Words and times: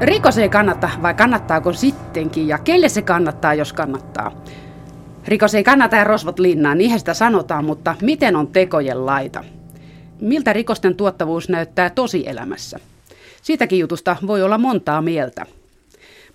Rikos 0.00 0.38
ei 0.38 0.48
kannata, 0.48 0.90
vai 1.02 1.14
kannattaako 1.14 1.72
sittenkin, 1.72 2.48
ja 2.48 2.58
kelle 2.58 2.88
se 2.88 3.02
kannattaa, 3.02 3.54
jos 3.54 3.72
kannattaa? 3.72 4.42
Rikos 5.28 5.54
ei 5.54 5.64
kannata 5.64 5.96
ja 5.96 6.04
rosvot 6.04 6.38
linnaan, 6.38 6.78
niinhän 6.78 6.98
sitä 6.98 7.14
sanotaan, 7.14 7.64
mutta 7.64 7.94
miten 8.02 8.36
on 8.36 8.46
tekojen 8.46 9.06
laita? 9.06 9.44
Miltä 10.20 10.52
rikosten 10.52 10.96
tuottavuus 10.96 11.48
näyttää 11.48 11.90
tosielämässä? 11.90 12.80
Siitäkin 13.42 13.78
jutusta 13.78 14.16
voi 14.26 14.42
olla 14.42 14.58
montaa 14.58 15.02
mieltä. 15.02 15.46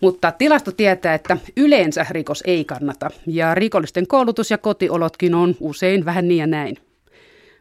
Mutta 0.02 0.32
tilasto 0.32 0.72
tietää, 0.72 1.14
että 1.14 1.38
yleensä 1.58 2.06
rikos 2.10 2.44
ei 2.48 2.66
kannata, 2.66 3.10
ja 3.28 3.56
rikollisten 3.56 4.08
koulutus 4.08 4.52
ja 4.52 4.58
kotiolotkin 4.58 5.36
on 5.36 5.56
usein 5.60 6.06
vähän 6.06 6.28
niin 6.28 6.40
ja 6.40 6.48
näin. 6.48 6.78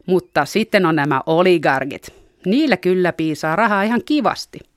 Mutta 0.06 0.44
sitten 0.44 0.86
on 0.86 0.96
nämä 0.96 1.20
oligarkit. 1.26 2.12
Niillä 2.46 2.76
kyllä 2.76 3.12
piisaa 3.12 3.56
rahaa 3.56 3.82
ihan 3.82 4.02
kivasti– 4.04 4.58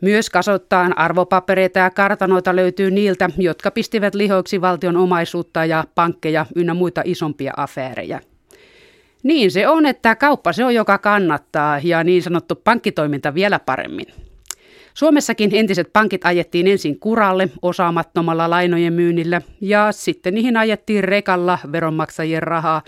myös 0.00 0.30
kasottaan 0.30 0.98
arvopapereita 0.98 1.78
ja 1.78 1.90
kartanoita 1.90 2.56
löytyy 2.56 2.90
niiltä, 2.90 3.30
jotka 3.38 3.70
pistivät 3.70 4.14
lihoiksi 4.14 4.60
valtion 4.60 4.96
omaisuutta 4.96 5.64
ja 5.64 5.84
pankkeja 5.94 6.46
ynnä 6.56 6.74
muita 6.74 7.02
isompia 7.04 7.52
afäärejä. 7.56 8.20
Niin 9.22 9.50
se 9.50 9.68
on, 9.68 9.86
että 9.86 10.16
kauppa 10.16 10.52
se 10.52 10.64
on, 10.64 10.74
joka 10.74 10.98
kannattaa 10.98 11.80
ja 11.82 12.04
niin 12.04 12.22
sanottu 12.22 12.54
pankkitoiminta 12.54 13.34
vielä 13.34 13.58
paremmin. 13.58 14.06
Suomessakin 14.94 15.50
entiset 15.52 15.92
pankit 15.92 16.26
ajettiin 16.26 16.66
ensin 16.66 17.00
kuralle 17.00 17.48
osaamattomalla 17.62 18.50
lainojen 18.50 18.92
myynnillä 18.92 19.42
ja 19.60 19.92
sitten 19.92 20.34
niihin 20.34 20.56
ajettiin 20.56 21.04
rekalla 21.04 21.58
veronmaksajien 21.72 22.42
rahaa 22.42 22.82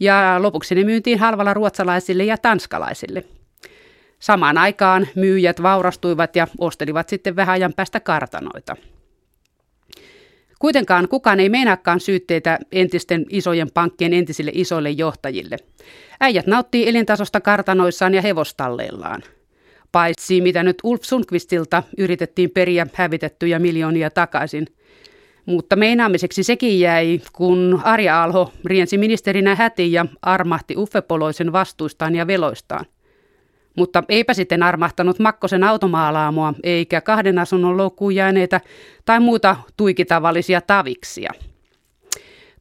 ja 0.00 0.36
lopuksi 0.38 0.74
ne 0.74 0.84
myyntiin 0.84 1.18
halvalla 1.18 1.54
ruotsalaisille 1.54 2.24
ja 2.24 2.38
tanskalaisille– 2.38 3.24
Samaan 4.20 4.58
aikaan 4.58 5.08
myyjät 5.14 5.62
vaurastuivat 5.62 6.36
ja 6.36 6.46
ostelivat 6.58 7.08
sitten 7.08 7.36
vähän 7.36 7.52
ajan 7.52 7.72
päästä 7.76 8.00
kartanoita. 8.00 8.76
Kuitenkaan 10.58 11.08
kukaan 11.08 11.40
ei 11.40 11.48
meinaakaan 11.48 12.00
syytteitä 12.00 12.58
entisten 12.72 13.26
isojen 13.30 13.70
pankkien 13.74 14.12
entisille 14.12 14.50
isoille 14.54 14.90
johtajille. 14.90 15.56
Äijät 16.20 16.46
nauttii 16.46 16.88
elintasosta 16.88 17.40
kartanoissaan 17.40 18.14
ja 18.14 18.22
hevostalleillaan. 18.22 19.22
Paitsi 19.92 20.40
mitä 20.40 20.62
nyt 20.62 20.76
Ulf 20.82 21.02
Sundqvistilta 21.02 21.82
yritettiin 21.98 22.50
periä 22.50 22.86
hävitettyjä 22.94 23.58
miljoonia 23.58 24.10
takaisin. 24.10 24.66
Mutta 25.46 25.76
meinaamiseksi 25.76 26.42
sekin 26.42 26.80
jäi, 26.80 27.20
kun 27.32 27.80
Arja 27.84 28.22
Alho 28.22 28.52
riensi 28.64 28.98
ministerinä 28.98 29.54
hätiin 29.54 29.92
ja 29.92 30.06
armahti 30.22 30.76
Uffe 30.76 31.00
Poloisen 31.00 31.52
vastuistaan 31.52 32.14
ja 32.14 32.26
veloistaan– 32.26 32.86
mutta 33.76 34.02
eipä 34.08 34.34
sitten 34.34 34.62
armahtanut 34.62 35.18
Makkosen 35.18 35.64
automaalaamua 35.64 36.54
eikä 36.62 37.00
kahden 37.00 37.38
asunnon 37.38 37.76
loukkuun 37.76 38.14
jääneitä 38.14 38.60
tai 39.04 39.20
muuta 39.20 39.56
tuikitavallisia 39.76 40.60
taviksia. 40.60 41.30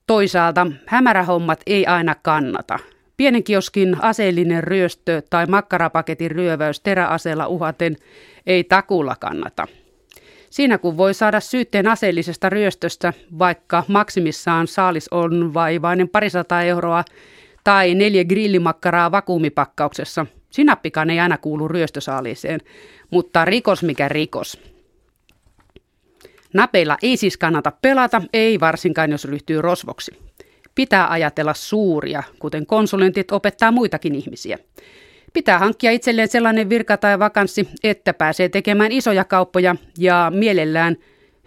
Toisaalta 0.08 0.68
hämärähommat 0.86 1.62
ei 1.68 1.86
aina 1.86 2.16
kannata. 2.16 2.80
Pienen 3.18 3.44
kioskin 3.44 4.04
aseellinen 4.04 4.64
ryöstö 4.64 5.22
tai 5.30 5.46
makkarapaketin 5.46 6.32
ryöväys 6.32 6.80
teräaseella 6.80 7.48
uhaten 7.48 7.96
ei 8.48 8.64
takulla 8.64 9.16
kannata. 9.20 9.68
Siinä 10.50 10.78
kun 10.78 10.98
voi 10.98 11.14
saada 11.14 11.40
syytteen 11.40 11.88
aseellisesta 11.88 12.50
ryöstöstä, 12.50 13.14
vaikka 13.40 13.84
maksimissaan 13.88 14.68
saalis 14.68 15.08
on 15.12 15.54
vaivainen 15.54 16.10
parisataa 16.10 16.64
euroa 16.64 17.04
tai 17.64 17.96
neljä 17.96 18.26
grillimakkaraa 18.26 19.12
vakuumipakkauksessa– 19.12 20.26
Sinappikaan 20.50 21.10
ei 21.10 21.20
aina 21.20 21.38
kuulu 21.38 21.68
ryöstösaaliiseen, 21.68 22.60
mutta 23.12 23.46
rikos 23.46 23.84
mikä 23.84 24.10
rikos. 24.10 24.62
Napeilla 26.54 26.98
ei 27.02 27.18
siis 27.18 27.38
kannata 27.38 27.72
pelata, 27.82 28.22
ei 28.34 28.60
varsinkaan 28.60 29.12
jos 29.12 29.26
ryhtyy 29.26 29.62
rosvoksi. 29.62 30.12
Pitää 30.76 31.10
ajatella 31.10 31.54
suuria, 31.54 32.24
kuten 32.40 32.66
konsulentit 32.66 33.32
opettaa 33.32 33.72
muitakin 33.72 34.16
ihmisiä. 34.16 34.58
Pitää 35.34 35.60
hankkia 35.60 35.92
itselleen 35.92 36.28
sellainen 36.28 36.70
virka 36.70 36.98
tai 36.98 37.20
vakanssi, 37.20 37.70
että 37.84 38.14
pääsee 38.14 38.50
tekemään 38.50 38.92
isoja 38.92 39.24
kauppoja 39.24 39.76
ja 39.98 40.32
mielellään 40.36 40.96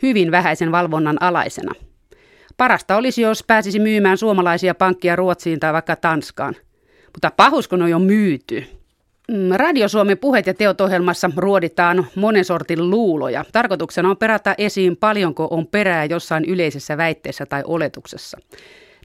hyvin 0.03 0.31
vähäisen 0.31 0.73
valvonnan 0.73 1.23
alaisena. 1.23 1.73
Parasta 2.57 2.97
olisi, 2.97 3.23
jos 3.23 3.45
pääsisi 3.47 3.79
myymään 3.79 4.19
suomalaisia 4.19 4.75
pankkia 4.75 5.17
Ruotsiin 5.17 5.61
tai 5.61 5.73
vaikka 5.73 5.97
Tanskaan. 5.97 6.57
Mutta 7.13 7.31
pahus 7.37 7.69
kun 7.69 7.83
on 7.83 7.91
jo 7.91 7.99
myyty. 7.99 8.65
Mm, 9.29 9.51
Radio 9.55 9.89
Suomen 9.89 10.19
puheet 10.19 10.47
ja 10.47 10.55
teot 10.55 10.81
ohjelmassa 10.81 11.31
ruoditaan 11.37 12.07
monen 12.15 12.45
sortin 12.45 12.91
luuloja. 12.91 13.45
Tarkoituksena 13.53 14.11
on 14.11 14.17
perätä 14.17 14.55
esiin 14.59 14.97
paljonko 14.97 15.49
on 15.51 15.67
perää 15.67 16.05
jossain 16.05 16.45
yleisessä 16.45 16.97
väitteessä 16.97 17.47
tai 17.47 17.63
oletuksessa. 17.67 18.39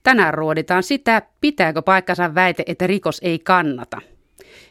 Tänään 0.04 0.34
ruoditaan 0.34 0.84
sitä, 0.84 1.22
pitääkö 1.42 1.82
paikkansa 1.82 2.36
väite, 2.36 2.64
että 2.66 2.88
rikos 2.88 3.20
ei 3.24 3.40
kannata. 3.40 4.02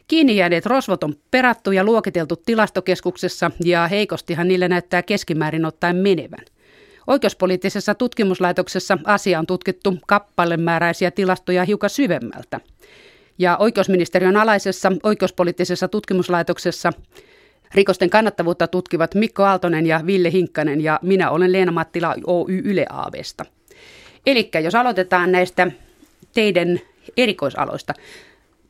Kiinni 0.09 0.37
jääneet 0.37 0.67
rosvot 0.67 1.05
on 1.05 1.15
perattu 1.31 1.73
ja 1.73 1.84
luokiteltu 1.84 2.37
tilastokeskuksessa 2.37 3.51
ja 3.65 3.89
heikostihan 3.89 4.49
niille 4.49 4.69
näyttää 4.69 5.03
keskimäärin 5.03 5.65
ottaen 5.65 5.97
menevän. 5.97 6.45
Oikeuspoliittisessa 7.07 7.95
tutkimuslaitoksessa 7.95 8.99
asia 9.05 9.39
on 9.39 9.47
tutkittu 9.47 9.99
kappalemääräisiä 10.07 11.11
tilastoja 11.11 11.65
hiukan 11.65 11.91
syvemmältä– 11.91 12.61
ja 13.38 13.56
oikeusministeriön 13.56 14.36
alaisessa 14.36 14.92
oikeuspoliittisessa 15.02 15.88
tutkimuslaitoksessa 15.88 16.92
rikosten 17.74 18.10
kannattavuutta 18.10 18.66
tutkivat 18.66 19.14
Mikko 19.14 19.42
Aaltonen 19.42 19.86
ja 19.86 20.00
Ville 20.06 20.32
Hinkkanen 20.32 20.80
ja 20.80 21.00
minä 21.02 21.30
olen 21.30 21.52
Leena 21.52 21.72
Mattila 21.72 22.14
Oy 22.26 22.60
Yle 22.64 22.86
Aavesta. 22.91 23.44
Eli 24.26 24.50
jos 24.64 24.74
aloitetaan 24.74 25.32
näistä 25.32 25.70
teidän 26.34 26.80
erikoisaloista. 27.16 27.94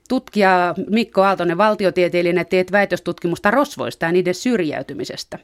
Tutkija 0.08 0.74
Mikko 0.90 1.22
Aaltonen, 1.22 1.58
valtiotieteilijänä, 1.58 2.44
teet 2.44 2.72
väitöstutkimusta 2.72 3.50
rosvoista 3.50 4.06
ja 4.06 4.12
niiden 4.12 4.34
syrjäytymisestä. 4.34 5.38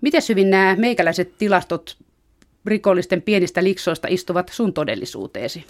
Miten 0.00 0.22
hyvin 0.28 0.50
nämä 0.50 0.76
meikäläiset 0.78 1.38
tilastot 1.38 1.96
rikollisten 2.66 3.22
pienistä 3.22 3.64
liksoista 3.64 4.08
istuvat 4.10 4.48
sun 4.48 4.72
todellisuuteesi? 4.72 5.64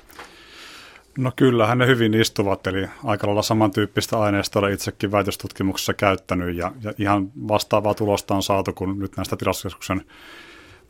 No 1.19 1.33
kyllähän 1.37 1.79
ne 1.79 1.87
hyvin 1.87 2.15
istuvat, 2.15 2.67
eli 2.67 2.89
aika 3.05 3.27
lailla 3.27 3.43
samantyyppistä 3.43 4.19
aineistoa 4.21 4.61
olen 4.61 4.73
itsekin 4.75 5.13
väitöstutkimuksessa 5.13 5.95
käyttänyt, 5.95 6.57
ja, 6.57 6.73
ja 6.83 6.93
ihan 6.99 7.33
vastaavaa 7.49 7.95
tulosta 7.95 8.35
on 8.35 8.43
saatu, 8.43 8.73
kun 8.73 8.99
nyt 8.99 9.17
näistä 9.17 9.37
tilastokeskuksen 9.37 10.05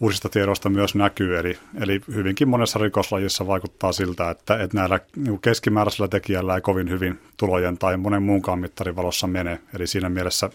uusista 0.00 0.28
tiedoista 0.28 0.68
myös 0.68 0.94
näkyy. 0.94 1.38
Eli, 1.38 1.58
eli 1.80 2.00
hyvinkin 2.14 2.48
monessa 2.48 2.78
rikoslajissa 2.78 3.46
vaikuttaa 3.46 3.92
siltä, 3.92 4.30
että, 4.30 4.62
että 4.62 4.76
näillä 4.76 5.00
niin 5.16 5.40
keskimääräisellä 5.40 6.08
tekijällä 6.08 6.54
ei 6.54 6.60
kovin 6.60 6.90
hyvin 6.90 7.20
tulojen 7.36 7.78
tai 7.78 7.96
monen 7.96 8.22
muunkaan 8.22 8.58
mittarin 8.58 8.96
valossa 8.96 9.26
mene. 9.26 9.60
Eli 9.74 9.86
siinä 9.86 10.08
mielessä 10.08 10.50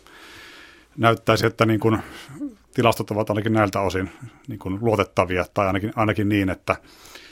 näyttäisi, 0.98 1.46
että 1.46 1.66
niin 1.66 1.80
kuin 1.80 1.98
tilastot 2.74 3.12
ovat 3.12 3.30
ainakin 3.30 3.54
näiltä 3.54 3.82
osin 3.82 4.10
niin 4.48 4.60
kuin 4.60 4.78
luotettavia, 4.82 5.46
tai 5.54 5.68
ainakin, 5.68 5.94
ainakin 5.96 6.30
niin, 6.30 6.50
että 6.50 6.76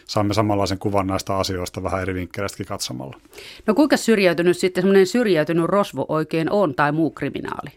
saamme 0.08 0.34
samanlaisen 0.34 0.80
kuvan 0.80 1.08
näistä 1.08 1.38
asioista 1.38 1.84
vähän 1.84 2.02
eri 2.02 2.14
vinkkeleistäkin 2.14 2.66
katsomalla. 2.66 3.18
No 3.66 3.74
kuinka 3.74 3.98
syrjäytynyt 3.98 4.58
sitten 4.58 4.82
semmoinen 4.82 5.08
syrjäytynyt 5.08 5.66
rosvo 5.66 6.06
oikein 6.10 6.52
on 6.52 6.76
tai 6.76 6.92
muu 6.92 7.12
kriminaali? 7.12 7.70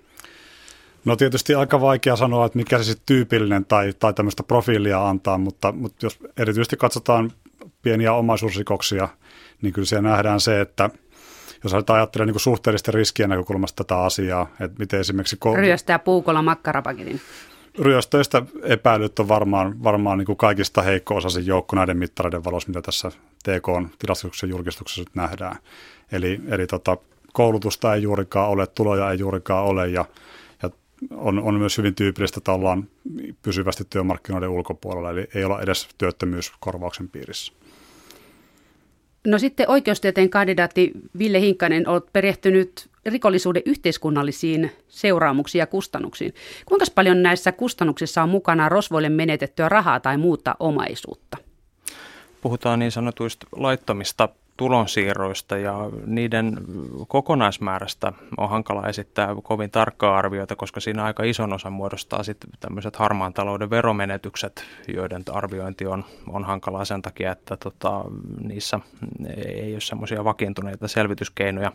No 1.04 1.16
tietysti 1.16 1.54
aika 1.54 1.80
vaikea 1.80 2.16
sanoa, 2.16 2.46
että 2.46 2.58
mikä 2.58 2.78
se 2.78 2.84
sitten 2.84 3.06
tyypillinen 3.06 3.64
tai, 3.64 3.92
tai 3.98 4.14
tämmöistä 4.14 4.42
profiilia 4.42 5.08
antaa, 5.08 5.38
mutta, 5.38 5.72
mutta 5.72 6.06
jos 6.06 6.18
erityisesti 6.36 6.76
katsotaan 6.76 7.32
pieniä 7.82 8.12
omaisuusrikoksia, 8.12 9.08
niin 9.62 9.72
kyllä 9.72 9.86
siellä 9.86 10.08
nähdään 10.08 10.40
se, 10.40 10.60
että 10.60 10.90
jos 11.64 11.74
ajattelee 11.74 12.26
niin 12.26 12.40
suhteellisten 12.40 12.94
riskien 12.94 13.28
näkökulmasta 13.28 13.84
tätä 13.84 14.00
asiaa, 14.00 14.46
että 14.60 14.78
miten 14.78 15.00
esimerkiksi... 15.00 15.38
Ryöstää 15.56 15.98
puukolla 15.98 16.42
makkarapaketin 16.42 17.20
ryöstöistä 17.78 18.42
epäilyt 18.62 19.18
on 19.18 19.28
varmaan, 19.28 19.82
varmaan 19.84 20.18
niin 20.18 20.26
kuin 20.26 20.36
kaikista 20.36 20.82
heikko-osaisen 20.82 21.46
joukko 21.46 21.76
näiden 21.76 21.96
mittareiden 21.96 22.44
valossa, 22.44 22.68
mitä 22.68 22.82
tässä 22.82 23.10
TK 23.42 23.96
tilastuksen 23.98 24.50
julkistuksessa 24.50 25.00
nyt 25.00 25.14
nähdään. 25.14 25.56
Eli, 26.12 26.40
eli 26.48 26.66
tota, 26.66 26.96
koulutusta 27.32 27.94
ei 27.94 28.02
juurikaan 28.02 28.48
ole, 28.48 28.66
tuloja 28.66 29.10
ei 29.10 29.18
juurikaan 29.18 29.64
ole 29.64 29.88
ja, 29.88 30.04
ja 30.62 30.70
on, 31.10 31.38
on 31.38 31.54
myös 31.54 31.78
hyvin 31.78 31.94
tyypillistä, 31.94 32.38
että 32.38 32.52
ollaan 32.52 32.88
pysyvästi 33.42 33.84
työmarkkinoiden 33.90 34.48
ulkopuolella, 34.48 35.10
eli 35.10 35.28
ei 35.34 35.44
olla 35.44 35.60
edes 35.60 35.88
työttömyyskorvauksen 35.98 37.08
piirissä. 37.08 37.52
No 39.26 39.38
sitten 39.38 39.68
oikeustieteen 39.68 40.30
kandidaatti 40.30 40.92
Ville 41.18 41.40
Hinkkanen, 41.40 41.88
olet 41.88 42.12
perehtynyt 42.12 42.89
rikollisuuden 43.06 43.62
yhteiskunnallisiin 43.66 44.72
seuraamuksiin 44.88 45.60
ja 45.60 45.66
kustannuksiin. 45.66 46.34
Kuinka 46.66 46.84
paljon 46.94 47.22
näissä 47.22 47.52
kustannuksissa 47.52 48.22
on 48.22 48.28
mukana 48.28 48.68
rosvoille 48.68 49.08
menetettyä 49.08 49.68
rahaa 49.68 50.00
tai 50.00 50.16
muuta 50.16 50.56
omaisuutta? 50.58 51.36
Puhutaan 52.40 52.78
niin 52.78 52.92
sanotuista 52.92 53.46
laittomista 53.56 54.28
tulonsiirroista 54.60 55.56
ja 55.56 55.90
niiden 56.06 56.56
kokonaismäärästä 57.08 58.12
on 58.36 58.50
hankala 58.50 58.88
esittää 58.88 59.28
kovin 59.42 59.70
tarkkaa 59.70 60.18
arviota, 60.18 60.56
koska 60.56 60.80
siinä 60.80 61.04
aika 61.04 61.22
ison 61.22 61.52
osan 61.52 61.72
muodostaa 61.72 62.22
sitten 62.22 62.50
tämmöiset 62.60 62.96
harmaan 62.96 63.32
talouden 63.32 63.70
veromenetykset, 63.70 64.64
joiden 64.94 65.22
arviointi 65.32 65.86
on, 65.86 66.04
on 66.28 66.44
hankalaa 66.44 66.84
sen 66.84 67.02
takia, 67.02 67.32
että 67.32 67.56
tota, 67.56 68.04
niissä 68.40 68.80
ei 69.46 69.72
ole 69.72 69.80
semmoisia 69.80 70.24
vakiintuneita 70.24 70.88
selvityskeinoja 70.88 71.72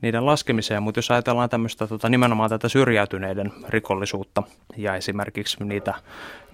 niiden 0.00 0.26
laskemiseen, 0.26 0.82
mutta 0.82 0.98
jos 0.98 1.10
ajatellaan 1.10 1.48
tämmöistä 1.48 1.86
tota, 1.86 2.08
nimenomaan 2.08 2.50
tätä 2.50 2.68
syrjäytyneiden 2.68 3.52
rikollisuutta 3.68 4.42
ja 4.76 4.94
esimerkiksi 4.94 5.64
niitä, 5.64 5.94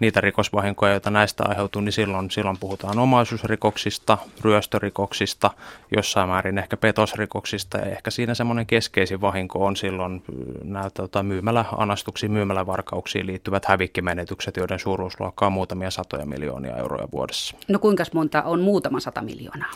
niitä 0.00 0.20
rikosvahinkoja, 0.20 0.92
joita 0.92 1.10
näistä 1.10 1.44
aiheutuu, 1.48 1.82
niin 1.82 1.92
silloin, 1.92 2.30
silloin 2.30 2.58
puhutaan 2.58 2.98
omaisuusrikoksista, 2.98 4.18
ryöstörikoksista, 4.40 5.50
jossain 5.96 6.28
määrin 6.28 6.58
ehkä 6.58 6.76
petosrikoksista 6.76 7.78
ja 7.78 7.84
ehkä 7.84 8.10
siinä 8.10 8.34
semmoinen 8.34 8.66
keskeisin 8.66 9.20
vahinko 9.20 9.66
on 9.66 9.76
silloin 9.76 10.22
nämä 10.64 10.90
tota, 10.90 11.22
myymäläanastuksiin, 11.22 12.32
myymälävarkauksiin 12.32 13.26
liittyvät 13.26 13.64
hävikkimenetykset, 13.64 14.56
joiden 14.56 14.78
suuruusluokka 14.78 15.46
on 15.46 15.52
muutamia 15.52 15.90
satoja 15.90 16.26
miljoonia 16.26 16.76
euroja 16.76 17.08
vuodessa. 17.12 17.56
No 17.68 17.78
kuinka 17.78 18.04
monta 18.14 18.42
on 18.42 18.60
muutama 18.60 19.00
sata 19.00 19.22
miljoonaa? 19.22 19.70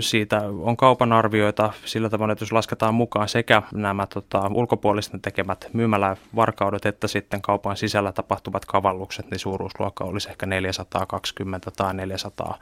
Siitä 0.00 0.42
on 0.58 0.76
kaupan 0.76 1.12
arvioita 1.12 1.72
sillä 1.84 2.10
tavalla, 2.10 2.32
että 2.32 2.42
jos 2.42 2.52
lasketaan 2.52 2.94
mukaan 2.94 3.28
sekä 3.28 3.62
nämä 3.74 4.06
tota, 4.06 4.50
ulkopuolisten 4.54 5.20
tekemät 5.20 5.70
myymälävarkaudet 5.72 6.86
että 6.86 7.08
sitten 7.08 7.42
kaupan 7.42 7.76
sisällä 7.76 8.12
tapahtuvat 8.12 8.64
kavallukset, 8.64 9.30
niin 9.30 9.38
suuruusluokka 9.38 10.04
olisi 10.04 10.30
ehkä 10.30 10.46
420 10.46 11.70
tai 11.70 11.94
400, 11.94 12.58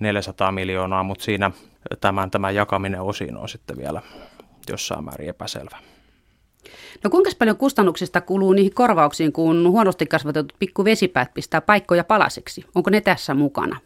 400 0.00 0.52
miljoonaa, 0.52 1.02
mutta 1.02 1.24
siinä 1.24 1.50
tämän, 2.00 2.30
tämän 2.30 2.54
jakaminen 2.54 3.00
osiin 3.00 3.36
on 3.36 3.48
sitten 3.48 3.76
vielä 3.76 4.02
jossain 4.68 5.04
määrin 5.04 5.28
epäselvä. 5.28 5.78
No 7.04 7.10
kuinka 7.10 7.30
paljon 7.38 7.56
kustannuksista 7.56 8.20
kuluu 8.20 8.52
niihin 8.52 8.74
korvauksiin, 8.74 9.32
kun 9.32 9.68
huonosti 9.68 10.06
kasvatetut 10.06 10.52
pikkuvesipäät 10.58 11.34
pistää 11.34 11.60
paikkoja 11.60 12.04
palasiksi? 12.04 12.64
Onko 12.74 12.90
ne 12.90 13.00
tässä 13.00 13.34
mukana? 13.34 13.80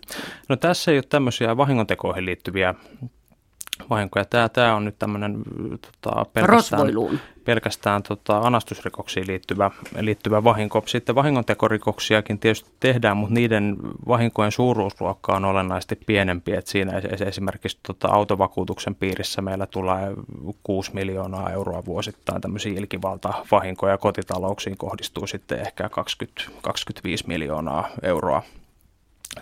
No 0.49 0.57
tässä 0.57 0.91
ei 0.91 0.97
ole 0.97 1.05
tämmöisiä 1.09 1.57
vahingontekoihin 1.57 2.27
liittyviä 2.27 2.75
vahinkoja. 3.91 4.25
Tämä, 4.25 4.49
tämä 4.49 4.75
on 4.75 4.85
nyt 4.85 4.99
tämmöinen 4.99 5.43
tota, 6.03 6.27
pelkästään, 6.33 6.89
pelkästään 7.45 8.03
tota, 8.03 8.39
anastusrikoksiin 8.39 9.27
liittyvä, 9.27 9.71
liittyvä 10.01 10.45
vahinko. 10.45 10.83
Sitten 10.87 11.15
vahingontekorikoksiakin 11.15 12.39
tietysti 12.39 12.71
tehdään, 12.81 13.17
mutta 13.17 13.35
niiden 13.35 13.77
vahinkojen 14.09 14.53
suuruusluokka 14.53 15.33
on 15.33 15.45
olennaisesti 15.45 15.97
pienempi. 16.07 16.53
Et 16.53 16.67
siinä 16.67 16.93
esimerkiksi 17.27 17.79
tota, 17.87 18.09
autovakuutuksen 18.09 18.95
piirissä 18.95 19.43
meillä 19.43 19.67
tulee 19.67 20.13
6 20.63 20.91
miljoonaa 20.95 21.51
euroa 21.51 21.85
vuosittain 21.85 22.41
tämmöisiä 22.41 22.73
ilkivalta-vahinkoja. 22.77 23.99
Kotitalouksiin 23.99 24.77
kohdistuu 24.77 25.27
sitten 25.27 25.61
ehkä 25.61 25.89
20, 25.89 26.43
25 26.63 27.27
miljoonaa 27.27 27.89
euroa 28.03 28.43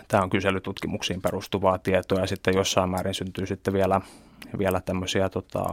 Tämä 0.09 0.23
on 0.23 0.31
kyselytutkimuksiin 0.31 1.23
perustuvaa 1.23 1.79
tietoa 1.79 2.21
ja 2.21 2.27
sitten 2.27 2.55
jossain 2.55 2.91
määrin 2.91 3.15
syntyy 3.15 3.47
sitten 3.47 3.75
vielä, 3.75 4.01
vielä 4.59 4.81
tämmöisiä 4.81 5.29
tota, 5.29 5.65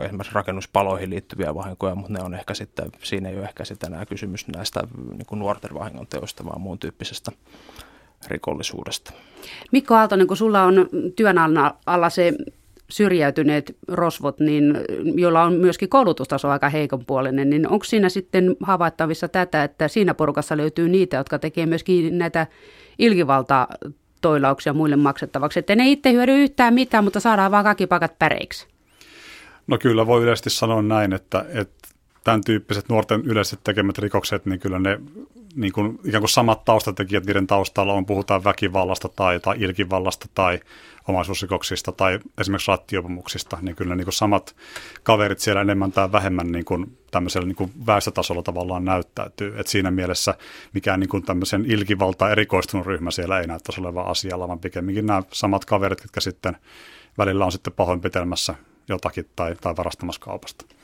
esimerkiksi 0.00 0.34
rakennuspaloihin 0.34 1.10
liittyviä 1.10 1.54
vahinkoja, 1.54 1.94
mutta 1.94 2.12
ne 2.12 2.22
on 2.22 2.34
ehkä 2.34 2.54
sitten, 2.54 2.92
siinä 3.02 3.28
ei 3.28 3.36
ole 3.36 3.44
ehkä 3.44 3.64
sitten 3.64 3.92
enää 3.92 4.06
kysymys 4.06 4.48
näistä 4.48 4.80
niin 5.10 5.26
kuin 5.26 5.38
nuorten 5.38 5.74
vahingonteosta, 5.74 6.44
vaan 6.44 6.60
muun 6.60 6.78
tyyppisestä 6.78 7.32
rikollisuudesta. 8.28 9.12
Mikko 9.72 9.94
Aaltonen, 9.94 10.26
kun 10.26 10.36
sulla 10.36 10.62
on 10.62 10.88
työn 11.16 11.38
alla 11.86 12.10
se 12.10 12.32
syrjäytyneet 12.90 13.76
rosvot, 13.88 14.40
niin, 14.40 14.78
joilla 15.14 15.42
on 15.42 15.52
myöskin 15.52 15.88
koulutustaso 15.88 16.48
aika 16.48 16.68
heikonpuolinen, 16.68 17.50
niin 17.50 17.68
onko 17.68 17.84
siinä 17.84 18.08
sitten 18.08 18.56
havaittavissa 18.62 19.28
tätä, 19.28 19.64
että 19.64 19.88
siinä 19.88 20.14
porukassa 20.14 20.56
löytyy 20.56 20.88
niitä, 20.88 21.16
jotka 21.16 21.38
tekee 21.38 21.66
myöskin 21.66 22.18
näitä 22.18 22.46
ilkivalta 23.00 23.68
toilauksia 24.20 24.72
muille 24.72 24.96
maksettavaksi, 24.96 25.58
että 25.58 25.76
ne 25.76 25.88
itse 25.88 26.12
hyödy 26.12 26.42
yhtään 26.42 26.74
mitään, 26.74 27.04
mutta 27.04 27.20
saadaan 27.20 27.50
vaan 27.50 27.64
kaikki 27.64 27.86
pakat 27.86 28.18
päreiksi. 28.18 28.66
No 29.66 29.78
kyllä 29.78 30.06
voi 30.06 30.22
yleisesti 30.22 30.50
sanoa 30.50 30.82
näin, 30.82 31.12
että, 31.12 31.44
että 31.48 31.88
tämän 32.24 32.40
tyyppiset 32.44 32.88
nuorten 32.88 33.20
yleiset 33.24 33.60
tekemät 33.64 33.98
rikokset, 33.98 34.46
niin 34.46 34.60
kyllä 34.60 34.78
ne 34.78 35.00
niin 35.54 35.72
kuin, 35.72 35.98
ikään 36.04 36.22
kuin 36.22 36.30
samat 36.30 36.64
taustatekijät 36.64 37.26
niiden 37.26 37.46
taustalla 37.46 37.92
on, 37.92 38.06
puhutaan 38.06 38.44
väkivallasta 38.44 39.08
tai, 39.08 39.40
tai 39.40 39.56
ilkivallasta 39.58 40.26
tai 40.34 40.60
omaisuusrikoksista 41.10 41.92
tai 41.92 42.18
esimerkiksi 42.40 42.70
rattiopumuksista, 42.70 43.58
niin 43.60 43.76
kyllä 43.76 43.94
niin 43.94 44.04
kuin 44.04 44.14
samat 44.14 44.56
kaverit 45.02 45.38
siellä 45.38 45.60
enemmän 45.62 45.92
tai 45.92 46.12
vähemmän 46.12 46.52
niin 46.52 46.64
kuin 46.64 46.98
tämmöisellä 47.10 47.46
niin 47.46 47.56
kuin 47.56 47.72
väestötasolla 47.86 48.42
tavallaan 48.42 48.84
näyttäytyy. 48.84 49.54
Et 49.60 49.66
siinä 49.66 49.90
mielessä 49.90 50.34
mikään 50.74 51.00
niin 51.00 51.10
kuin 51.10 51.22
tämmöisen 51.22 51.64
ilkivalta 51.66 52.30
erikoistunut 52.30 52.86
ryhmä 52.86 53.10
siellä 53.10 53.40
ei 53.40 53.46
näyttäisi 53.46 53.80
olevan 53.80 54.06
asialla, 54.06 54.48
vaan 54.48 54.58
pikemminkin 54.58 55.06
nämä 55.06 55.22
samat 55.32 55.64
kaverit, 55.64 56.00
jotka 56.00 56.20
sitten 56.20 56.56
välillä 57.18 57.44
on 57.44 57.52
sitten 57.52 57.72
pahoinpitelmässä 57.72 58.54
jotakin 58.88 59.28
tai, 59.36 59.56
tai 59.60 59.74
varastamassa 59.76 60.20
kaupasta. 60.20 60.79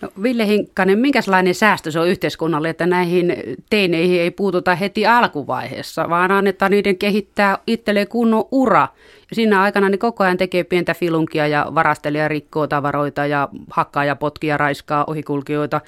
No 0.00 0.08
Ville 0.22 0.46
Hinkkanen, 0.46 0.98
minkälainen 0.98 1.54
säästö 1.54 1.90
se 1.90 2.00
on 2.00 2.08
yhteiskunnalle, 2.08 2.68
että 2.68 2.86
näihin 2.86 3.36
teineihin 3.70 4.20
ei 4.20 4.30
puututa 4.30 4.74
heti 4.74 5.06
alkuvaiheessa, 5.06 6.08
vaan 6.08 6.30
annetaan 6.30 6.70
niiden 6.70 6.96
kehittää 6.96 7.58
itselleen 7.66 8.08
kunnon 8.08 8.44
ura. 8.50 8.88
Siinä 9.32 9.62
aikana 9.62 9.88
ne 9.88 9.96
koko 9.96 10.24
ajan 10.24 10.36
tekee 10.36 10.64
pientä 10.64 10.94
filunkia 10.94 11.46
ja 11.46 11.66
varastelee 11.74 12.22
ja 12.22 12.28
rikkoo 12.28 12.66
tavaroita 12.66 13.26
ja 13.26 13.48
hakkaa 13.70 14.04
ja 14.04 14.16
potkia 14.16 14.56
raiskaa 14.56 15.04
ohikulkijoita. 15.04 15.80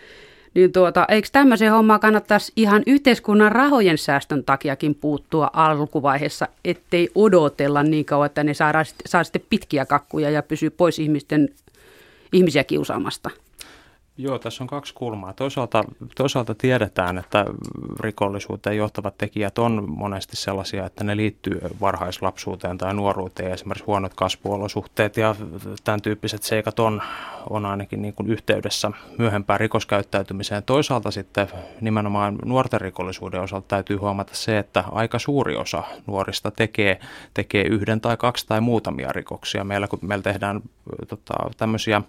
Niin 0.54 0.72
tuota, 0.72 1.04
eikö 1.08 1.28
tämmöisen 1.32 1.72
hommaa 1.72 1.98
kannattaisi 1.98 2.52
ihan 2.56 2.82
yhteiskunnan 2.86 3.52
rahojen 3.52 3.98
säästön 3.98 4.44
takiakin 4.44 4.94
puuttua 4.94 5.50
alkuvaiheessa, 5.52 6.48
ettei 6.64 7.08
odotella 7.14 7.82
niin 7.82 8.04
kauan, 8.04 8.26
että 8.26 8.44
ne 8.44 8.54
saa, 8.54 8.72
saa 9.06 9.24
sitten 9.24 9.42
pitkiä 9.50 9.86
kakkuja 9.86 10.30
ja 10.30 10.42
pysyy 10.42 10.70
pois 10.70 10.98
ihmisten, 10.98 11.48
ihmisiä 12.32 12.64
kiusaamasta? 12.64 13.30
Joo, 14.16 14.38
tässä 14.38 14.64
on 14.64 14.68
kaksi 14.68 14.94
kulmaa. 14.94 15.32
Toisaalta, 15.32 15.84
toisaalta 16.16 16.54
tiedetään, 16.54 17.18
että 17.18 17.44
rikollisuuteen 18.00 18.76
johtavat 18.76 19.18
tekijät 19.18 19.58
on 19.58 19.84
monesti 19.90 20.36
sellaisia, 20.36 20.86
että 20.86 21.04
ne 21.04 21.16
liittyy 21.16 21.60
varhaislapsuuteen 21.80 22.78
tai 22.78 22.94
nuoruuteen. 22.94 23.52
Esimerkiksi 23.52 23.86
huonot 23.86 24.14
kasvuolosuhteet 24.14 25.16
ja 25.16 25.34
tämän 25.84 26.02
tyyppiset 26.02 26.42
seikat 26.42 26.78
on, 26.78 27.02
on 27.50 27.66
ainakin 27.66 28.02
niin 28.02 28.14
kuin 28.14 28.30
yhteydessä 28.30 28.90
myöhempään 29.18 29.60
rikoskäyttäytymiseen. 29.60 30.62
Toisaalta 30.62 31.10
sitten 31.10 31.48
nimenomaan 31.80 32.38
nuorten 32.44 32.80
rikollisuuden 32.80 33.40
osalta 33.40 33.68
täytyy 33.68 33.96
huomata 33.96 34.34
se, 34.34 34.58
että 34.58 34.84
aika 34.92 35.18
suuri 35.18 35.56
osa 35.56 35.82
nuorista 36.06 36.50
tekee, 36.50 37.00
tekee 37.34 37.64
yhden 37.64 38.00
tai 38.00 38.16
kaksi 38.16 38.46
tai 38.46 38.60
muutamia 38.60 39.12
rikoksia. 39.12 39.64
Meillä 39.64 39.88
kun 39.88 39.98
meillä 40.02 40.22
tehdään 40.22 40.60
tota, 41.08 41.34
tämmöisiä 41.56 42.02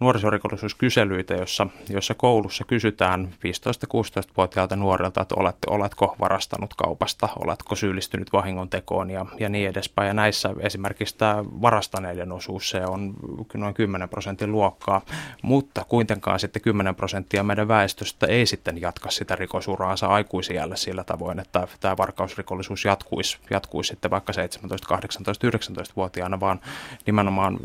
nuorisorikollisuuskyselyitä, 0.00 1.34
jossa, 1.34 1.66
jossa 1.88 2.14
koulussa 2.14 2.64
kysytään 2.64 3.28
15-16-vuotiaalta 3.34 4.76
nuorilta, 4.76 5.20
että 5.20 5.34
olet, 5.38 5.56
oletko 5.66 6.16
varastanut 6.20 6.74
kaupasta, 6.74 7.28
oletko 7.44 7.76
syyllistynyt 7.76 8.32
vahingontekoon 8.32 9.10
ja, 9.10 9.26
ja 9.40 9.48
niin 9.48 9.68
edespäin. 9.68 10.06
Ja 10.06 10.14
näissä 10.14 10.50
esimerkiksi 10.60 11.18
tämä 11.18 11.44
varastaneiden 11.62 12.32
osuus 12.32 12.70
se 12.70 12.86
on 12.86 13.14
noin 13.54 13.74
10 13.74 14.08
prosentin 14.08 14.52
luokkaa, 14.52 15.00
mutta 15.42 15.84
kuitenkaan 15.88 16.40
sitten 16.40 16.62
10 16.62 16.94
prosenttia 16.94 17.42
meidän 17.42 17.68
väestöstä 17.68 18.26
ei 18.26 18.46
sitten 18.46 18.80
jatka 18.80 19.10
sitä 19.10 19.36
rikosuraansa 19.36 20.06
aikuisiällä 20.06 20.76
sillä 20.76 21.04
tavoin, 21.04 21.38
että 21.40 21.68
tämä 21.80 21.96
varkausrikollisuus 21.96 22.84
jatkuisi, 22.84 23.38
jatkuisi 23.50 23.88
sitten 23.88 24.10
vaikka 24.10 24.32
17, 24.32 24.88
18, 24.88 25.48
19-vuotiaana, 25.48 26.40
vaan 26.40 26.60
nimenomaan 27.06 27.58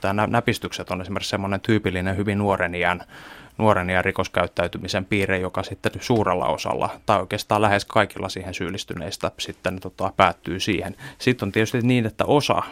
tämä 0.00 0.26
näpistykset 0.26 0.90
on 0.90 1.00
esimerkiksi 1.00 1.30
semmoinen 1.30 1.60
tyypillinen 1.66 2.16
hyvin 2.16 2.38
nuoren 2.38 2.74
iän, 2.74 3.00
nuoren 3.58 3.90
iän 3.90 4.04
rikoskäyttäytymisen 4.04 5.04
piirre, 5.04 5.38
joka 5.38 5.62
sitten 5.62 5.92
suurella 6.00 6.46
osalla 6.46 6.90
tai 7.06 7.20
oikeastaan 7.20 7.62
lähes 7.62 7.84
kaikilla 7.84 8.28
siihen 8.28 8.54
syyllistyneistä 8.54 9.30
sitten 9.38 9.80
tota, 9.80 10.12
päättyy 10.16 10.60
siihen. 10.60 10.96
Sitten 11.18 11.46
on 11.46 11.52
tietysti 11.52 11.80
niin, 11.82 12.06
että 12.06 12.24
osa, 12.24 12.62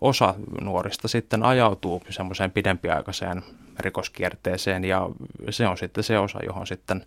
osa 0.00 0.34
nuorista 0.60 1.08
sitten 1.08 1.42
ajautuu 1.42 2.02
semmoiseen 2.10 2.50
pidempiaikaiseen 2.50 3.42
rikoskierteeseen 3.78 4.84
ja 4.84 5.08
se 5.50 5.68
on 5.68 5.78
sitten 5.78 6.04
se 6.04 6.18
osa, 6.18 6.38
johon 6.46 6.66
sitten 6.66 7.06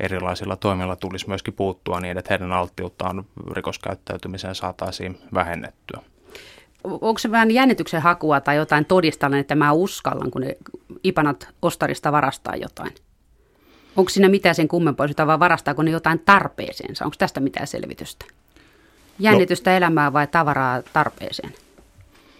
erilaisilla 0.00 0.56
toimilla 0.56 0.96
tulisi 0.96 1.28
myöskin 1.28 1.54
puuttua 1.54 2.00
niin, 2.00 2.18
että 2.18 2.28
heidän 2.30 2.52
alttiuttaan 2.52 3.24
rikoskäyttäytymiseen 3.52 4.54
saataisiin 4.54 5.18
vähennettyä 5.34 6.00
onko 6.84 7.18
se 7.18 7.30
vähän 7.30 7.50
jännityksen 7.50 8.02
hakua 8.02 8.40
tai 8.40 8.56
jotain 8.56 8.84
todistan, 8.84 9.34
että 9.34 9.54
mä 9.54 9.72
uskallan, 9.72 10.30
kun 10.30 10.40
ne 10.40 10.56
ipanat 11.04 11.48
ostarista 11.62 12.12
varastaa 12.12 12.56
jotain? 12.56 12.94
Onko 13.96 14.08
siinä 14.08 14.28
mitään 14.28 14.54
sen 14.54 14.68
kummempaa, 14.68 15.08
sitä 15.08 15.26
vaan 15.26 15.40
varastaako 15.40 15.82
ne 15.82 15.90
jotain 15.90 16.18
tarpeeseensa? 16.18 17.04
Onko 17.04 17.14
tästä 17.18 17.40
mitään 17.40 17.66
selvitystä? 17.66 18.24
Jännitystä 19.18 19.70
no. 19.70 19.76
elämää 19.76 20.12
vai 20.12 20.26
tavaraa 20.26 20.82
tarpeeseen? 20.92 21.54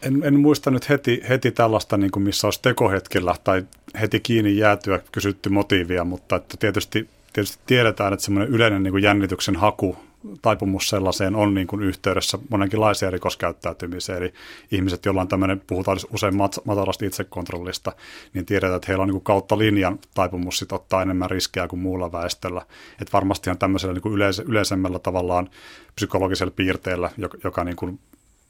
En, 0.02 0.22
en 0.24 0.40
muista 0.40 0.70
nyt 0.70 0.88
heti, 0.88 1.22
heti 1.28 1.50
tällaista, 1.50 1.96
niin 1.96 2.10
kuin 2.10 2.22
missä 2.22 2.46
olisi 2.46 2.62
tekohetkellä 2.62 3.34
tai 3.44 3.64
heti 4.00 4.20
kiinni 4.20 4.56
jäätyä 4.56 5.00
kysytty 5.12 5.48
motiivia, 5.48 6.04
mutta 6.04 6.36
että 6.36 6.56
tietysti, 6.56 7.08
tietysti 7.32 7.58
tiedetään, 7.66 8.12
että 8.12 8.24
semmoinen 8.24 8.54
yleinen 8.54 8.82
niin 8.82 8.92
kuin 8.92 9.02
jännityksen 9.02 9.56
haku 9.56 9.96
taipumus 10.42 10.88
sellaiseen 10.88 11.36
on 11.36 11.54
niin 11.54 11.66
kuin 11.66 11.82
yhteydessä 11.82 12.38
monenkinlaisia 12.50 13.10
rikoskäyttäytymiseen. 13.10 14.22
Eli 14.22 14.34
ihmiset, 14.70 15.04
joilla 15.04 15.20
on 15.20 15.28
tämmöinen, 15.28 15.62
puhutaan 15.66 15.98
usein 16.14 16.34
matalasta 16.64 17.04
itsekontrollista, 17.04 17.92
niin 18.34 18.46
tiedetään, 18.46 18.76
että 18.76 18.86
heillä 18.88 19.02
on 19.02 19.08
niin 19.08 19.14
kuin 19.14 19.24
kautta 19.24 19.58
linjan 19.58 19.98
taipumus 20.14 20.58
sit 20.58 20.72
ottaa 20.72 21.02
enemmän 21.02 21.30
riskejä 21.30 21.68
kuin 21.68 21.80
muulla 21.80 22.12
väestöllä. 22.12 22.62
Että 23.00 23.12
varmastihan 23.12 23.58
tämmöisellä 23.58 23.94
niin 23.94 24.02
kuin 24.02 24.14
yleis- 24.14 24.48
yleisemmällä 24.48 24.98
tavallaan 24.98 25.50
psykologisella 25.94 26.52
piirteellä, 26.56 27.10
joka, 27.16 27.38
joka 27.44 27.64
niin 27.64 27.76
kuin 27.76 27.98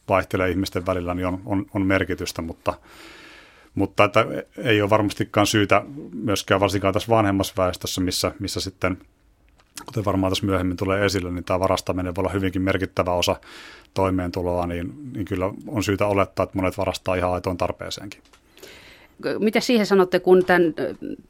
vaihtelee 0.08 0.50
ihmisten 0.50 0.86
välillä, 0.86 1.14
niin 1.14 1.26
on, 1.26 1.40
on, 1.46 1.66
on 1.74 1.86
merkitystä, 1.86 2.42
mutta 2.42 2.74
mutta 3.74 4.04
että 4.04 4.26
ei 4.58 4.82
ole 4.82 4.90
varmastikaan 4.90 5.46
syytä 5.46 5.82
myöskään 6.12 6.60
varsinkaan 6.60 6.94
tässä 6.94 7.08
vanhemmassa 7.08 7.54
väestössä, 7.56 8.00
missä, 8.00 8.32
missä 8.38 8.60
sitten 8.60 8.98
kuten 9.86 10.04
varmaan 10.04 10.30
tässä 10.30 10.46
myöhemmin 10.46 10.76
tulee 10.76 11.04
esille, 11.04 11.30
niin 11.30 11.44
tämä 11.44 11.60
varastaminen 11.60 12.14
voi 12.14 12.22
olla 12.22 12.32
hyvinkin 12.32 12.62
merkittävä 12.62 13.12
osa 13.12 13.36
toimeentuloa, 13.94 14.66
niin, 14.66 14.92
niin 15.12 15.24
kyllä 15.24 15.52
on 15.66 15.82
syytä 15.82 16.06
olettaa, 16.06 16.44
että 16.44 16.58
monet 16.58 16.78
varastaa 16.78 17.14
ihan 17.14 17.32
aitoon 17.32 17.56
tarpeeseenkin. 17.56 18.20
Mitä 19.38 19.60
siihen 19.60 19.86
sanotte, 19.86 20.20
kun 20.20 20.44
tämän 20.44 20.74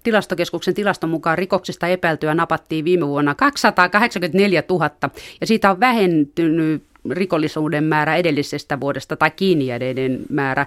tilastokeskuksen 0.02 0.74
tilaston 0.74 1.10
mukaan 1.10 1.38
rikoksista 1.38 1.86
epäiltyä 1.86 2.34
napattiin 2.34 2.84
viime 2.84 3.06
vuonna 3.06 3.34
284 3.34 4.62
000 4.68 4.90
ja 5.40 5.46
siitä 5.46 5.70
on 5.70 5.80
vähentynyt 5.80 6.82
rikollisuuden 7.10 7.84
määrä 7.84 8.16
edellisestä 8.16 8.80
vuodesta 8.80 9.16
tai 9.16 9.30
kiinni 9.30 9.66
määrä 10.28 10.66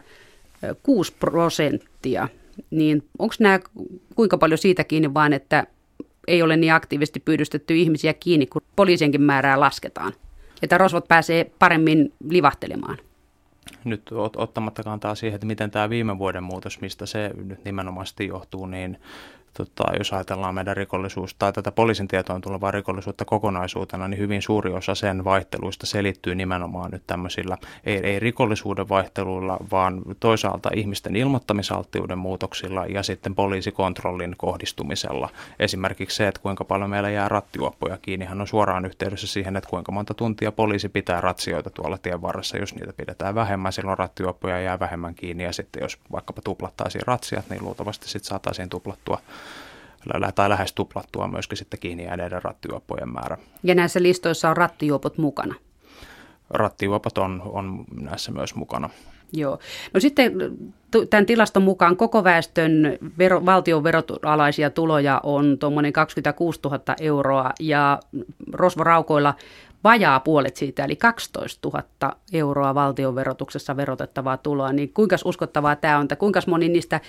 6 0.83 1.13
prosenttia. 1.19 2.27
Niin 2.71 3.03
onko 3.19 3.35
nämä 3.39 3.59
kuinka 4.15 4.37
paljon 4.37 4.57
siitä 4.57 4.83
kiinni 4.83 5.13
vaan, 5.13 5.33
että 5.33 5.67
ei 6.27 6.41
ole 6.41 6.57
niin 6.57 6.73
aktiivisesti 6.73 7.19
pyydystetty 7.19 7.75
ihmisiä 7.75 8.13
kiinni, 8.13 8.47
kun 8.47 8.61
poliisienkin 8.75 9.21
määrää 9.21 9.59
lasketaan. 9.59 10.13
Että 10.61 10.77
rosvot 10.77 11.07
pääsee 11.07 11.51
paremmin 11.59 12.13
livahtelemaan. 12.29 12.97
Nyt 13.83 14.09
ottamatta 14.35 14.83
kantaa 14.83 15.15
siihen, 15.15 15.35
että 15.35 15.47
miten 15.47 15.71
tämä 15.71 15.89
viime 15.89 16.17
vuoden 16.17 16.43
muutos, 16.43 16.81
mistä 16.81 17.05
se 17.05 17.31
nyt 17.45 17.65
nimenomaisesti 17.65 18.27
johtuu, 18.27 18.65
niin 18.65 18.97
tota, 19.53 19.83
jos 19.97 20.13
ajatellaan 20.13 20.55
meidän 20.55 20.77
rikollisuus 20.77 21.35
tai 21.39 21.53
tätä 21.53 21.71
poliisin 21.71 22.07
tietoon 22.07 22.41
tulevaa 22.41 22.71
rikollisuutta 22.71 23.25
kokonaisuutena, 23.25 24.07
niin 24.07 24.19
hyvin 24.19 24.41
suuri 24.41 24.73
osa 24.73 24.95
sen 24.95 25.23
vaihteluista 25.23 25.85
selittyy 25.85 26.35
nimenomaan 26.35 26.91
nyt 26.91 27.03
tämmöisillä, 27.07 27.57
ei, 27.83 27.97
ei 27.97 28.19
rikollisuuden 28.19 28.89
vaihteluilla, 28.89 29.57
vaan 29.71 30.01
toisaalta 30.19 30.69
ihmisten 30.75 31.15
ilmoittamisalttiuden 31.15 32.17
muutoksilla 32.17 32.85
ja 32.85 33.03
sitten 33.03 33.35
poliisikontrollin 33.35 34.35
kohdistumisella. 34.37 35.29
Esimerkiksi 35.59 36.17
se, 36.17 36.27
että 36.27 36.41
kuinka 36.41 36.63
paljon 36.63 36.89
meillä 36.89 37.09
jää 37.09 37.29
rattijuoppoja 37.29 37.97
kiinni, 37.97 38.25
hän 38.25 38.41
on 38.41 38.47
suoraan 38.47 38.85
yhteydessä 38.85 39.27
siihen, 39.27 39.55
että 39.55 39.69
kuinka 39.69 39.91
monta 39.91 40.13
tuntia 40.13 40.51
poliisi 40.51 40.89
pitää 40.89 41.21
ratsioita 41.21 41.69
tuolla 41.69 41.97
tien 41.97 42.21
varressa. 42.21 42.57
Jos 42.57 42.75
niitä 42.75 42.93
pidetään 42.97 43.35
vähemmän, 43.35 43.73
silloin 43.73 43.97
rattijuoppoja 43.97 44.59
jää 44.59 44.79
vähemmän 44.79 45.15
kiinni 45.15 45.43
ja 45.43 45.53
sitten 45.53 45.81
jos 45.81 45.97
vaikkapa 46.11 46.41
tuplattaisiin 46.41 47.07
ratsiat, 47.07 47.49
niin 47.49 47.63
luultavasti 47.63 48.09
sitten 48.09 48.27
saataisiin 48.27 48.69
tuplattua 48.69 49.19
tai 50.35 50.49
lähes 50.49 50.73
tuplattua 50.73 51.27
myöskin 51.27 51.57
sitten 51.57 51.79
kiinni 51.79 52.03
jääneiden 52.03 52.41
rattijuoppojen 52.43 53.09
määrä. 53.09 53.37
Ja 53.63 53.75
näissä 53.75 54.01
listoissa 54.01 54.49
on 54.49 54.57
rattijuopot 54.57 55.17
mukana? 55.17 55.55
Rattijuopot 56.49 57.17
on, 57.17 57.41
on 57.45 57.85
näissä 58.01 58.31
myös 58.31 58.55
mukana. 58.55 58.89
Joo. 59.33 59.59
No 59.93 59.99
sitten 59.99 60.33
tämän 61.09 61.25
tilaston 61.25 61.63
mukaan 61.63 61.97
koko 61.97 62.23
väestön 62.23 62.97
vero, 63.17 63.45
valtion 63.45 63.83
verotalaisia 63.83 64.69
tuloja 64.69 65.19
on 65.23 65.57
tuommoinen 65.59 65.93
26 65.93 66.59
000 66.63 66.79
euroa 66.99 67.51
ja 67.59 67.99
rosvoraukoilla 68.51 69.33
vajaa 69.83 70.19
puolet 70.19 70.55
siitä, 70.55 70.83
eli 70.85 70.95
12 70.95 71.69
000 71.69 72.15
euroa 72.33 72.75
valtion 72.75 73.15
verotuksessa 73.15 73.77
verotettavaa 73.77 74.37
tuloa, 74.37 74.73
niin 74.73 74.93
kuinka 74.93 75.15
uskottavaa 75.25 75.75
tämä 75.75 75.97
on, 75.97 76.03
että 76.03 76.15
kuinka 76.15 76.39
moni 76.47 76.69
niistä 76.69 77.01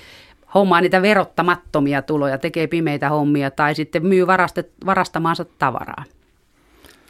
hommaa 0.54 0.80
niitä 0.80 1.02
verottamattomia 1.02 2.02
tuloja, 2.02 2.38
tekee 2.38 2.66
pimeitä 2.66 3.08
hommia 3.08 3.50
tai 3.50 3.74
sitten 3.74 4.06
myy 4.06 4.26
varastet, 4.26 4.72
varastamaansa 4.86 5.44
tavaraa. 5.44 6.04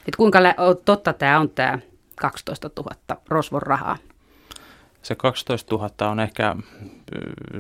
Et 0.08 0.16
kuinka 0.16 0.38
totta 0.84 1.12
tämä 1.12 1.40
on 1.40 1.50
tämä 1.50 1.78
12 2.16 2.70
000 2.76 3.22
rosvon 3.28 3.62
rahaa? 3.62 3.96
Se 5.04 5.14
12 5.14 5.76
000 5.76 6.11
on 6.11 6.20
ehkä, 6.20 6.56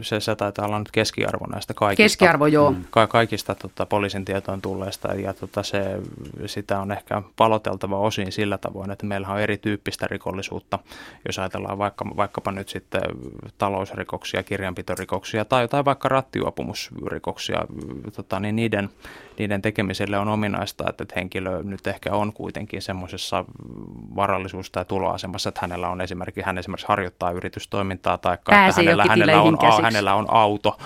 se, 0.02 0.20
se 0.20 0.36
taitaa 0.36 0.66
olla 0.66 0.78
nyt 0.78 0.90
keskiarvo 0.90 1.46
näistä 1.46 1.74
kaikista. 1.74 2.02
Keskiarvo, 2.02 2.46
joo. 2.46 2.70
Mm. 2.70 2.84
Ka- 2.90 3.06
kaikista 3.06 3.54
tota, 3.54 3.86
poliisin 3.86 4.24
tietoon 4.24 4.62
tulleista 4.62 5.14
ja 5.14 5.34
tota, 5.34 5.62
se, 5.62 6.00
sitä 6.46 6.80
on 6.80 6.92
ehkä 6.92 7.22
paloteltava 7.36 7.98
osin 7.98 8.32
sillä 8.32 8.58
tavoin, 8.58 8.90
että 8.90 9.06
meillä 9.06 9.28
on 9.28 9.40
erityyppistä 9.40 10.06
rikollisuutta. 10.10 10.78
Jos 11.26 11.38
ajatellaan 11.38 11.78
vaikka, 11.78 12.04
vaikkapa 12.16 12.52
nyt 12.52 12.68
sitten 12.68 13.02
talousrikoksia, 13.58 14.42
kirjanpitorikoksia 14.42 15.44
tai, 15.44 15.68
tai 15.68 15.84
vaikka 15.84 16.08
rattijuopumusrikoksia, 16.08 17.64
tota, 18.16 18.40
niin 18.40 18.56
niiden, 18.56 18.90
niiden 19.38 19.62
tekemiselle 19.62 20.18
on 20.18 20.28
ominaista, 20.28 20.84
että 20.88 21.04
henkilö 21.16 21.62
nyt 21.62 21.86
ehkä 21.86 22.12
on 22.12 22.32
kuitenkin 22.32 22.82
semmoisessa 22.82 23.44
varallisuus- 24.16 24.70
tai 24.70 24.84
tuloasemassa, 24.84 25.48
että 25.48 25.60
hänellä 25.62 25.88
on 25.88 26.00
esimerkiksi, 26.00 26.42
hän 26.42 26.58
esimerkiksi 26.58 26.88
harjoittaa 26.88 27.30
yritystoimintaa 27.30 28.18
tai 28.18 28.34
että 28.34 28.72
hänellä, 28.76 29.04
hänellä, 29.08 29.42
on, 29.42 29.58
hänellä 29.82 30.14
on 30.14 30.26
auto, 30.28 30.78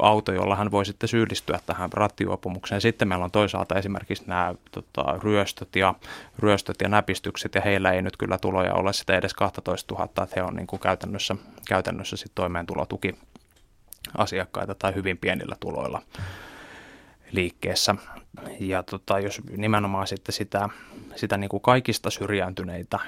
auto, 0.00 0.32
jolla 0.32 0.56
hän 0.56 0.70
voi 0.70 0.86
sitten 0.86 1.08
syyllistyä 1.08 1.60
tähän 1.66 1.92
rattijuopumukseen. 1.92 2.80
Sitten 2.80 3.08
meillä 3.08 3.24
on 3.24 3.30
toisaalta 3.30 3.78
esimerkiksi 3.78 4.24
nämä 4.26 4.54
tota, 4.70 5.18
ryöstöt, 5.22 5.76
ja, 5.76 5.94
ryöstöt 6.38 6.76
ja 6.82 6.88
näpistykset 6.88 7.54
ja 7.54 7.60
heillä 7.60 7.92
ei 7.92 8.02
nyt 8.02 8.16
kyllä 8.16 8.38
tuloja 8.38 8.74
ole 8.74 8.92
sitä 8.92 9.16
edes 9.16 9.34
12 9.34 9.94
000, 9.94 10.04
että 10.04 10.26
he 10.36 10.42
on 10.42 10.54
niin 10.54 10.66
kuin 10.66 10.80
käytännössä, 10.80 11.36
käytännössä 11.68 12.16
sitten 12.16 12.34
toimeentulotuki 12.34 13.14
asiakkaita 14.18 14.74
tai 14.74 14.94
hyvin 14.94 15.18
pienillä 15.18 15.56
tuloilla 15.60 16.02
liikkeessä. 17.32 17.94
Ja 18.60 18.82
tota, 18.82 19.18
jos 19.18 19.40
nimenomaan 19.56 20.06
sitten 20.06 20.32
sitä, 20.32 20.68
sitä 21.16 21.36
niin 21.36 21.48
kuin 21.48 21.60
kaikista 21.60 22.10
syrjääntyneitä 22.10 22.98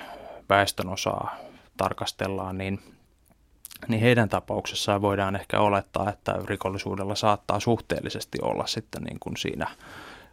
väestönosaa 0.49 1.37
tarkastellaan, 1.77 2.59
niin, 2.59 2.81
niin 3.89 4.01
heidän 4.01 4.29
tapauksessaan 4.29 5.03
voidaan 5.03 5.37
ehkä 5.37 5.61
olettaa, 5.61 6.11
että 6.11 6.39
rikollisuudella 6.45 7.15
saattaa 7.15 7.61
suhteellisesti 7.61 8.39
olla 8.43 8.67
sitten 8.67 9.03
niin 9.03 9.19
kuin 9.21 9.37
siinä 9.37 9.69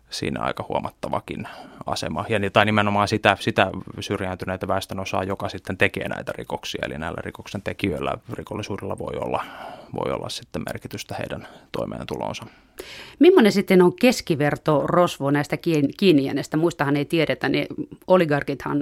siinä 0.09 0.41
aika 0.41 0.65
huomattavakin 0.69 1.47
asema. 1.85 2.25
Ja, 2.29 2.49
tai 2.51 2.65
nimenomaan 2.65 3.07
sitä, 3.07 3.37
sitä 3.39 3.71
syrjäytyneitä 3.99 4.67
väestönosaa, 4.67 5.23
joka 5.23 5.49
sitten 5.49 5.77
tekee 5.77 6.07
näitä 6.07 6.31
rikoksia. 6.35 6.85
Eli 6.85 6.97
näillä 6.97 7.21
rikoksen 7.21 7.61
tekijöillä 7.61 8.13
rikollisuudella 8.33 8.97
voi 8.97 9.13
olla, 9.19 9.43
voi 9.93 10.11
olla 10.11 10.29
sitten 10.29 10.63
merkitystä 10.73 11.15
heidän 11.15 11.47
toimeentulonsa. 11.71 12.45
Millainen 13.19 13.51
sitten 13.51 13.81
on 13.81 13.95
keskiverto 13.95 14.87
rosvo 14.87 15.31
näistä 15.31 15.57
kiinni 15.97 16.23
Muistahan 16.57 16.95
ei 16.95 17.05
tiedetä, 17.05 17.49
ne 17.49 17.67
oligarkithan 18.07 18.81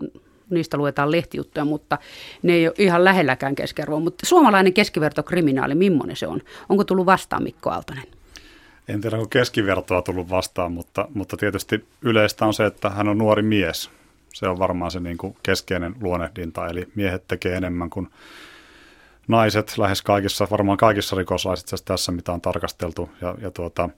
niistä 0.50 0.78
luetaan 0.78 1.12
lehtijuttuja, 1.12 1.66
mutta 1.66 1.98
ne 2.44 2.54
ei 2.54 2.68
ole 2.68 2.76
ihan 2.78 3.04
lähelläkään 3.04 3.56
keskiarvoa. 3.56 4.00
Mutta 4.00 4.26
suomalainen 4.26 4.74
keskivertokriminaali, 4.74 5.76
millainen 5.76 6.16
se 6.16 6.28
on? 6.28 6.42
Onko 6.70 6.84
tullut 6.84 7.06
vastaan 7.06 7.44
Mikko 7.44 7.70
Aaltonen? 7.70 8.17
En 8.88 9.02
tiedä, 9.02 9.16
onko 9.16 9.28
keskivertoa 9.30 10.02
tullut 10.02 10.30
vastaan, 10.30 10.72
mutta, 10.72 11.08
mutta 11.14 11.38
tietysti 11.38 11.86
yleistä 12.02 12.46
on 12.46 12.54
se, 12.54 12.66
että 12.66 12.90
hän 12.90 13.08
on 13.08 13.18
nuori 13.18 13.42
mies. 13.42 13.90
Se 14.34 14.48
on 14.48 14.60
varmaan 14.60 14.92
se 14.92 15.00
niin 15.00 15.18
kuin 15.18 15.38
keskeinen 15.44 15.96
luonehdinta, 16.02 16.68
eli 16.68 16.88
miehet 16.96 17.28
tekee 17.28 17.56
enemmän 17.56 17.90
kuin 17.90 18.10
naiset 19.28 19.78
lähes 19.78 20.02
kaikissa, 20.02 20.48
varmaan 20.52 20.78
kaikissa 20.78 21.16
rikoslaisissa 21.16 21.78
tässä, 21.86 22.12
mitä 22.12 22.32
on 22.32 22.42
tarkasteltu. 22.42 23.10
Ja, 23.22 23.36
ja 23.42 23.52
tuota, 23.52 23.90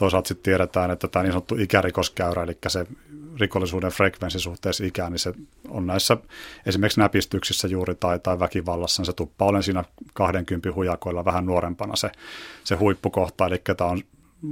toisaalta 0.00 0.28
sitten 0.28 0.42
tiedetään, 0.44 0.90
että 0.90 1.08
tämä 1.08 1.22
niin 1.22 1.32
sanottu 1.32 1.56
ikärikoskäyrä, 1.58 2.42
eli 2.42 2.58
se 2.68 2.86
rikollisuuden 3.40 3.90
frekvenssi 3.90 4.40
suhteessa 4.40 4.84
ikään, 4.84 5.12
niin 5.12 5.18
se 5.18 5.34
on 5.68 5.86
näissä 5.86 6.16
esimerkiksi 6.66 7.00
näpistyksissä 7.00 7.68
juuri 7.68 7.94
tai, 7.94 8.18
tai 8.18 8.38
väkivallassa, 8.38 9.00
niin 9.00 9.06
se 9.06 9.12
tuppa 9.12 9.44
olen 9.44 9.62
siinä 9.62 9.84
20 10.14 10.72
hujakoilla 10.74 11.24
vähän 11.24 11.46
nuorempana 11.46 11.96
se, 11.96 12.10
se 12.64 12.74
huippukohta, 12.74 13.46
eli 13.46 13.62
tämä 13.76 13.90
on 13.90 14.02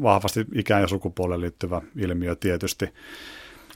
vahvasti 0.03 0.47
ikään 0.55 0.83
ja 0.83 0.89
sukupuoleen 0.89 1.41
liittyvä 1.41 1.83
ilmiö 1.97 2.37
tietysti. 2.37 2.89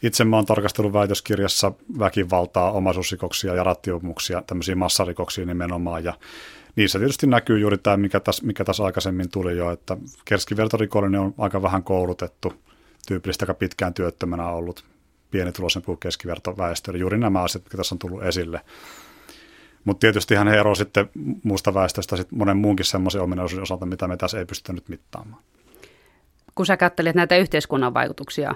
Itse 0.03 0.25
mä 0.25 0.37
oon 0.37 0.47
tarkastellut 0.47 0.93
väitöskirjassa 0.93 1.73
väkivaltaa, 1.99 2.73
omaisuusrikoksia 2.73 3.55
ja 3.55 3.65
rattiopumuksia, 3.65 4.43
tämmöisiä 4.47 4.75
massarikoksia 4.75 5.47
nimenomaan, 5.47 6.05
ja 6.05 6.15
niissä 6.77 6.99
tietysti 6.99 7.27
näkyy 7.27 7.59
juuri 7.59 7.79
tämä, 7.79 7.97
mikä 7.97 8.21
tässä, 8.21 8.47
mikä 8.47 8.65
tässä 8.65 8.85
aikaisemmin 8.85 9.31
tuli 9.31 9.57
jo, 9.57 9.71
että 9.71 9.97
keskivertorikollinen 10.25 11.21
on 11.21 11.35
aika 11.39 11.63
vähän 11.63 11.83
koulutettu, 11.83 12.53
tyypillistä 13.09 13.43
aika 13.43 13.55
pitkään 13.55 13.95
työttömänä 13.95 14.49
ollut 14.49 14.85
pienituloisen 15.31 15.83
kuin 15.83 15.99
keskivertoväestö. 15.99 16.91
Eli 16.91 17.01
juuri 17.01 17.19
nämä 17.19 17.43
asiat, 17.43 17.65
mitkä 17.65 17.77
tässä 17.77 17.95
on 17.95 17.99
tullut 17.99 18.23
esille. 18.23 18.61
Mutta 19.85 20.01
tietysti 20.01 20.35
hän 20.35 20.49
ero 20.49 20.75
sitten 20.75 21.11
muusta 21.43 21.75
väestöstä 21.75 22.17
sit 22.17 22.33
monen 22.33 22.57
muunkin 22.57 22.87
semmoisen 22.87 23.23
ominaisuuden 23.23 23.63
osalta, 23.63 23.87
mitä 23.87 24.09
me 24.09 24.17
tässä 24.17 24.39
ei 24.39 24.45
pystytä 24.45 24.73
nyt 24.73 24.89
mittaamaan. 24.89 25.43
Kun 26.55 26.67
sä 26.67 26.77
katselet 26.77 27.15
näitä 27.15 27.37
yhteiskunnan 27.37 27.95
vaikutuksia, 27.95 28.55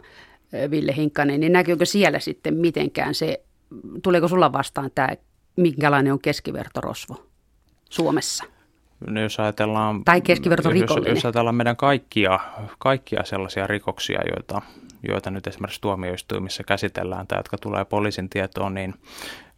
Ville 0.70 0.96
Hinkkanen, 0.96 1.40
niin 1.40 1.52
näkyykö 1.52 1.84
siellä 1.84 2.18
sitten 2.18 2.54
mitenkään 2.54 3.14
se, 3.14 3.40
tuleeko 4.02 4.28
sulla 4.28 4.52
vastaan 4.52 4.90
tämä, 4.94 5.08
minkälainen 5.56 6.12
on 6.12 6.20
keskivertorosvo 6.20 7.25
Suomessa? 7.90 8.44
No 9.06 9.20
jos 9.20 9.40
ajatellaan, 9.40 10.04
tai 10.04 10.20
keskiverto 10.20 10.70
jos, 10.70 10.90
jos 11.06 11.24
ajatellaan 11.24 11.54
meidän 11.54 11.76
kaikkia, 11.76 12.40
kaikkia 12.78 13.24
sellaisia 13.24 13.66
rikoksia, 13.66 14.20
joita, 14.34 14.62
joita 15.08 15.30
nyt 15.30 15.46
esimerkiksi 15.46 15.80
tuomioistuimissa 15.80 16.64
käsitellään 16.64 17.26
tai 17.26 17.38
jotka 17.38 17.58
tulee 17.58 17.84
poliisin 17.84 18.28
tietoon, 18.28 18.74
niin 18.74 18.94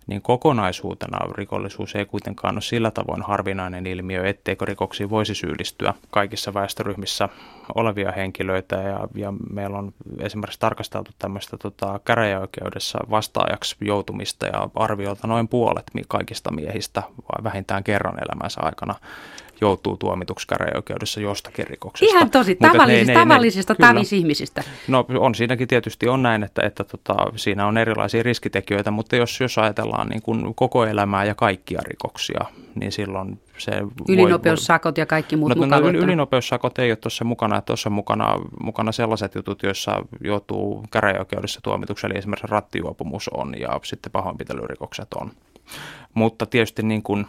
niin 0.08 0.22
kokonaisuutena 0.22 1.18
rikollisuus 1.34 1.94
ei 1.94 2.06
kuitenkaan 2.06 2.54
ole 2.54 2.60
sillä 2.60 2.90
tavoin 2.90 3.22
harvinainen 3.22 3.86
ilmiö, 3.86 4.26
etteikö 4.26 4.64
rikoksiin 4.64 5.10
voisi 5.10 5.34
syyllistyä 5.34 5.94
kaikissa 6.10 6.54
väestöryhmissä 6.54 7.28
olevia 7.74 8.12
henkilöitä. 8.12 8.76
Ja, 8.76 9.08
ja 9.14 9.32
meillä 9.50 9.78
on 9.78 9.92
esimerkiksi 10.18 10.60
tarkasteltu 10.60 11.10
tämmöistä 11.18 11.56
tota, 11.56 12.00
käräjäoikeudessa 12.04 12.98
vastaajaksi 13.10 13.76
joutumista 13.80 14.46
ja 14.46 14.68
arviolta 14.74 15.26
noin 15.26 15.48
puolet 15.48 15.90
kaikista 16.08 16.52
miehistä 16.52 17.02
vähintään 17.44 17.84
kerran 17.84 18.18
elämänsä 18.22 18.60
aikana 18.62 18.94
joutuu 19.60 19.96
tuomituksi 19.96 20.46
käräjäoikeudessa 20.46 21.20
jostakin 21.20 21.66
rikoksesta. 21.66 22.16
Ihan 22.16 22.30
tosi, 22.30 22.54
tavallisista, 22.54 23.12
ne, 23.12 23.18
tavallisista 23.18 23.72
ne, 23.78 23.86
tavisihmisistä. 23.86 24.64
No 24.88 25.06
on 25.18 25.34
siinäkin 25.34 25.68
tietysti 25.68 26.08
on 26.08 26.22
näin, 26.22 26.42
että, 26.42 26.62
että 26.66 26.84
tota, 26.84 27.14
siinä 27.36 27.66
on 27.66 27.78
erilaisia 27.78 28.22
riskitekijöitä, 28.22 28.90
mutta 28.90 29.16
jos, 29.16 29.40
jos 29.40 29.58
ajatellaan 29.58 30.08
niin 30.08 30.22
kuin 30.22 30.54
koko 30.54 30.86
elämää 30.86 31.24
ja 31.24 31.34
kaikkia 31.34 31.80
rikoksia, 31.84 32.44
niin 32.74 32.92
silloin 32.92 33.40
se 33.58 33.72
Ylinopeussakot 34.08 34.96
voi, 34.96 35.02
ja 35.02 35.06
kaikki 35.06 35.36
muut 35.36 35.56
no, 35.56 35.66
no, 35.66 35.88
Ylinopeussakot 35.88 36.78
ei 36.78 36.90
ole 36.90 36.96
tuossa 36.96 37.24
mukana, 37.24 37.56
että 37.56 37.66
tuossa 37.66 37.90
mukana, 37.90 38.34
mukana 38.62 38.92
sellaiset 38.92 39.34
jutut, 39.34 39.62
joissa 39.62 40.04
joutuu 40.24 40.84
käräjäoikeudessa 40.90 41.60
tuomituksi, 41.62 42.06
eli 42.06 42.18
esimerkiksi 42.18 42.46
rattijuopumus 42.46 43.28
on 43.28 43.54
ja 43.60 43.80
sitten 43.82 44.12
pahoinpitelyrikokset 44.12 45.08
on. 45.14 45.30
Mutta 46.14 46.46
tietysti 46.46 46.82
niin 46.82 47.02
kuin 47.02 47.26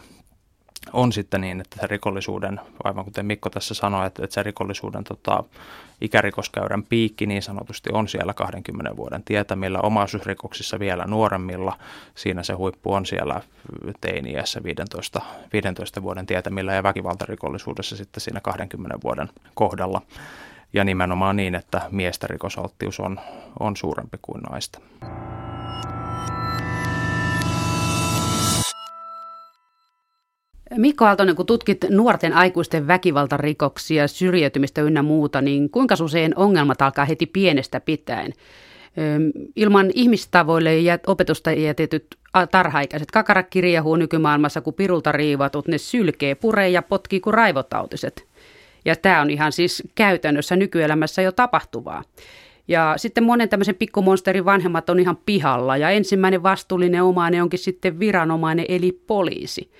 on 0.92 1.12
sitten 1.12 1.40
niin, 1.40 1.60
että 1.60 1.76
se 1.80 1.86
rikollisuuden, 1.86 2.60
aivan 2.84 3.04
kuten 3.04 3.26
Mikko 3.26 3.50
tässä 3.50 3.74
sanoi, 3.74 4.06
että, 4.06 4.24
että 4.24 4.34
se 4.34 4.42
rikollisuuden 4.42 5.04
tota, 5.04 5.44
ikärikoskäyrän 6.00 6.82
piikki 6.82 7.26
niin 7.26 7.42
sanotusti 7.42 7.90
on 7.92 8.08
siellä 8.08 8.34
20 8.34 8.96
vuoden 8.96 9.22
tietämillä, 9.24 9.80
omaisuusrikoksissa 9.80 10.78
vielä 10.78 11.04
nuoremmilla, 11.04 11.78
siinä 12.14 12.42
se 12.42 12.52
huippu 12.52 12.92
on 12.92 13.06
siellä 13.06 13.40
teiniässä 14.00 14.62
15, 14.62 15.20
15 15.52 16.02
vuoden 16.02 16.26
tietämillä 16.26 16.74
ja 16.74 16.82
väkivaltarikollisuudessa 16.82 17.96
sitten 17.96 18.20
siinä 18.20 18.40
20 18.40 18.98
vuoden 19.04 19.28
kohdalla. 19.54 20.02
Ja 20.72 20.84
nimenomaan 20.84 21.36
niin, 21.36 21.54
että 21.54 21.80
miestä 21.90 22.26
rikosalttius 22.26 23.00
on, 23.00 23.20
on 23.60 23.76
suurempi 23.76 24.18
kuin 24.22 24.40
naista. 24.42 24.80
Mikko 30.76 31.04
Aaltonen, 31.04 31.36
kun 31.36 31.46
tutkit 31.46 31.84
nuorten 31.90 32.32
aikuisten 32.32 32.86
väkivaltarikoksia, 32.86 34.08
syrjäytymistä 34.08 34.82
ynnä 34.82 35.02
muuta, 35.02 35.40
niin 35.40 35.70
kuinka 35.70 35.94
usein 36.02 36.36
ongelmat 36.36 36.82
alkaa 36.82 37.04
heti 37.04 37.26
pienestä 37.26 37.80
pitäen? 37.80 38.32
Ilman 39.56 39.90
ihmistavoille 39.94 40.78
ja 40.78 40.98
opetusta 41.06 41.52
jätetyt 41.52 42.06
tarhaikäiset 42.50 43.10
kakarat 43.10 43.46
kirjahuu 43.50 43.96
nykymaailmassa, 43.96 44.60
kun 44.60 44.74
pirulta 44.74 45.12
riivatut, 45.12 45.68
ne 45.68 45.78
sylkee, 45.78 46.34
puree 46.34 46.68
ja 46.68 46.82
potkii 46.82 47.20
kuin 47.20 47.34
raivotautiset. 47.34 48.26
Ja 48.84 48.96
tämä 48.96 49.20
on 49.20 49.30
ihan 49.30 49.52
siis 49.52 49.82
käytännössä 49.94 50.56
nykyelämässä 50.56 51.22
jo 51.22 51.32
tapahtuvaa. 51.32 52.02
Ja 52.68 52.94
sitten 52.96 53.24
monen 53.24 53.48
tämmöisen 53.48 53.74
pikkumonsterin 53.74 54.44
vanhemmat 54.44 54.90
on 54.90 55.00
ihan 55.00 55.18
pihalla 55.26 55.76
ja 55.76 55.90
ensimmäinen 55.90 56.42
vastuullinen 56.42 57.02
omainen 57.02 57.42
onkin 57.42 57.58
sitten 57.58 57.98
viranomainen 57.98 58.64
eli 58.68 58.92
poliisi. 59.06 59.70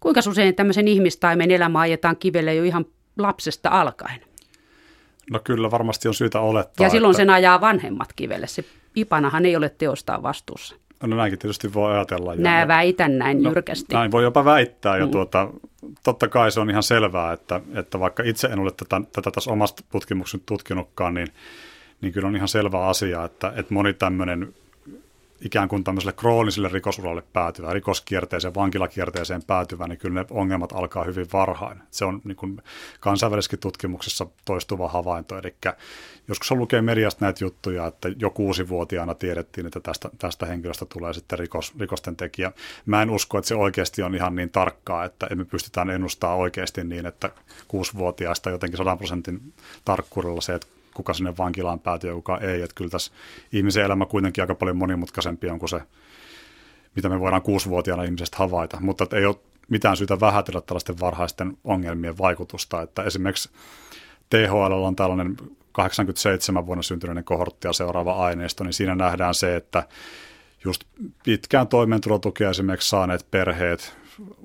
Kuinka 0.00 0.20
usein 0.28 0.54
tämmöisen 0.54 0.88
ihmistaimen 0.88 1.50
elämä 1.50 1.80
ajetaan 1.80 2.16
kivelle 2.16 2.54
jo 2.54 2.64
ihan 2.64 2.86
lapsesta 3.18 3.68
alkaen? 3.68 4.20
No 5.30 5.40
kyllä 5.44 5.70
varmasti 5.70 6.08
on 6.08 6.14
syytä 6.14 6.40
olettaa. 6.40 6.86
Ja 6.86 6.90
silloin 6.90 7.10
että... 7.10 7.16
sen 7.16 7.30
ajaa 7.30 7.60
vanhemmat 7.60 8.12
kivelle. 8.12 8.46
Se 8.46 8.64
ipanahan 8.96 9.46
ei 9.46 9.56
ole 9.56 9.68
teostaan 9.68 10.22
vastuussa. 10.22 10.76
No 11.02 11.16
näinkin 11.16 11.38
tietysti 11.38 11.74
voi 11.74 11.92
ajatella. 11.92 12.34
Nää 12.34 12.68
väitän 12.68 13.18
näin 13.18 13.42
no, 13.42 13.50
jyrkästi. 13.50 13.94
Näin 13.94 14.10
voi 14.10 14.22
jopa 14.22 14.44
väittää. 14.44 14.96
Ja 14.96 15.06
mm. 15.06 15.10
tuota, 15.10 15.48
totta 16.02 16.28
kai 16.28 16.50
se 16.50 16.60
on 16.60 16.70
ihan 16.70 16.82
selvää, 16.82 17.32
että, 17.32 17.60
että 17.74 18.00
vaikka 18.00 18.22
itse 18.22 18.46
en 18.46 18.58
ole 18.58 18.70
tätä, 18.70 19.00
tätä 19.12 19.30
tässä 19.30 19.50
omasta 19.50 19.82
tutkimuksen 19.92 20.40
tutkinutkaan, 20.46 21.14
niin, 21.14 21.28
niin 22.00 22.12
kyllä 22.12 22.28
on 22.28 22.36
ihan 22.36 22.48
selvä 22.48 22.86
asia, 22.86 23.24
että, 23.24 23.52
että 23.56 23.74
moni 23.74 23.94
tämmöinen 23.94 24.54
ikään 25.44 25.68
kuin 25.68 25.84
tämmöiselle 25.84 26.12
krooniselle 26.12 26.68
rikosuralle 26.68 27.22
päätyvä, 27.32 27.72
rikoskierteeseen, 27.72 28.54
vankilakierteeseen 28.54 29.42
päätyvä, 29.42 29.86
niin 29.86 29.98
kyllä 29.98 30.20
ne 30.20 30.26
ongelmat 30.30 30.72
alkaa 30.72 31.04
hyvin 31.04 31.26
varhain. 31.32 31.78
Se 31.90 32.04
on 32.04 32.20
niin 32.24 32.36
kuin 32.36 32.62
kansainvälisessäkin 33.00 33.58
tutkimuksessa 33.58 34.26
toistuva 34.44 34.88
havainto. 34.88 35.38
Eli 35.38 35.54
joskus 36.28 36.52
on 36.52 36.58
lukee 36.58 36.82
mediasta 36.82 37.24
näitä 37.24 37.44
juttuja, 37.44 37.86
että 37.86 38.08
jo 38.18 38.30
kuusivuotiaana 38.30 39.14
tiedettiin, 39.14 39.66
että 39.66 39.80
tästä, 39.80 40.10
tästä 40.18 40.46
henkilöstä 40.46 40.86
tulee 40.86 41.14
sitten 41.14 41.38
rikos, 41.38 41.72
rikosten 41.80 42.16
tekijä. 42.16 42.52
Mä 42.86 43.02
en 43.02 43.10
usko, 43.10 43.38
että 43.38 43.48
se 43.48 43.54
oikeasti 43.54 44.02
on 44.02 44.14
ihan 44.14 44.34
niin 44.34 44.50
tarkkaa, 44.50 45.04
että 45.04 45.26
emme 45.26 45.44
pystytään 45.44 45.90
ennustamaan 45.90 46.38
oikeasti 46.38 46.84
niin, 46.84 47.06
että 47.06 47.30
kuusivuotiaasta 47.68 48.50
jotenkin 48.50 48.78
sadan 48.78 48.98
prosentin 48.98 49.52
tarkkuudella 49.84 50.40
se, 50.40 50.54
että 50.54 50.66
kuka 51.00 51.14
sinne 51.14 51.36
vankilaan 51.38 51.80
päätyy 51.80 52.10
ja 52.10 52.14
kuka 52.14 52.38
ei. 52.38 52.62
Että 52.62 52.74
kyllä 52.74 52.90
tässä 52.90 53.12
ihmisen 53.52 53.84
elämä 53.84 54.06
kuitenkin 54.06 54.42
aika 54.42 54.54
paljon 54.54 54.76
monimutkaisempi 54.76 55.50
on 55.50 55.58
kuin 55.58 55.68
se, 55.68 55.82
mitä 56.96 57.08
me 57.08 57.20
voidaan 57.20 57.42
kuusivuotiaana 57.42 58.02
ihmisestä 58.02 58.36
havaita. 58.36 58.80
Mutta 58.80 59.06
ei 59.16 59.26
ole 59.26 59.36
mitään 59.68 59.96
syytä 59.96 60.20
vähätellä 60.20 60.60
tällaisten 60.60 61.00
varhaisten 61.00 61.56
ongelmien 61.64 62.18
vaikutusta. 62.18 62.82
Että 62.82 63.02
esimerkiksi 63.02 63.50
THL 64.30 64.72
on 64.72 64.96
tällainen 64.96 65.36
87 65.72 66.66
vuonna 66.66 66.82
syntyneiden 66.82 67.24
kohorttia 67.24 67.72
seuraava 67.72 68.12
aineisto, 68.12 68.64
niin 68.64 68.72
siinä 68.72 68.94
nähdään 68.94 69.34
se, 69.34 69.56
että 69.56 69.82
just 70.64 70.84
pitkään 71.24 71.68
toimeentulotukea 71.68 72.50
esimerkiksi 72.50 72.88
saaneet 72.88 73.26
perheet, 73.30 73.96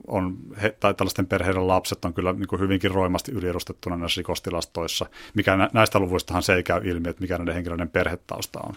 on, 0.08 0.38
he, 0.62 0.76
tai 0.80 0.94
tällaisten 0.94 1.28
perheiden 1.28 1.68
lapset 1.68 2.06
on 2.06 2.14
kyllä 2.14 2.34
niin 2.34 2.48
kuin 2.48 2.60
hyvinkin 2.60 2.92
roimasti 2.92 3.32
yliedustettuna 3.32 3.98
näissä 3.98 4.20
rikostilastoissa, 4.20 5.06
mikä 5.34 5.70
näistä 5.74 6.00
luvuistahan 6.00 6.44
se 6.44 6.54
ei 6.54 6.64
käy 6.64 6.82
ilmi, 6.84 7.10
että 7.10 7.22
mikä 7.22 7.38
näiden 7.38 7.54
henkilöiden 7.54 7.90
perhetausta 7.90 8.60
on. 8.64 8.74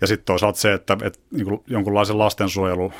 Ja 0.00 0.06
sitten 0.06 0.26
toisaalta 0.26 0.58
se, 0.58 0.72
että, 0.72 0.96
että 1.02 1.18
niin 1.30 1.46
kuin 1.46 1.60
jonkunlaisen 1.66 2.18
lastensuojelu 2.18 2.92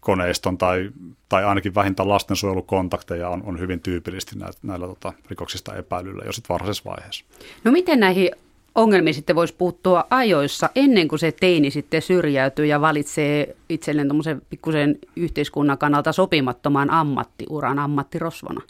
koneiston 0.00 0.58
tai, 0.58 0.90
tai 1.28 1.44
ainakin 1.44 1.74
vähintään 1.74 2.08
lastensuojelukontakteja 2.08 3.28
on, 3.28 3.42
on 3.42 3.58
hyvin 3.58 3.80
tyypillisesti 3.80 4.38
näillä, 4.38 4.58
näillä 4.62 4.86
tota, 4.86 5.12
rikoksista 5.30 5.74
epäilyllä 5.74 6.22
jo 6.26 6.32
sitten 6.32 6.54
varhaisessa 6.54 6.90
vaiheessa. 6.90 7.24
No 7.64 7.72
miten 7.72 8.00
näihin 8.00 8.30
ongelmiin 8.74 9.14
sitten 9.14 9.36
voisi 9.36 9.54
puuttua 9.58 10.06
ajoissa 10.10 10.70
ennen 10.74 11.08
kuin 11.08 11.18
se 11.18 11.32
teini 11.32 11.70
sitten 11.70 12.02
syrjäytyy 12.02 12.66
ja 12.66 12.80
valitsee 12.80 13.56
itselleen 13.68 14.08
tuommoisen 14.08 14.42
pikkusen 14.50 14.98
yhteiskunnan 15.16 15.78
kannalta 15.78 16.12
sopimattoman 16.12 16.90
ammattiuran 16.90 17.78
ammattirosvona? 17.78 18.60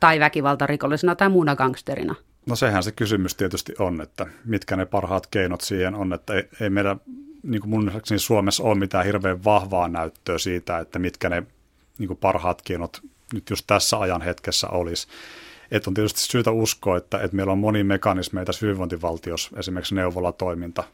Tai 0.00 0.20
väkivaltarikollisena 0.20 1.14
tai 1.14 1.28
muuna 1.28 1.56
gangsterina? 1.56 2.14
No 2.46 2.56
sehän 2.56 2.82
se 2.82 2.92
kysymys 2.92 3.34
tietysti 3.34 3.72
on, 3.78 4.00
että 4.00 4.26
mitkä 4.44 4.76
ne 4.76 4.86
parhaat 4.86 5.26
keinot 5.26 5.60
siihen 5.60 5.94
on, 5.94 6.12
että 6.12 6.34
ei, 6.34 6.48
ei 6.60 6.70
meidän 6.70 7.00
niin 7.42 7.60
kuin 7.60 7.70
mun 7.70 7.84
mielestäni 7.84 8.18
Suomessa 8.18 8.62
ole 8.62 8.74
mitään 8.74 9.04
hirveän 9.04 9.44
vahvaa 9.44 9.88
näyttöä 9.88 10.38
siitä, 10.38 10.78
että 10.78 10.98
mitkä 10.98 11.28
ne 11.28 11.42
niin 11.98 12.08
kuin 12.08 12.18
parhaat 12.18 12.62
keinot 12.62 13.00
nyt 13.34 13.50
just 13.50 13.64
tässä 13.66 13.98
ajan 13.98 14.22
hetkessä 14.22 14.68
olisi. 14.68 15.06
Että 15.74 15.90
on 15.90 15.94
tietysti 15.94 16.20
syytä 16.20 16.50
uskoa, 16.50 16.96
että, 16.96 17.18
että 17.18 17.36
meillä 17.36 17.52
on 17.52 17.58
moni 17.58 17.84
mekanismeja 17.84 18.44
tässä 18.44 18.66
hyvinvointivaltiossa, 18.66 19.50
esimerkiksi 19.58 19.94
neuvolatoiminta, 19.94 20.84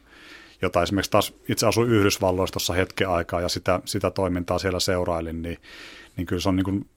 jota 0.63 0.83
esimerkiksi 0.83 1.11
taas 1.11 1.35
itse 1.49 1.67
asuin 1.67 1.91
Yhdysvalloissa 1.91 2.53
tuossa 2.53 2.73
hetken 2.73 3.09
aikaa 3.09 3.41
ja 3.41 3.49
sitä, 3.49 3.81
sitä 3.85 4.11
toimintaa 4.11 4.59
siellä 4.59 4.81
seurailin, 4.81 5.43
niin, 5.43 5.59
niin 6.17 6.27
kyllä 6.27 6.43
se 6.43 6.49
on 6.49 6.57
niin 6.57 6.65
kuin, 6.65 6.89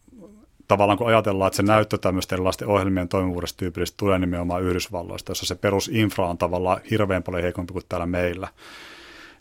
tavallaan 0.68 0.98
kun 0.98 1.08
ajatellaan, 1.08 1.48
että 1.48 1.58
se 1.58 1.64
näyttö 1.64 1.98
tämmöisten 1.98 2.36
erilaisten 2.36 2.68
ohjelmien 2.68 3.10
toimivuudesta 3.10 3.58
tyypillisesti 3.58 3.98
tulee 3.98 4.20
nimenomaan 4.20 4.64
Yhdysvalloista, 4.64 5.32
jossa 5.32 5.46
se 5.46 5.56
perusinfra 5.56 6.30
on 6.30 6.38
tavallaan 6.38 6.82
hirveän 6.92 7.24
paljon 7.24 7.44
heikompi 7.44 7.74
kuin 7.74 7.86
täällä 7.90 8.06
meillä, 8.06 8.48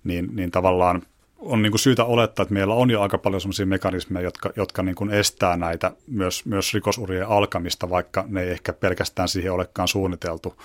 niin, 0.05 0.37
niin 0.37 0.51
tavallaan 0.51 1.03
on 1.43 1.63
niin 1.63 1.73
kuin 1.73 1.81
syytä 1.81 2.05
olettaa, 2.05 2.43
että 2.43 2.55
meillä 2.55 2.75
on 2.75 2.91
jo 2.91 3.03
aika 3.03 3.19
paljon 3.19 3.41
sellaisia 3.41 3.67
mekanismeja, 3.67 4.25
jotka, 4.25 4.51
jotka 4.57 4.83
niin 4.83 4.95
kuin 4.95 5.11
estää 5.11 5.57
näitä 5.57 5.93
myös, 6.07 6.45
myös 6.47 6.75
rikosurien 6.75 7.29
alkamista, 7.29 7.91
vaikka 7.91 8.25
ne 8.29 8.43
ei 8.43 8.51
ehkä 8.51 8.73
pelkästään 8.73 9.29
siihen 9.29 9.53
olekaan 9.53 9.89
suunniteltu. 9.89 10.63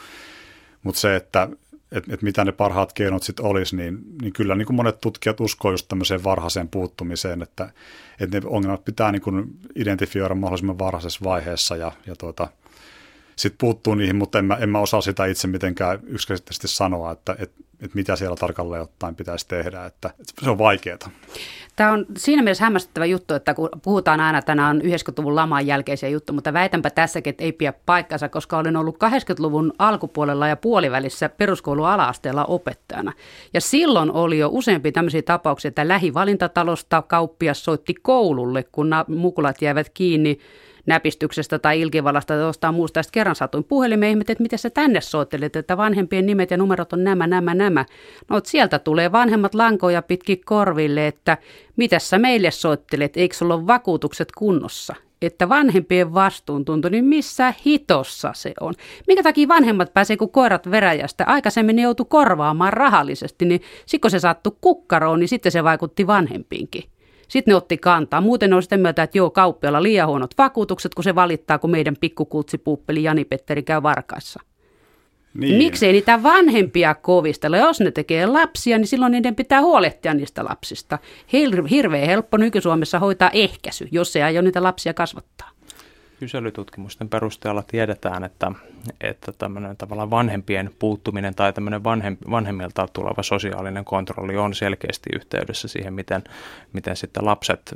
Mutta 0.84 1.02
se, 1.02 1.16
että 1.16 1.50
että 1.92 2.14
et 2.14 2.22
mitä 2.22 2.46
ne 2.46 2.52
parhaat 2.52 2.94
keinot 2.94 3.24
sitten 3.24 3.46
olisi, 3.46 3.76
niin, 3.76 4.00
niin 4.22 4.34
kyllä 4.34 4.56
niin 4.56 4.66
kuin 4.66 4.76
monet 4.76 5.02
tutkijat 5.02 5.40
uskoo 5.40 5.72
just 5.72 5.88
tämmöiseen 5.88 6.24
varhaiseen 6.24 6.68
puuttumiseen, 6.68 7.42
että, 7.42 7.70
että 8.20 8.40
ne 8.40 8.48
ongelmat 8.48 8.86
pitää 8.86 9.12
niin 9.12 9.22
kuin 9.22 9.60
identifioida 9.76 10.36
mahdollisimman 10.36 10.80
varhaisessa 10.80 11.20
vaiheessa 11.24 11.76
ja, 11.76 11.92
ja 12.08 12.16
tuota, 12.16 12.48
sitten 13.38 13.58
puuttuu 13.58 13.96
niihin, 13.96 14.16
mutta 14.16 14.40
en 14.40 14.46
mä, 14.46 14.56
en 14.56 14.70
mä 14.70 14.80
osaa 14.80 15.02
sitä 15.02 15.26
itse 15.26 15.48
mitenkään 15.48 16.00
yksinkertaisesti 16.04 16.68
sanoa, 16.68 17.12
että, 17.12 17.36
että, 17.40 17.64
että 17.80 17.96
mitä 17.96 18.16
siellä 18.16 18.36
tarkalleen 18.36 18.82
ottaen 18.82 19.16
pitäisi 19.16 19.48
tehdä, 19.48 19.86
että, 19.86 20.10
että 20.20 20.34
se 20.44 20.50
on 20.50 20.58
vaikeaa. 20.58 20.98
Tämä 21.76 21.92
on 21.92 22.06
siinä 22.18 22.44
mielessä 22.44 22.64
hämmästyttävä 22.64 23.06
juttu, 23.06 23.34
että 23.34 23.54
kun 23.54 23.70
puhutaan 23.82 24.20
aina, 24.20 24.38
että 24.38 24.56
nämä 24.56 24.70
on 24.70 24.82
90-luvun 24.82 25.36
laman 25.36 25.68
jälkeisiä 25.68 26.10
juttu, 26.10 26.34
mutta 26.34 26.54
väitänpä 26.54 26.90
tässäkin, 26.90 27.32
että 27.32 27.44
ei 27.44 27.52
pidä 27.52 27.74
paikkansa, 27.86 28.30
koska 28.30 28.58
olen 28.58 28.76
ollut 28.76 28.96
80-luvun 28.96 29.74
alkupuolella 29.80 30.48
ja 30.48 30.56
puolivälissä 30.56 31.30
peruskoulun 31.30 31.88
ala-asteella 31.88 32.46
opettajana. 32.46 33.14
Ja 33.54 33.62
silloin 33.62 34.12
oli 34.12 34.40
jo 34.40 34.50
useampi 34.52 34.92
tämmöisiä 34.92 35.22
tapauksia, 35.22 35.70
että 35.70 35.88
lähivalintatalosta 35.88 37.02
kauppias 37.02 37.64
soitti 37.64 37.94
koululle, 37.94 38.64
kun 38.64 38.90
mukulat 39.08 39.62
jäivät 39.62 39.90
kiinni 39.90 40.40
näpistyksestä 40.88 41.60
tai 41.60 41.82
ilkivallasta 41.82 42.34
tai 42.34 42.44
jostain 42.44 42.76
muusta. 42.76 43.04
Sitten 43.04 43.20
kerran 43.20 43.36
satuin 43.36 43.64
puhelimeen 43.64 44.10
ihmettä, 44.10 44.32
että 44.32 44.42
miten 44.42 44.60
sä 44.60 44.70
tänne 44.70 45.02
soittelet, 45.02 45.56
että 45.56 45.78
vanhempien 45.78 46.26
nimet 46.26 46.52
ja 46.52 46.58
numerot 46.58 46.94
on 46.94 47.04
nämä, 47.04 47.28
nämä, 47.28 47.54
nämä. 47.54 47.86
No 48.30 48.42
sieltä 48.44 48.80
tulee 48.80 49.12
vanhemmat 49.12 49.56
lankoja 49.56 50.02
pitkin 50.02 50.42
korville, 50.46 51.08
että 51.08 51.38
mitä 51.76 52.00
sä 52.00 52.20
meille 52.20 52.52
soittelet, 52.52 53.18
eikö 53.18 53.36
sulla 53.36 53.54
ole 53.56 53.68
vakuutukset 53.68 54.32
kunnossa? 54.38 54.96
että 55.22 55.50
vanhempien 55.50 56.14
vastuuntunto, 56.14 56.90
niin 56.90 57.06
missä 57.06 57.54
hitossa 57.66 58.32
se 58.36 58.54
on? 58.60 58.74
Minkä 59.08 59.24
takia 59.24 59.48
vanhemmat 59.48 59.94
pääsee 59.94 60.18
kuin 60.18 60.32
koirat 60.32 60.72
veräjästä? 60.72 61.24
Aikaisemmin 61.28 61.80
joutui 61.80 62.06
korvaamaan 62.10 62.74
rahallisesti, 62.74 63.46
niin 63.46 63.62
sitten 63.86 64.02
kun 64.02 64.12
se 64.12 64.20
sattui 64.20 64.58
kukkaroon, 64.62 65.20
niin 65.20 65.28
sitten 65.28 65.52
se 65.52 65.64
vaikutti 65.64 66.08
vanhempiinkin. 66.08 66.84
Sitten 67.28 67.52
ne 67.52 67.56
otti 67.56 67.78
kantaa. 67.78 68.22
Muuten 68.22 68.54
on 68.54 68.64
sitten 68.64 68.80
mieltä, 68.80 69.04
että 69.04 69.18
joo, 69.18 69.30
kauppialla 69.30 69.84
liian 69.84 70.08
huonot 70.08 70.32
vakuutukset, 70.38 70.96
kun 70.96 71.04
se 71.04 71.16
valittaa, 71.16 71.60
kun 71.60 71.72
meidän 71.72 71.96
pikkukultsipuuppeli 72.00 73.04
Jani-Petteri 73.04 73.64
käy 73.64 73.84
varkaissa. 73.84 74.40
Niin. 75.34 75.58
Miksei 75.58 75.92
niitä 75.92 76.24
vanhempia 76.24 76.96
kovistella? 76.96 77.58
Jos 77.58 77.80
ne 77.80 77.92
tekee 77.92 78.26
lapsia, 78.26 78.78
niin 78.78 78.88
silloin 78.88 79.12
niiden 79.12 79.36
pitää 79.36 79.62
huolehtia 79.62 80.14
niistä 80.14 80.46
lapsista. 80.46 81.00
Hirveän 81.72 82.08
helppo 82.08 82.38
nyky-Suomessa 82.38 83.00
hoitaa 83.00 83.30
ehkäisy, 83.34 83.88
jos 83.92 84.16
ei 84.16 84.22
aio 84.22 84.42
niitä 84.42 84.64
lapsia 84.64 84.94
kasvattaa 84.94 85.57
kyselytutkimusten 86.20 87.10
perusteella 87.10 87.64
tiedetään, 87.64 88.24
että, 88.24 88.52
että 89.02 89.32
tämmöinen 89.32 89.78
tavallaan 89.78 90.10
vanhempien 90.10 90.72
puuttuminen 90.80 91.36
tai 91.36 91.54
tämmöinen 91.54 91.84
vanhem, 91.84 92.18
vanhemmilta 92.32 92.88
tuleva 92.94 93.24
sosiaalinen 93.24 93.86
kontrolli 93.86 94.38
on 94.38 94.56
selkeästi 94.56 95.10
yhteydessä 95.16 95.68
siihen, 95.68 95.94
miten, 95.94 96.24
miten 96.74 96.96
sitten 96.96 97.26
lapset 97.26 97.74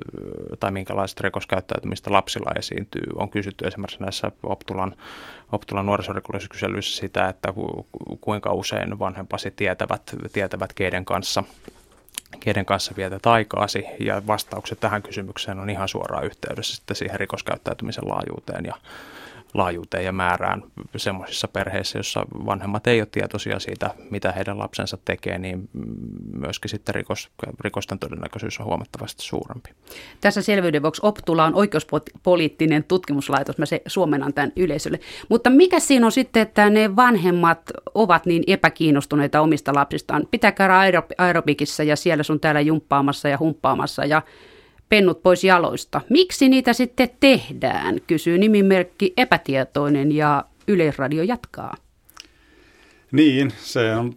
tai 0.59 0.71
minkälaiset 0.71 1.19
rikoskäyttäytymistä 1.19 2.11
lapsilla 2.11 2.51
esiintyy. 2.59 3.07
On 3.15 3.29
kysytty 3.29 3.67
esimerkiksi 3.67 4.01
näissä 4.01 4.31
Optulan, 4.43 4.95
Optulan 5.51 5.85
nuorisorikollisuuskyselyissä 5.85 6.97
sitä, 6.97 7.29
että 7.29 7.53
kuinka 8.21 8.53
usein 8.53 8.99
vanhempasi 8.99 9.51
tietävät, 9.51 10.15
tietävät 10.33 10.73
keiden 10.73 11.05
kanssa– 11.05 11.43
keiden 12.39 12.65
kanssa 12.65 12.93
vietät 12.97 13.25
aikaasi, 13.25 13.85
ja 13.99 14.27
vastaukset 14.27 14.79
tähän 14.79 15.03
kysymykseen 15.03 15.59
on 15.59 15.69
ihan 15.69 15.87
suoraan 15.87 16.25
yhteydessä 16.25 16.75
sitten 16.75 16.95
siihen 16.95 17.19
rikoskäyttäytymisen 17.19 18.07
laajuuteen 18.07 18.65
ja 18.65 18.75
laajuuteen 19.53 20.05
ja 20.05 20.11
määrään 20.11 20.63
semmoisissa 20.97 21.47
perheissä, 21.47 21.99
jossa 21.99 22.25
vanhemmat 22.45 22.87
ei 22.87 23.01
ole 23.01 23.07
tietoisia 23.11 23.59
siitä, 23.59 23.89
mitä 24.09 24.31
heidän 24.31 24.59
lapsensa 24.59 24.97
tekee, 25.05 25.37
niin 25.37 25.69
myöskin 26.33 26.69
sitten 26.69 26.95
rikos, 26.95 27.31
rikosten 27.59 27.99
todennäköisyys 27.99 28.59
on 28.59 28.65
huomattavasti 28.65 29.23
suurempi. 29.23 29.69
Tässä 30.21 30.41
selvyyden 30.41 30.81
vuoksi 30.81 31.01
Optula 31.05 31.45
on 31.45 31.55
oikeuspoliittinen 31.55 32.83
tutkimuslaitos, 32.83 33.57
mä 33.57 33.65
se 33.65 33.81
suomennan 33.87 34.33
tämän 34.33 34.51
yleisölle. 34.55 34.99
Mutta 35.29 35.49
mikä 35.49 35.79
siinä 35.79 36.05
on 36.05 36.11
sitten, 36.11 36.41
että 36.41 36.69
ne 36.69 36.95
vanhemmat 36.95 37.61
ovat 37.93 38.25
niin 38.25 38.43
epäkiinnostuneita 38.47 39.41
omista 39.41 39.73
lapsistaan? 39.73 40.27
Pitää 40.31 40.51
käydä 40.51 41.03
aerobikissa 41.17 41.83
ja 41.83 41.95
siellä 41.95 42.23
sun 42.23 42.39
täällä 42.39 42.61
jumppaamassa 42.61 43.29
ja 43.29 43.37
humppaamassa 43.37 44.05
ja 44.05 44.21
pennut 44.91 45.23
pois 45.23 45.43
jaloista. 45.43 46.01
Miksi 46.09 46.49
niitä 46.49 46.73
sitten 46.73 47.09
tehdään, 47.19 48.01
kysyy 48.07 48.37
nimimerkki 48.37 49.13
epätietoinen 49.17 50.11
ja 50.11 50.45
Yleisradio 50.67 51.23
jatkaa. 51.23 51.75
Niin, 53.11 53.53
se 53.61 53.95
on 53.95 54.15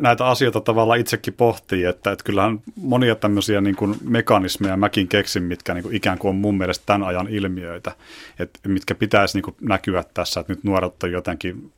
näitä 0.00 0.26
asioita 0.26 0.60
tavallaan 0.60 1.00
itsekin 1.00 1.34
pohtii, 1.34 1.84
että, 1.84 2.12
että 2.12 2.24
kyllähän 2.24 2.60
monia 2.76 3.14
tämmöisiä 3.14 3.60
niin 3.60 3.76
kuin 3.76 3.96
mekanismeja 4.04 4.76
mäkin 4.76 5.08
keksin, 5.08 5.42
mitkä 5.42 5.74
niin 5.74 5.82
kuin 5.82 5.96
ikään 5.96 6.18
kuin 6.18 6.30
on 6.30 6.36
mun 6.36 6.58
mielestä 6.58 6.86
tämän 6.86 7.08
ajan 7.08 7.28
ilmiöitä, 7.28 7.92
että 8.38 8.68
mitkä 8.68 8.94
pitäisi 8.94 9.36
niin 9.36 9.42
kuin 9.42 9.56
näkyä 9.60 10.04
tässä, 10.14 10.40
että 10.40 10.52
nyt 10.52 10.64
nuoret 10.64 11.02
on 11.02 11.12
jotenkin 11.12 11.72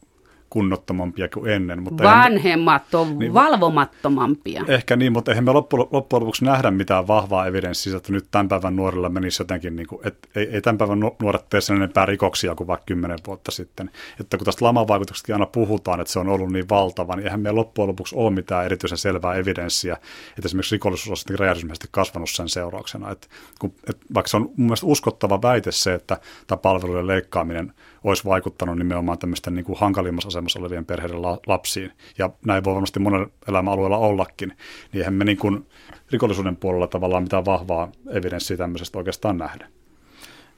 kunnottomampia 0.55 1.29
kuin 1.29 1.51
ennen. 1.51 1.83
Mutta 1.83 2.05
Vanhemmat 2.05 2.95
on 2.95 3.19
niin, 3.19 3.35
valvomattomampia. 3.35 4.65
Ehkä 4.69 4.97
niin, 4.97 5.13
mutta 5.13 5.31
eihän 5.31 5.45
me 5.45 5.53
loppujen 5.53 5.89
lopuksi 6.13 6.45
nähdä 6.45 6.71
mitään 6.71 7.07
vahvaa 7.07 7.47
evidenssiä, 7.47 7.97
että 7.97 8.13
nyt 8.13 8.27
tämän 8.31 8.49
päivän 8.49 8.77
nuorilla 8.77 9.09
menisi 9.09 9.43
jotenkin, 9.43 9.77
niin 9.77 9.87
kuin, 9.87 10.07
että 10.07 10.29
ei, 10.37 10.49
ei 10.53 10.61
tämän 10.61 10.79
päivän 10.79 11.01
nuoret 11.01 11.49
tee 11.51 11.61
sen 11.61 11.77
enempää 11.77 12.07
rikoksia 12.07 12.55
kuin 12.55 12.67
vaikka 12.67 12.85
kymmenen 12.87 13.19
vuotta 13.27 13.51
sitten. 13.51 13.91
Että 14.21 14.37
kun 14.37 14.45
tästä 14.45 14.65
laman 14.65 14.89
vaikutuksesta 14.89 15.33
aina 15.33 15.47
puhutaan, 15.47 16.01
että 16.01 16.13
se 16.13 16.19
on 16.19 16.29
ollut 16.29 16.53
niin 16.53 16.69
valtava, 16.69 17.17
niin 17.17 17.27
eihän 17.27 17.41
meillä 17.41 17.59
loppujen 17.59 17.89
lopuksi 17.89 18.17
ole 18.17 18.31
mitään 18.31 18.65
erityisen 18.65 18.99
selvää 18.99 19.35
evidenssiä, 19.35 19.95
että 20.29 20.47
esimerkiksi 20.47 20.75
rikollisuus 20.75 21.27
on 21.31 21.39
räjähdysmäisesti 21.39 21.89
kasvanut 21.91 22.31
sen 22.31 22.49
seurauksena. 22.49 23.11
Että, 23.11 23.27
kun, 23.59 23.75
että 23.91 24.07
vaikka 24.15 24.29
se 24.29 24.37
on 24.37 24.43
mun 24.43 24.67
mielestä 24.67 24.87
uskottava 24.87 25.43
väite 25.43 25.73
se, 25.73 25.95
että 25.95 26.19
tämä 26.47 26.59
palvelujen 26.59 27.07
leikkaaminen 27.07 27.73
olisi 28.05 28.25
vaikuttanut 28.25 28.79
nimenomaan 28.79 29.19
tämmöisten 29.19 29.55
niin 29.55 29.65
kuin 29.65 29.79
hankalimmassa 29.79 30.31
asemassa 30.47 30.59
olevien 30.59 30.87
perheiden 30.87 31.23
la- 31.23 31.39
lapsiin. 31.47 31.93
Ja 32.19 32.31
näin 32.47 32.65
voi 32.65 32.75
varmasti 32.75 33.01
monella 33.01 33.29
elämäalueella 33.49 33.99
ollakin. 33.99 34.49
Niin 34.49 35.01
eihän 35.01 35.15
me 35.15 35.25
niin 35.25 35.39
kuin 35.39 35.67
rikollisuuden 36.13 36.57
puolella 36.57 36.87
tavallaan 36.87 37.23
mitään 37.23 37.45
vahvaa 37.45 37.89
evidenssiä 38.11 38.57
tämmöisestä 38.57 38.99
oikeastaan 38.99 39.39
nähdä. 39.39 39.69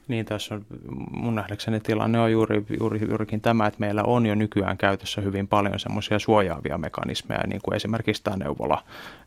Niin, 0.09 0.27
tässä 0.27 0.55
on 0.55 0.67
mun 1.11 1.35
nähdäkseni 1.35 1.81
tilanne 1.81 2.21
on 2.21 2.33
juuri, 2.33 2.67
juuri, 2.81 3.01
juurikin 3.09 3.41
tämä, 3.41 3.67
että 3.67 3.81
meillä 3.81 4.03
on 4.03 4.27
jo 4.27 4.35
nykyään 4.35 4.77
käytössä 4.77 5.21
hyvin 5.21 5.49
paljon 5.49 5.81
semmoisia 5.81 6.19
suojaavia 6.19 6.79
mekanismeja, 6.79 7.47
niin 7.47 7.61
kuin 7.65 7.77
esimerkiksi 7.77 8.23
tämä 8.23 8.37
neuvola, 8.37 8.83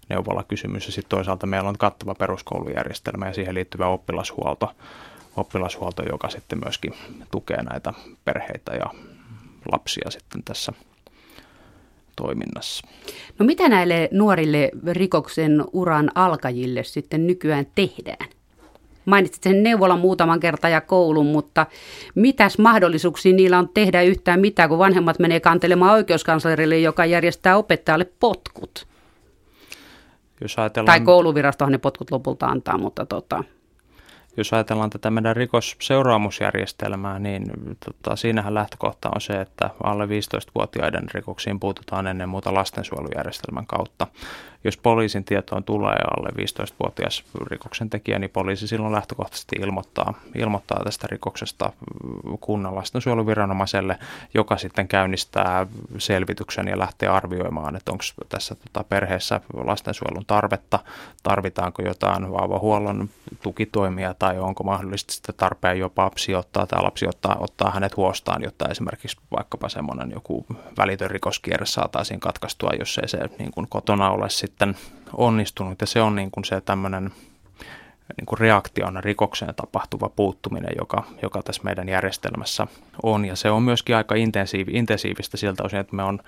neuvola-kysymys, 0.10 0.86
ja 0.86 0.92
sitten 0.92 1.10
toisaalta 1.10 1.48
meillä 1.48 1.70
on 1.70 1.78
kattava 1.78 2.16
peruskoulujärjestelmä 2.16 3.28
ja 3.28 3.34
siihen 3.34 3.56
liittyvä 3.56 3.88
oppilashuolto, 3.88 4.72
oppilashuolto, 5.38 6.04
joka 6.04 6.30
sitten 6.30 6.60
myöskin 6.64 6.94
tukee 7.32 7.64
näitä 7.64 7.94
perheitä 8.26 8.76
ja 8.76 8.86
lapsia 9.72 10.12
sitten 10.12 10.44
tässä 10.44 10.74
toiminnassa. 12.16 12.88
No 13.40 13.46
mitä 13.46 13.70
näille 13.70 14.10
nuorille 14.12 14.72
rikoksen 14.92 15.64
uran 15.74 16.12
alkajille 16.16 16.84
sitten 16.84 17.28
nykyään 17.28 17.66
tehdään? 17.76 18.30
Mainitsit 19.06 19.44
sen 19.44 19.64
neuvolan 19.64 20.00
muutaman 20.00 20.40
kertaa 20.40 20.70
ja 20.70 20.82
koulun, 20.82 21.26
mutta 21.26 21.66
mitäs 22.16 22.58
mahdollisuuksia 22.58 23.34
niillä 23.34 23.60
on 23.60 23.70
tehdä 23.70 24.02
yhtään 24.02 24.40
mitään, 24.40 24.70
kun 24.70 24.80
vanhemmat 24.80 25.20
menee 25.20 25.40
kantelemaan 25.40 25.94
oikeuskanslerille, 25.94 26.80
joka 26.80 27.06
järjestää 27.06 27.58
opettajalle 27.58 28.06
potkut? 28.20 28.88
Jos 30.42 30.60
ajatellaan... 30.60 30.86
Tai 30.86 31.06
kouluvirastohan 31.06 31.72
ne 31.72 31.78
potkut 31.78 32.12
lopulta 32.12 32.46
antaa, 32.46 32.78
mutta 32.78 33.06
tota, 33.06 33.44
jos 34.40 34.54
ajatellaan 34.54 34.90
tätä 34.90 35.12
meidän 35.12 35.36
rikosseuraamusjärjestelmää, 35.36 37.20
niin 37.20 37.52
tota, 37.86 38.16
siinähän 38.16 38.54
lähtökohta 38.54 39.10
on 39.16 39.22
se, 39.22 39.42
että 39.42 39.70
alle 39.84 40.06
15-vuotiaiden 40.06 41.08
rikoksiin 41.14 41.60
puututaan 41.60 42.08
ennen 42.08 42.30
muuta 42.30 42.54
lastensuojelujärjestelmän 42.54 43.66
kautta. 43.66 44.08
Jos 44.64 44.78
poliisin 44.78 45.24
tietoon 45.24 45.64
tulee 45.64 45.98
alle 46.18 46.30
15-vuotias 46.30 47.24
rikoksen 47.48 47.90
tekijä, 47.90 48.20
niin 48.20 48.30
poliisi 48.30 48.68
silloin 48.68 48.94
lähtökohtaisesti 48.94 49.56
ilmoittaa, 49.60 50.14
ilmoittaa 50.36 50.84
tästä 50.84 51.08
rikoksesta 51.12 51.74
kunnan 52.42 52.76
lastensuojeluviranomaiselle, 52.76 54.00
joka 54.34 54.58
sitten 54.58 54.88
käynnistää 54.88 55.68
selvityksen 55.98 56.68
ja 56.68 56.80
lähtee 56.80 57.10
arvioimaan, 57.10 57.76
että 57.76 57.92
onko 57.92 58.04
tässä 58.30 58.56
tota, 58.56 58.84
perheessä 58.84 59.42
lastensuojelun 59.54 60.26
tarvetta, 60.28 60.80
tarvitaanko 61.24 61.82
jotain 61.82 62.32
vauvahuollon 62.32 63.10
tukitoimia 63.42 64.14
tai 64.14 64.40
onko 64.40 64.64
mahdollisesti 64.64 65.14
sitten 65.14 65.36
tarpeen 65.36 65.80
jopa 65.80 66.12
sijoittaa 66.18 66.68
tai 66.68 66.84
lapsi 66.84 67.08
ottaa, 67.08 67.38
ottaa 67.40 67.72
hänet 67.72 67.98
huostaan, 67.98 68.44
jotta 68.44 68.70
esimerkiksi 68.70 69.18
vaikkapa 69.32 69.70
semmoinen 69.70 70.12
joku 70.12 70.46
välitön 70.78 71.12
rikoskierre 71.12 71.66
saataisiin 71.66 72.20
katkaistua, 72.20 72.72
jos 72.80 72.98
ei 72.98 73.08
se 73.08 73.18
niin 73.40 73.52
kuin 73.52 73.68
kotona 73.70 74.10
ole 74.10 74.30
sitten 74.30 74.49
onnistunut. 75.14 75.82
Ja 75.82 75.88
se 75.88 76.02
on 76.02 76.16
niin 76.16 76.32
kuin 76.32 76.46
se 76.46 76.62
tämmöinen 76.62 77.12
niin 78.18 78.26
kuin 78.26 78.40
reaktiona 78.40 79.02
rikokseen 79.02 79.56
tapahtuva 79.56 80.10
puuttuminen, 80.10 80.72
joka, 80.78 81.04
joka 81.22 81.44
tässä 81.44 81.62
meidän 81.64 81.90
järjestelmässä 81.90 82.68
on. 83.04 83.26
Ja 83.26 83.36
se 83.36 83.52
on 83.52 83.64
myöskin 83.64 83.96
aika 83.96 84.16
intensiivi, 84.16 84.72
intensiivistä 84.72 85.38
siltä 85.38 85.64
osin, 85.64 85.80
että 85.80 85.96
me 85.96 86.04
on, 86.04 86.20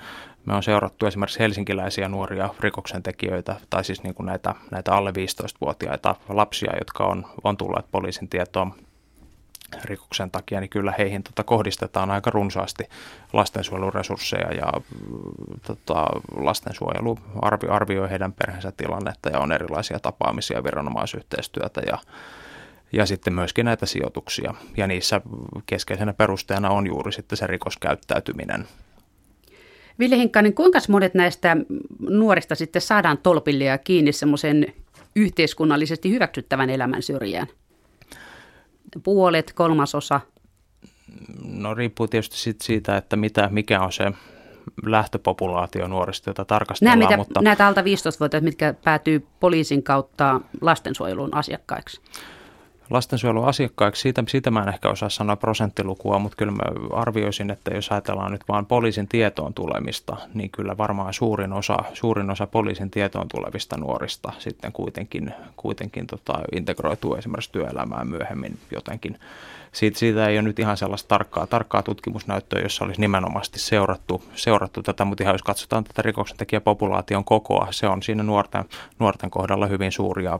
me 0.45 0.53
on 0.53 0.63
seurattu 0.63 1.05
esimerkiksi 1.05 1.39
helsinkiläisiä 1.39 2.09
nuoria 2.09 2.49
rikoksentekijöitä, 2.59 3.55
tai 3.69 3.83
siis 3.83 4.03
niin 4.03 4.15
kuin 4.15 4.25
näitä, 4.25 4.55
näitä 4.71 4.93
alle 4.93 5.11
15-vuotiaita 5.11 6.15
lapsia, 6.29 6.71
jotka 6.79 7.03
on, 7.03 7.25
on 7.43 7.57
tulleet 7.57 7.85
poliisin 7.91 8.29
tietoon 8.29 8.73
rikoksen 9.83 10.31
takia, 10.31 10.59
niin 10.59 10.69
kyllä 10.69 10.93
heihin 10.97 11.23
tota, 11.23 11.43
kohdistetaan 11.43 12.11
aika 12.11 12.31
runsaasti 12.31 12.83
lastensuojeluresursseja 13.33 14.51
ja 14.53 14.71
tota, 15.67 16.05
lastensuojelu 16.35 17.17
arvi, 17.41 17.67
arvioi 17.67 18.09
heidän 18.09 18.33
perheensä 18.33 18.71
tilannetta 18.71 19.29
ja 19.29 19.39
on 19.39 19.51
erilaisia 19.51 19.99
tapaamisia, 19.99 20.63
viranomaisyhteistyötä 20.63 21.81
ja, 21.87 21.97
ja 22.91 23.05
sitten 23.05 23.33
myöskin 23.33 23.65
näitä 23.65 23.85
sijoituksia. 23.85 24.53
Ja 24.77 24.87
niissä 24.87 25.21
keskeisenä 25.65 26.13
perusteena 26.13 26.69
on 26.69 26.87
juuri 26.87 27.11
sitten 27.11 27.37
se 27.37 27.47
rikoskäyttäytyminen. 27.47 28.67
Ville 29.99 30.17
Hinkkanen, 30.17 30.53
kuinka 30.53 30.79
monet 30.89 31.13
näistä 31.13 31.57
nuorista 31.99 32.55
sitten 32.55 32.81
saadaan 32.81 33.17
tolpille 33.17 33.63
ja 33.63 33.77
kiinni 33.77 34.11
semmoisen 34.11 34.65
yhteiskunnallisesti 35.15 36.11
hyväksyttävän 36.11 36.69
elämän 36.69 37.01
syrjään? 37.01 37.47
Puolet, 39.03 39.53
kolmasosa? 39.53 40.21
No 41.43 41.73
riippuu 41.73 42.07
tietysti 42.07 42.37
sit 42.37 42.61
siitä, 42.61 42.97
että 42.97 43.15
mitä, 43.15 43.49
mikä 43.51 43.81
on 43.81 43.91
se 43.91 44.11
lähtöpopulaatio 44.85 45.87
nuorista, 45.87 46.29
jota 46.29 46.45
tarkastellaan. 46.45 46.99
Nämä, 46.99 47.09
mitä, 47.09 47.17
mutta... 47.17 47.41
Näitä 47.41 47.67
alta 47.67 47.81
15-vuotiaita, 47.81 48.45
mitkä 48.45 48.73
päätyy 48.83 49.27
poliisin 49.39 49.83
kautta 49.83 50.41
lastensuojelun 50.61 51.35
asiakkaiksi? 51.35 52.01
Lastensuojelun 52.91 53.47
asiakkaiksi, 53.47 54.01
siitä, 54.01 54.23
siitä 54.27 54.51
mä 54.51 54.63
en 54.63 54.69
ehkä 54.69 54.89
osaa 54.89 55.09
sanoa 55.09 55.35
prosenttilukua, 55.35 56.19
mutta 56.19 56.35
kyllä 56.37 56.51
mä 56.51 56.63
arvioisin, 56.93 57.51
että 57.51 57.73
jos 57.73 57.91
ajatellaan 57.91 58.31
nyt 58.31 58.43
vain 58.47 58.65
poliisin 58.65 59.07
tietoon 59.07 59.53
tulemista, 59.53 60.17
niin 60.33 60.49
kyllä 60.49 60.77
varmaan 60.77 61.13
suurin 61.13 61.53
osa, 61.53 61.77
suurin 61.93 62.29
osa 62.29 62.47
poliisin 62.47 62.91
tietoon 62.91 63.27
tulevista 63.27 63.77
nuorista 63.77 64.31
sitten 64.39 64.71
kuitenkin, 64.71 65.33
kuitenkin 65.55 66.07
tota, 66.07 66.39
integroituu 66.55 67.15
esimerkiksi 67.15 67.51
työelämään 67.51 68.07
myöhemmin 68.07 68.59
jotenkin 68.71 69.19
siitä, 69.71 69.99
siitä 69.99 70.27
ei 70.27 70.35
ole 70.35 70.41
nyt 70.41 70.59
ihan 70.59 70.77
sellaista 70.77 71.07
tarkkaa, 71.07 71.47
tarkkaa 71.47 71.83
tutkimusnäyttöä, 71.83 72.61
jossa 72.61 72.85
olisi 72.85 73.01
nimenomaisesti 73.01 73.59
seurattu, 73.59 74.23
seurattu 74.35 74.83
tätä, 74.83 75.05
mutta 75.05 75.23
ihan 75.23 75.33
jos 75.33 75.43
katsotaan 75.43 75.83
tätä 75.83 76.01
rikoksentekijäpopulaation 76.01 77.25
kokoa, 77.25 77.67
se 77.71 77.87
on 77.87 78.03
siinä 78.03 78.23
nuorten, 78.23 78.65
nuorten 78.99 79.31
kohdalla 79.31 79.67
hyvin 79.67 79.91
suuri 79.91 80.23
ja 80.23 80.39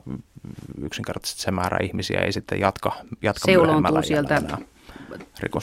yksinkertaisesti 0.82 1.42
se 1.42 1.50
määrä 1.50 1.78
ihmisiä 1.82 2.20
ei 2.20 2.32
sitten 2.32 2.60
jatka, 2.60 2.92
jatka 3.22 3.44
Seuloontuu 3.44 4.02
sieltä 4.02 4.42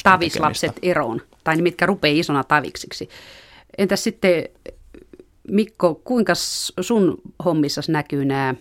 tavislapset 0.04 0.80
eroon, 0.82 1.22
tai 1.44 1.56
ne 1.56 1.62
mitkä 1.62 1.86
rupeaa 1.86 2.20
isona 2.20 2.44
taviksiksi. 2.44 3.10
Entäs 3.78 4.04
sitten 4.04 4.44
Mikko, 5.48 6.02
kuinka 6.04 6.34
sun 6.82 7.22
hommissas 7.46 7.90
näkyy 7.90 8.26
nämä 8.26 8.56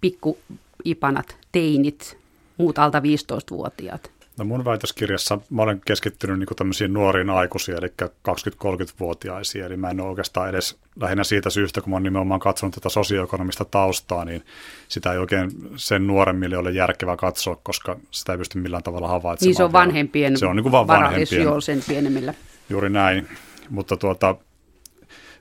pikkuipanat, 0.00 1.36
teinit, 1.52 2.21
muut 2.58 2.78
alta 2.78 3.00
15-vuotiaat? 3.00 4.10
No 4.38 4.44
mun 4.44 4.64
väitöskirjassa 4.64 5.38
mä 5.50 5.62
olen 5.62 5.80
keskittynyt 5.84 6.38
niin 6.38 6.48
tämmöisiin 6.56 6.92
nuoriin 6.92 7.30
aikuisiin, 7.30 7.78
eli 7.78 7.92
20-30-vuotiaisiin, 8.02 9.64
eli 9.64 9.76
mä 9.76 9.90
en 9.90 10.00
ole 10.00 10.08
oikeastaan 10.08 10.48
edes 10.48 10.78
lähinnä 11.00 11.24
siitä 11.24 11.50
syystä, 11.50 11.80
kun 11.80 11.90
mä 11.90 11.96
oon 11.96 12.02
nimenomaan 12.02 12.40
katsonut 12.40 12.74
tätä 12.74 12.88
sosioekonomista 12.88 13.64
taustaa, 13.64 14.24
niin 14.24 14.44
sitä 14.88 15.12
ei 15.12 15.18
oikein 15.18 15.50
sen 15.76 16.06
nuoremmille 16.06 16.56
ole 16.56 16.70
järkevää 16.70 17.16
katsoa, 17.16 17.56
koska 17.62 17.96
sitä 18.10 18.32
ei 18.32 18.38
pysty 18.38 18.58
millään 18.58 18.82
tavalla 18.82 19.08
havaitsemaan. 19.08 19.48
Niin 19.48 19.56
se 19.56 19.64
on 19.64 19.72
vanhempien 19.72 20.38
se 20.38 20.46
on 20.46 20.56
niin 20.56 20.62
kuin 20.62 20.72
vaan 20.72 20.86
vanhempien. 20.86 21.62
sen 21.62 21.82
pienemmillä. 21.88 22.34
Juuri 22.70 22.90
näin, 22.90 23.28
mutta 23.70 23.96
tuota, 23.96 24.36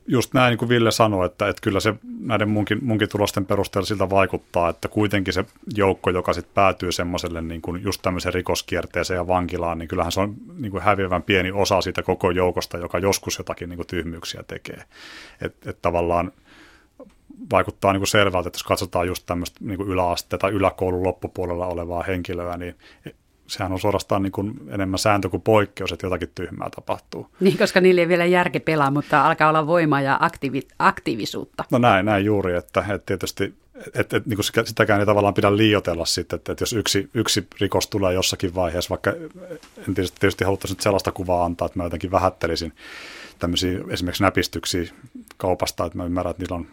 just 0.08 0.34
näin 0.34 0.52
niin 0.52 0.58
kuin 0.58 0.70
Ville 0.70 0.92
sanoi, 0.92 1.26
että, 1.26 1.50
että 1.50 1.62
kyllä 1.62 1.80
se 1.80 1.96
näiden 2.20 2.50
munkin, 2.50 2.80
munkin 2.82 3.10
tulosten 3.10 3.46
perusteella 3.46 3.86
siltä 3.86 4.10
vaikuttaa, 4.10 4.70
että 4.70 4.88
kuitenkin 4.88 5.34
se 5.34 5.46
joukko, 5.76 6.10
joka 6.10 6.34
sitten 6.34 6.54
päätyy 6.54 6.92
semmoiselle 6.92 7.42
niin 7.42 7.62
kuin 7.62 7.84
just 7.84 8.02
tämmöiseen 8.02 8.34
rikoskierteeseen 8.34 9.18
ja 9.18 9.28
vankilaan, 9.28 9.78
niin 9.78 9.88
kyllähän 9.88 10.12
se 10.12 10.20
on 10.20 10.36
niin 10.58 10.72
kuin 10.72 10.84
häviävän 10.84 11.24
pieni 11.24 11.52
osa 11.52 11.82
siitä 11.82 12.04
koko 12.04 12.32
joukosta, 12.32 12.78
joka 12.78 13.00
joskus 13.00 13.38
jotakin 13.38 13.70
niin 13.70 13.78
kuin 13.78 13.88
tyhmyyksiä 13.88 14.44
tekee. 14.48 14.84
Että 15.42 15.70
et 15.70 15.82
tavallaan 15.82 16.32
vaikuttaa 17.52 17.94
niin 17.94 18.00
kuin 18.00 18.08
selvältä, 18.08 18.48
että 18.48 18.58
jos 18.58 18.64
katsotaan 18.64 19.08
just 19.08 19.26
tämmöistä 19.26 19.60
niin 19.62 19.78
kuin 19.78 19.90
yläaste- 19.90 20.38
tai 20.38 20.52
yläkoulun 20.52 21.04
loppupuolella 21.04 21.68
olevaa 21.68 22.04
henkilöä, 22.04 22.58
niin 22.58 22.76
sehän 23.52 23.72
on 23.72 23.80
suorastaan 23.80 24.24
niin 24.24 24.32
kuin 24.32 24.54
enemmän 24.70 25.00
sääntö 25.00 25.30
kuin 25.30 25.42
poikkeus, 25.42 25.92
että 25.92 26.06
jotakin 26.06 26.30
tyhmää 26.36 26.70
tapahtuu. 26.70 27.28
Niin, 27.40 27.58
koska 27.58 27.82
niillä 27.82 28.02
ei 28.02 28.08
vielä 28.08 28.26
järki 28.26 28.60
pelaa, 28.60 28.92
mutta 28.92 29.28
alkaa 29.28 29.50
olla 29.50 29.68
voimaa 29.68 30.02
ja 30.02 30.18
aktiivi, 30.22 30.62
aktiivisuutta. 30.80 31.64
No 31.72 31.78
näin, 31.78 32.06
näin 32.06 32.26
juuri, 32.26 32.56
että, 32.56 32.80
että 32.90 33.06
tietysti 33.06 33.54
että, 33.86 34.18
että, 34.18 34.30
niin 34.30 34.38
kuin 34.38 34.66
sitäkään 34.68 35.00
ei 35.00 35.06
tavallaan 35.06 35.34
pidä 35.34 35.58
liioitella 35.58 36.06
sitten, 36.06 36.38
että, 36.38 36.52
että 36.52 36.62
jos 36.62 36.74
yksi, 36.74 37.10
yksi 37.14 37.48
rikos 37.62 37.88
tulee 37.88 38.14
jossakin 38.14 38.56
vaiheessa, 38.56 38.90
vaikka 38.90 39.12
en 39.88 39.94
tietysti, 39.96 40.20
tietysti 40.20 40.44
haluttaisi 40.44 40.74
nyt 40.74 40.82
sellaista 40.82 41.12
kuvaa 41.12 41.46
antaa, 41.46 41.66
että 41.66 41.80
mä 41.80 41.84
jotenkin 41.84 42.12
vähättelisin 42.12 42.74
tämmöisiä 43.40 43.80
esimerkiksi 43.90 44.24
näpistyksiä 44.24 44.94
kaupasta, 45.38 45.86
että 45.86 45.98
mä 45.98 46.06
ymmärrän, 46.06 46.32
että 46.32 46.44
niillä 46.44 46.56
on 46.56 46.68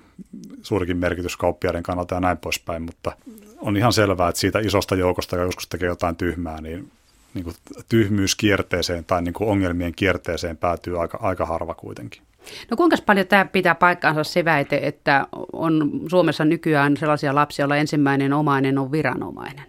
suurikin 0.62 0.96
merkitys 0.96 1.36
kauppiaiden 1.36 1.82
kannalta 1.82 2.14
ja 2.14 2.20
näin 2.20 2.38
poispäin, 2.38 2.82
mutta 2.82 3.12
on 3.60 3.76
ihan 3.76 3.92
selvää, 3.92 4.28
että 4.28 4.40
siitä 4.40 4.58
isosta 4.58 4.94
joukosta, 4.94 5.36
joka 5.36 5.44
joskus 5.44 5.68
tekee 5.68 5.88
jotain 5.88 6.16
tyhmää, 6.16 6.60
niin, 6.60 6.90
niin 7.34 7.44
kuin 7.44 7.56
tyhmyyskierteeseen 7.88 9.04
tai 9.04 9.22
niin 9.22 9.32
kuin 9.32 9.50
ongelmien 9.50 9.94
kierteeseen 9.94 10.56
päätyy 10.56 11.00
aika, 11.00 11.18
aika 11.22 11.46
harva 11.46 11.74
kuitenkin. 11.74 12.22
No 12.70 12.76
kuinka 12.76 12.96
paljon 13.06 13.26
tämä 13.26 13.44
pitää 13.44 13.74
paikkaansa 13.74 14.24
se 14.24 14.44
väite, 14.44 14.80
että 14.82 15.26
on 15.52 15.90
Suomessa 16.10 16.44
nykyään 16.44 16.96
sellaisia 16.96 17.34
lapsia, 17.34 17.62
joilla 17.62 17.76
ensimmäinen 17.76 18.32
omainen 18.32 18.78
on 18.78 18.92
viranomainen? 18.92 19.64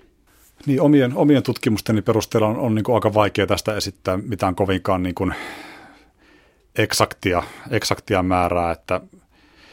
Niin 0.65 0.81
omien, 0.81 1.13
omien 1.15 1.43
tutkimusteni 1.43 2.01
perusteella 2.01 2.47
on, 2.47 2.57
on 2.57 2.75
niin 2.75 2.83
kuin 2.83 2.95
aika 2.95 3.13
vaikea 3.13 3.47
tästä 3.47 3.75
esittää 3.75 4.17
mitään 4.17 4.55
kovinkaan 4.55 5.03
niin 5.03 5.15
kuin 5.15 5.33
eksaktia, 6.75 7.43
eksaktia 7.69 8.23
määrää, 8.23 8.71
että 8.71 9.01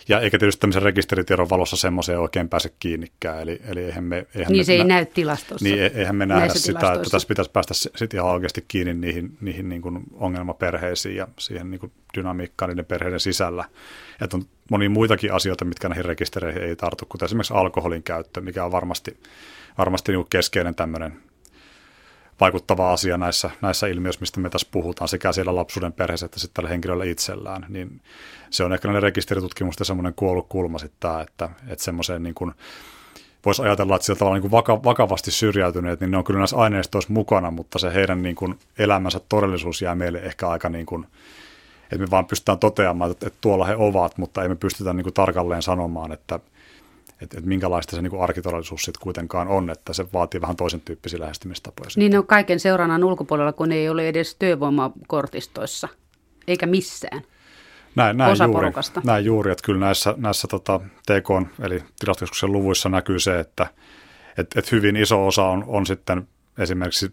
ja 0.09 0.21
eikä 0.21 0.39
tietysti 0.39 0.61
tämmöisen 0.61 0.83
rekisteritiedon 0.83 1.51
valossa 1.51 1.77
semmoiseen 1.77 2.21
oikein 2.21 2.49
pääse 2.49 2.73
kiinnikään. 2.79 3.43
Eli, 3.43 3.61
eli 3.69 3.85
eihän 3.85 4.05
me, 4.05 4.27
eihän 4.35 4.53
niin 4.53 4.61
me, 4.61 4.65
se 4.65 4.73
ei 4.73 4.79
nä- 4.79 4.85
näy 4.85 5.07
tilastossa. 5.07 5.65
Niin 5.65 5.83
e- 5.83 5.93
eihän 5.95 6.17
me 6.17 6.27
nähdä 6.27 6.55
sitä, 6.55 6.93
että 6.93 7.11
tässä 7.11 7.29
pitäisi 7.29 7.51
päästä 7.51 7.75
sitten 7.75 8.19
ihan 8.19 8.31
oikeasti 8.31 8.65
kiinni 8.69 8.95
niihin, 8.95 9.37
niihin 9.41 9.69
niin 9.69 9.83
kuin 9.83 10.03
ongelmaperheisiin 10.13 11.17
ja 11.17 11.29
siihen 11.39 11.71
niin 11.71 11.81
kuin 11.81 11.93
dynamiikkaan 12.17 12.69
niiden 12.69 12.85
perheiden 12.85 13.21
sisällä. 13.21 13.65
Että 14.21 14.37
on 14.37 14.45
monia 14.71 14.91
muitakin 14.91 15.33
asioita, 15.33 15.65
mitkä 15.65 15.89
näihin 15.89 16.05
rekistereihin 16.05 16.63
ei 16.63 16.77
tartu, 16.77 17.07
kuten 17.09 17.27
esimerkiksi 17.27 17.55
alkoholin 17.55 18.03
käyttö, 18.03 18.41
mikä 18.41 18.65
on 18.65 18.73
varmasti, 18.73 19.21
varmasti 19.79 20.13
niin 20.13 20.19
kuin 20.19 20.31
keskeinen 20.31 20.75
tämmöinen 20.75 21.13
vaikuttava 22.41 22.93
asia 22.93 23.19
näissä, 23.19 23.51
näissä 23.63 23.87
ilmiöissä, 23.87 24.21
mistä 24.21 24.41
me 24.41 24.51
tässä 24.51 24.69
puhutaan, 24.71 25.09
sekä 25.09 25.33
siellä 25.33 25.55
lapsuuden 25.55 25.93
perheessä 25.93 26.27
että 26.27 26.41
sitten 26.41 26.55
tällä 26.55 26.71
henkilöllä 26.71 27.05
itsellään, 27.05 27.67
niin 27.69 28.01
se 28.51 28.65
on 28.65 28.73
ehkä 28.73 28.89
näiden 28.89 29.03
rekisteritutkimusten 29.03 29.87
semmoinen 29.87 30.15
kuollut 30.15 30.47
kulma 30.49 30.79
sitten 30.79 31.21
että, 31.21 31.49
että 31.69 31.85
semmoiseen 31.85 32.23
niin 32.23 32.35
kuin, 32.35 32.53
voisi 33.47 33.63
ajatella, 33.63 33.97
että 33.97 34.07
sillä 34.07 34.19
tavalla 34.19 34.37
niin 34.37 34.43
kuin 34.43 34.51
vaka, 34.51 34.85
vakavasti 34.85 35.31
syrjäytyneet, 35.31 36.01
niin 36.01 36.11
ne 36.11 36.17
on 36.17 36.25
kyllä 36.25 36.39
näissä 36.39 36.57
aineistoissa 36.57 37.13
mukana, 37.13 37.51
mutta 37.51 37.79
se 37.79 37.95
heidän 37.95 38.23
niin 38.23 38.37
kuin 38.37 38.59
elämänsä 38.79 39.21
todellisuus 39.29 39.83
jää 39.83 39.95
meille 39.95 40.19
ehkä 40.19 40.49
aika 40.49 40.69
niin 40.69 40.87
kuin, 40.87 41.07
että 41.83 41.99
me 41.99 42.11
vaan 42.11 42.27
pystytään 42.27 42.59
toteamaan, 42.59 43.11
että, 43.11 43.27
että 43.27 43.39
tuolla 43.41 43.65
he 43.65 43.77
ovat, 43.77 44.19
mutta 44.19 44.43
ei 44.43 44.49
me 44.49 44.57
pystytä 44.57 44.93
niin 44.93 45.05
kuin 45.05 45.15
tarkalleen 45.15 45.63
sanomaan, 45.63 46.13
että, 46.13 46.41
että, 47.21 47.37
että 47.39 47.49
minkälaista 47.49 47.97
se 47.97 48.03
niin 48.03 48.11
kuin 48.11 48.23
arkitodellisuus 48.23 48.83
sitten 48.83 49.03
kuitenkaan 49.03 49.49
on, 49.49 49.71
että 49.71 49.93
se 49.93 50.07
vaatii 50.13 50.41
vähän 50.41 50.57
toisen 50.57 50.81
tyyppisiä 50.81 51.21
lähestymistapoja. 51.21 51.91
Niin 51.97 52.19
on 52.19 52.27
kaiken 52.27 52.61
seurannan 52.61 53.05
ulkopuolella, 53.05 53.53
kun 53.53 53.73
ei 53.73 53.89
ole 53.89 54.09
edes 54.09 54.35
työvoimakortistoissa, 54.35 55.89
eikä 56.49 56.67
missään. 56.67 57.23
Näin, 57.95 58.17
näin, 58.17 58.37
juuri, 58.45 58.71
näin 59.05 59.25
juuri, 59.25 59.53
että 59.53 59.65
kyllä 59.65 59.81
näissä, 59.81 60.15
näissä 60.17 60.49
tota, 60.49 60.81
TK, 61.07 61.61
eli 61.63 61.83
tilastokeskuksen 62.01 62.53
luvuissa 62.53 62.89
näkyy 62.89 63.19
se, 63.19 63.41
että 63.41 63.67
et, 64.39 64.47
et 64.57 64.73
hyvin 64.73 64.97
iso 64.97 65.27
osa 65.27 65.45
on, 65.45 65.65
on 65.67 65.87
sitten 65.87 66.29
esimerkiksi 66.59 67.11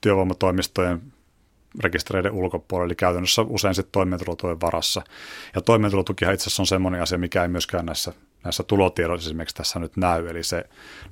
työvoimatoimistojen 0.00 1.02
rekistereiden 1.80 2.32
ulkopuolella, 2.32 2.86
eli 2.86 2.94
käytännössä 2.94 3.42
usein 3.42 3.74
sitten 3.74 3.92
toimeentulotuen 3.92 4.60
varassa. 4.60 5.02
Ja 5.54 5.60
toimeentulotukihan 5.60 6.34
itse 6.34 6.42
asiassa 6.42 6.62
on 6.62 6.66
semmoinen 6.66 7.02
asia, 7.02 7.18
mikä 7.18 7.42
ei 7.42 7.48
myöskään 7.48 7.86
näissä, 7.86 8.12
näissä 8.46 8.62
tulotiedoissa 8.62 9.28
esimerkiksi 9.28 9.56
tässä 9.56 9.78
nyt 9.78 9.96
näy, 9.96 10.28
eli 10.28 10.42
se 10.42 10.64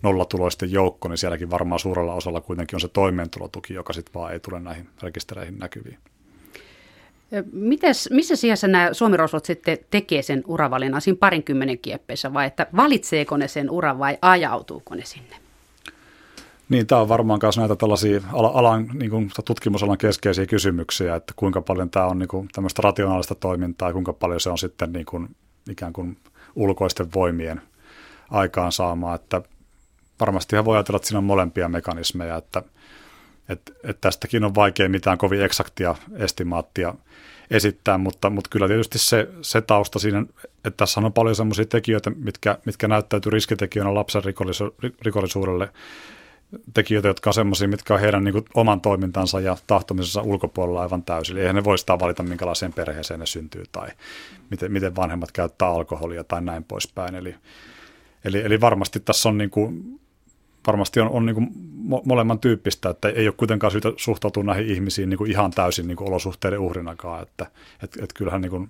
nollatuloisten 0.02 0.72
joukko, 0.72 1.08
niin 1.08 1.18
sielläkin 1.18 1.50
varmaan 1.50 1.78
suurella 1.78 2.14
osalla 2.14 2.40
kuitenkin 2.40 2.76
on 2.76 2.80
se 2.80 2.88
toimeentulotuki, 2.88 3.74
joka 3.74 3.92
sitten 3.92 4.14
vaan 4.14 4.32
ei 4.32 4.40
tule 4.40 4.60
näihin 4.60 4.88
rekistereihin 5.02 5.58
näkyviin. 5.58 5.98
Mites, 7.52 8.08
missä 8.12 8.36
sijassa 8.36 8.68
nämä 8.68 8.92
suomirosvot 8.92 9.44
sitten 9.44 9.78
tekee 9.90 10.22
sen 10.22 10.42
uravalinnan 10.46 11.00
siinä 11.00 11.18
parinkymmenen 11.20 11.78
kieppeessä 11.78 12.34
vai 12.34 12.46
että 12.46 12.66
valitseeko 12.76 13.36
ne 13.36 13.48
sen 13.48 13.70
uran 13.70 13.98
vai 13.98 14.18
ajautuuko 14.22 14.94
ne 14.94 15.04
sinne? 15.04 15.36
Niin, 16.68 16.86
tämä 16.86 17.00
on 17.00 17.08
varmaan 17.08 17.40
myös 17.42 17.58
näitä 17.58 17.76
tällaisia 17.76 18.20
alan, 18.32 18.90
niin 18.92 19.10
kuin 19.10 19.30
tutkimusalan 19.44 19.98
keskeisiä 19.98 20.46
kysymyksiä, 20.46 21.16
että 21.16 21.32
kuinka 21.36 21.60
paljon 21.62 21.90
tämä 21.90 22.06
on 22.06 22.18
niin 22.18 22.28
kuin 22.28 22.48
tämmöistä 22.52 22.82
rationaalista 22.82 23.34
toimintaa 23.34 23.88
ja 23.88 23.92
kuinka 23.92 24.12
paljon 24.12 24.40
se 24.40 24.50
on 24.50 24.58
sitten 24.58 24.92
niin 24.92 25.06
kuin, 25.06 25.36
ikään 25.70 25.92
kuin 25.92 26.16
ulkoisten 26.54 27.12
voimien 27.14 27.62
aikaansaamaa, 28.30 29.14
että 29.14 29.42
varmasti 30.20 30.64
voi 30.64 30.76
ajatella, 30.76 30.96
että 30.96 31.08
siinä 31.08 31.18
on 31.18 31.24
molempia 31.24 31.68
mekanismeja, 31.68 32.36
että, 32.36 32.62
että, 33.48 33.72
että 33.84 34.00
tästäkin 34.00 34.44
on 34.44 34.54
vaikea 34.54 34.88
mitään 34.88 35.18
kovin 35.18 35.42
eksaktia 35.42 35.94
estimaattia 36.16 36.94
esittää, 37.50 37.98
mutta, 37.98 38.30
mutta 38.30 38.50
kyllä 38.50 38.68
tietysti 38.68 38.98
se, 38.98 39.28
se 39.42 39.60
tausta 39.60 39.98
siinä, 39.98 40.26
että 40.44 40.76
tässä 40.76 41.00
on 41.00 41.12
paljon 41.12 41.36
sellaisia 41.36 41.64
tekijöitä, 41.64 42.10
mitkä, 42.10 42.58
mitkä 42.64 42.88
näyttäytyy 42.88 43.30
riskitekijöinä 43.30 43.94
lapsen 43.94 44.22
rikollisu- 44.24 44.90
rikollisuudelle, 45.02 45.68
tekijöitä, 46.74 47.08
jotka 47.08 47.30
on 47.30 47.34
sellaisia, 47.34 47.68
mitkä 47.68 47.94
on 47.94 48.00
heidän 48.00 48.24
niin 48.24 48.32
kuin, 48.32 48.44
oman 48.54 48.80
toimintansa 48.80 49.40
ja 49.40 49.56
tahtomisensa 49.66 50.22
ulkopuolella 50.22 50.82
aivan 50.82 51.02
täysin. 51.02 51.36
Eihän 51.36 51.54
ne 51.54 51.64
voi 51.64 51.78
sitä 51.78 51.98
valita, 51.98 52.22
minkälaiseen 52.22 52.72
perheeseen 52.72 53.20
ne 53.20 53.26
syntyy 53.26 53.64
tai 53.72 53.88
miten, 54.50 54.72
miten 54.72 54.96
vanhemmat 54.96 55.32
käyttää 55.32 55.68
alkoholia 55.68 56.24
tai 56.24 56.42
näin 56.42 56.64
poispäin. 56.64 57.14
Eli, 57.14 57.34
eli, 58.24 58.40
eli 58.40 58.60
varmasti 58.60 59.00
tässä 59.00 59.28
on, 59.28 59.38
niin 59.38 59.50
kuin, 59.50 60.00
varmasti 60.66 61.00
on, 61.00 61.10
on 61.10 61.26
niin 61.26 61.34
kuin 61.34 61.48
molemman 62.04 62.38
tyyppistä, 62.38 62.90
että 62.90 63.08
ei 63.08 63.28
ole 63.28 63.34
kuitenkaan 63.36 63.70
syytä 63.70 63.92
suhtautua 63.96 64.42
näihin 64.42 64.66
ihmisiin 64.66 65.08
niin 65.08 65.18
kuin 65.18 65.30
ihan 65.30 65.50
täysin 65.50 65.86
niin 65.88 65.96
kuin 65.96 66.08
olosuhteiden 66.08 66.58
uhrinakaan. 66.58 67.22
Että 67.22 67.46
et, 67.82 67.96
et 68.02 68.12
kyllähän 68.12 68.40
niin 68.40 68.50
kuin, 68.50 68.68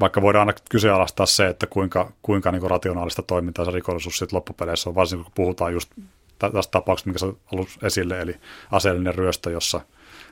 vaikka 0.00 0.22
voidaan 0.22 0.48
aina 0.48 0.58
kyseenalaistaa 0.70 1.26
se, 1.26 1.46
että 1.46 1.66
kuinka, 1.66 2.12
kuinka 2.22 2.52
niin 2.52 2.60
kuin 2.60 2.70
rationaalista 2.70 3.22
toimintaa 3.22 3.64
se 3.64 3.70
rikollisuus 3.70 4.32
loppupeleissä 4.32 4.90
on, 4.90 4.94
varsinkin 4.94 5.24
kun 5.24 5.32
puhutaan 5.34 5.72
just 5.72 5.90
tästä 6.38 6.70
tapauksesta, 6.70 7.10
mikä 7.10 7.26
on 7.26 7.36
ollut 7.52 7.68
esille, 7.82 8.20
eli 8.20 8.36
aseellinen 8.70 9.14
ryöstö, 9.14 9.50
jossa 9.50 9.80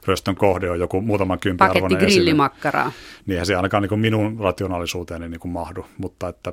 ryöstön 0.07 0.35
kohde 0.35 0.71
on 0.71 0.81
joku 0.81 1.01
muutaman 1.01 1.39
kympin 1.39 1.69
Paketti 1.69 1.97
grillimakkaraa. 1.97 2.93
Niinhän 3.27 3.47
se 3.47 3.55
ainakaan 3.55 3.83
niin 3.83 3.89
kuin 3.89 4.01
minun 4.01 4.41
rationaalisuuteeni 4.41 5.29
niin 5.29 5.41
kuin 5.41 5.53
mahdu, 5.53 5.87
mutta 5.99 6.29
että 6.29 6.53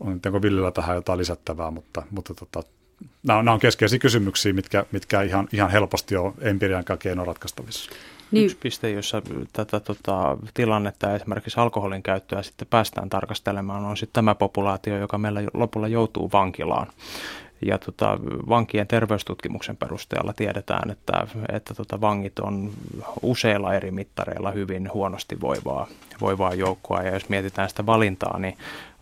onko 0.00 0.42
Villillä 0.42 0.70
tähän 0.70 0.96
jotain 0.96 1.18
lisättävää, 1.18 1.70
mutta, 1.70 2.02
mutta 2.10 2.34
tota, 2.34 2.62
nämä, 3.22 3.38
on, 3.38 3.44
nämä 3.44 3.54
on 3.54 3.60
keskeisiä 3.60 3.98
kysymyksiä, 3.98 4.52
mitkä, 4.52 4.84
mitkä 4.92 5.22
ihan, 5.22 5.48
ihan 5.52 5.70
helposti 5.70 6.16
on 6.16 6.34
empirian 6.40 6.84
keino 6.98 7.24
ratkaistavissa. 7.24 7.90
Niin. 8.30 8.44
Yksi 8.44 8.56
piste, 8.56 8.90
jossa 8.90 9.22
tätä 9.52 9.80
tota, 9.80 10.36
tilannetta 10.54 11.14
esimerkiksi 11.14 11.60
alkoholin 11.60 12.02
käyttöä 12.02 12.42
sitten 12.42 12.68
päästään 12.70 13.08
tarkastelemaan, 13.08 13.84
on 13.84 13.96
sitten 13.96 14.12
tämä 14.12 14.34
populaatio, 14.34 14.98
joka 14.98 15.18
meillä 15.18 15.40
lopulla 15.54 15.88
joutuu 15.88 16.30
vankilaan. 16.32 16.86
Ja 17.66 17.78
tota, 17.78 18.18
vankien 18.48 18.86
terveystutkimuksen 18.86 19.76
perusteella 19.76 20.32
tiedetään, 20.32 20.90
että, 20.90 21.26
että 21.52 21.74
tota, 21.74 22.00
vangit 22.00 22.38
on 22.38 22.70
useilla 23.22 23.74
eri 23.74 23.90
mittareilla 23.90 24.50
hyvin 24.50 24.90
huonosti 24.94 25.40
voivaa, 25.40 25.86
voivaa 26.20 26.54
joukkoa. 26.54 27.02
Ja 27.02 27.14
jos 27.14 27.28
mietitään 27.28 27.68
sitä 27.68 27.86
valintaa, 27.86 28.38
niin 28.38 28.56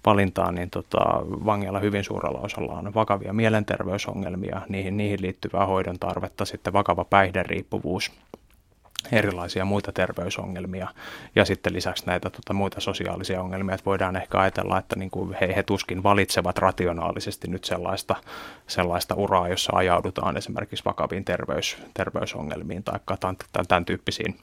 valintaa, 0.06 0.52
niin 0.52 0.70
tota, 0.70 0.98
vangeilla 1.22 1.80
hyvin 1.80 2.04
suurella 2.04 2.40
osalla 2.40 2.72
on 2.72 2.94
vakavia 2.94 3.32
mielenterveysongelmia, 3.32 4.62
niihin, 4.68 4.96
niihin 4.96 5.22
liittyvää 5.22 5.66
hoidon 5.66 5.98
tarvetta, 5.98 6.44
sitten 6.44 6.72
vakava 6.72 7.04
päihderiippuvuus 7.04 8.12
erilaisia 9.12 9.64
muita 9.64 9.92
terveysongelmia 9.92 10.88
ja 11.36 11.44
sitten 11.44 11.72
lisäksi 11.72 12.06
näitä 12.06 12.30
tota, 12.30 12.52
muita 12.52 12.80
sosiaalisia 12.80 13.42
ongelmia, 13.42 13.74
että 13.74 13.84
voidaan 13.84 14.16
ehkä 14.16 14.38
ajatella, 14.38 14.78
että 14.78 14.96
niin 14.96 15.10
kuin 15.10 15.36
he, 15.40 15.52
he 15.56 15.62
tuskin 15.62 16.02
valitsevat 16.02 16.58
rationaalisesti 16.58 17.48
nyt 17.48 17.64
sellaista, 17.64 18.16
sellaista 18.66 19.14
uraa, 19.14 19.48
jossa 19.48 19.72
ajaudutaan 19.76 20.36
esimerkiksi 20.36 20.84
vakaviin 20.84 21.24
terveys, 21.24 21.78
terveysongelmiin 21.94 22.84
tai 22.84 23.00
tämän, 23.20 23.36
tämän 23.68 23.84
tyyppisiin 23.84 24.38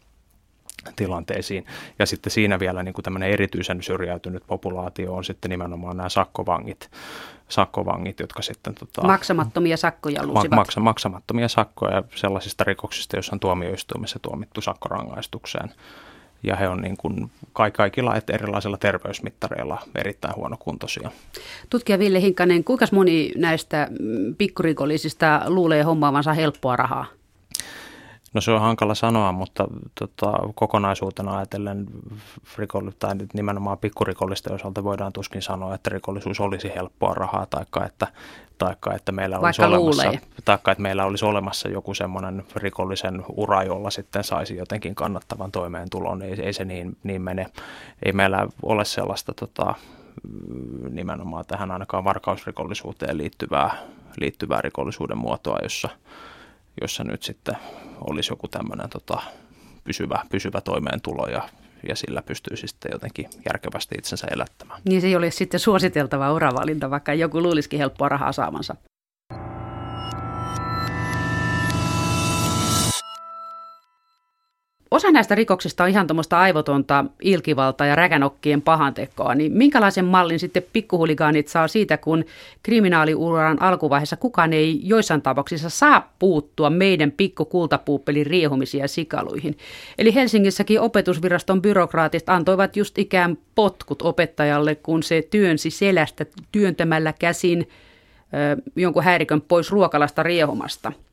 tilanteisiin. 0.96 1.66
Ja 2.00 2.06
sitten 2.06 2.32
siinä 2.32 2.60
vielä 2.60 2.84
niin 2.84 2.94
kuin 2.94 3.04
tämmöinen 3.04 3.30
erityisen 3.30 3.84
syrjäytynyt 3.84 4.44
populaatio 4.48 5.14
on 5.14 5.24
sitten 5.24 5.50
nimenomaan 5.50 5.98
nämä 5.98 6.10
sakkovangit, 6.10 6.90
sakkovangit 7.50 8.20
jotka 8.20 8.42
sitten... 8.42 8.76
Tota, 8.76 9.02
maksamattomia 9.02 9.78
sakkoja 9.78 10.26
lusivat. 10.26 10.56
Maksa, 10.56 10.80
maksamattomia 10.80 11.48
sakkoja 11.48 12.04
sellaisista 12.16 12.64
rikoksista, 12.64 13.16
joissa 13.16 13.36
on 13.36 13.40
tuomioistuimessa 13.40 14.20
tuomittu 14.22 14.62
sakkorangaistukseen. 14.62 15.72
Ja 16.44 16.56
he 16.56 16.68
on 16.68 16.82
niin 16.82 16.98
kuin 16.98 17.32
kaikilla 17.74 18.16
erilaisilla 18.34 18.78
terveysmittareilla 18.78 19.82
erittäin 19.96 20.36
huonokuntoisia. 20.36 21.12
Tutkija 21.70 22.00
Ville 22.00 22.22
Hinkkanen, 22.22 22.64
kuinka 22.64 22.86
moni 22.92 23.32
näistä 23.38 23.88
pikkurikollisista 24.38 25.42
luulee 25.48 25.84
hommaavansa 25.84 26.34
helppoa 26.34 26.76
rahaa? 26.76 27.06
No 28.36 28.42
se 28.42 28.52
on 28.52 28.62
hankala 28.62 28.96
sanoa, 28.96 29.32
mutta 29.32 29.68
tota, 30.00 30.34
kokonaisuutena 30.56 31.38
ajatellen 31.38 31.86
rikolli, 32.58 32.92
tai 33.00 33.16
nyt 33.16 33.34
nimenomaan 33.34 33.78
pikkurikollisten 33.78 34.54
osalta 34.54 34.84
voidaan 34.84 35.14
tuskin 35.14 35.42
sanoa, 35.42 35.76
että 35.76 35.90
rikollisuus 35.90 36.40
olisi 36.40 36.72
helppoa 36.76 37.14
rahaa, 37.14 37.46
taikka 37.46 37.86
että, 37.86 38.08
taikka, 38.58 38.94
että 38.94 39.12
meillä 39.12 39.40
olisi 39.40 39.62
olemassa, 39.62 40.12
taikka, 40.46 40.72
että 40.72 40.82
meillä 40.82 41.06
olisi 41.06 41.26
olemassa 41.26 41.70
joku 41.70 41.94
semmoinen 41.94 42.44
rikollisen 42.56 43.24
ura, 43.30 43.64
jolla 43.64 43.90
sitten 43.90 44.24
saisi 44.24 44.56
jotenkin 44.56 44.96
kannattavan 44.96 45.52
toimeentulon. 45.52 46.22
Ei, 46.22 46.42
ei 46.42 46.54
se 46.54 46.66
niin, 46.66 46.98
niin 47.04 47.22
mene. 47.22 47.48
Ei 48.06 48.12
meillä 48.12 48.48
ole 48.64 48.86
sellaista 48.86 49.34
tota, 49.34 49.76
nimenomaan 50.90 51.46
tähän 51.48 51.72
ainakaan 51.72 52.04
varkausrikollisuuteen 52.04 53.18
liittyvää, 53.18 53.78
liittyvää 54.18 54.62
rikollisuuden 54.62 55.18
muotoa, 55.18 55.60
jossa– 55.64 55.90
jossa 56.82 57.04
nyt 57.04 57.24
sitten 57.24 57.56
olisi 58.02 58.32
joku 58.32 58.48
tämmöinen 58.48 58.90
tota, 58.90 59.22
pysyvä, 59.84 60.20
pysyvä 60.30 60.62
toimeentulo 60.62 61.28
ja, 61.28 61.50
ja 61.90 61.96
sillä 61.96 62.22
pystyisi 62.22 62.68
sitten 62.68 62.90
jotenkin 62.92 63.30
järkevästi 63.50 63.96
itsensä 63.98 64.28
elättämään. 64.32 64.82
Niin 64.90 65.02
se 65.02 65.08
ei 65.08 65.16
ole 65.16 65.32
sitten 65.32 65.60
suositeltava 65.60 66.34
uravalinta, 66.34 66.90
vaikka 66.90 67.14
joku 67.14 67.42
luulisikin 67.42 67.80
helppoa 67.80 68.10
rahaa 68.10 68.32
saamansa. 68.32 68.76
Osa 74.96 75.12
näistä 75.12 75.36
rikoksista 75.36 75.84
on 75.84 75.90
ihan 75.90 76.08
tuommoista 76.08 76.40
aivotonta 76.40 77.06
ilkivaltaa 77.22 77.88
ja 77.88 77.96
räkänokkien 77.96 78.62
pahantekoa, 78.62 79.36
niin 79.36 79.52
minkälaisen 79.52 80.06
mallin 80.06 80.40
sitten 80.40 80.64
pikkuhuligaanit 80.74 81.48
saa 81.48 81.68
siitä, 81.68 81.98
kun 81.98 82.26
kriminaaliuran 82.64 83.62
alkuvaiheessa 83.62 84.16
kukaan 84.16 84.54
ei 84.54 84.80
joissain 84.84 85.22
tapauksissa 85.22 85.70
saa 85.70 86.14
puuttua 86.20 86.70
meidän 86.70 87.12
pikkukultapuuppelin 87.12 88.26
riehumisia 88.26 88.88
sikaluihin. 88.88 89.58
Eli 89.98 90.16
Helsingissäkin 90.16 90.82
opetusviraston 90.82 91.62
byrokraatit 91.62 92.30
antoivat 92.30 92.76
just 92.76 92.98
ikään 92.98 93.38
potkut 93.56 94.02
opettajalle, 94.02 94.76
kun 94.76 95.04
se 95.04 95.28
työnsi 95.30 95.70
selästä 95.70 96.26
työntämällä 96.52 97.14
käsin 97.20 97.68
ö, 98.60 98.62
jonkun 98.76 99.04
häirikön 99.04 99.42
pois 99.42 99.72
ruokalasta 99.72 100.24
riehumasta– 100.24 100.92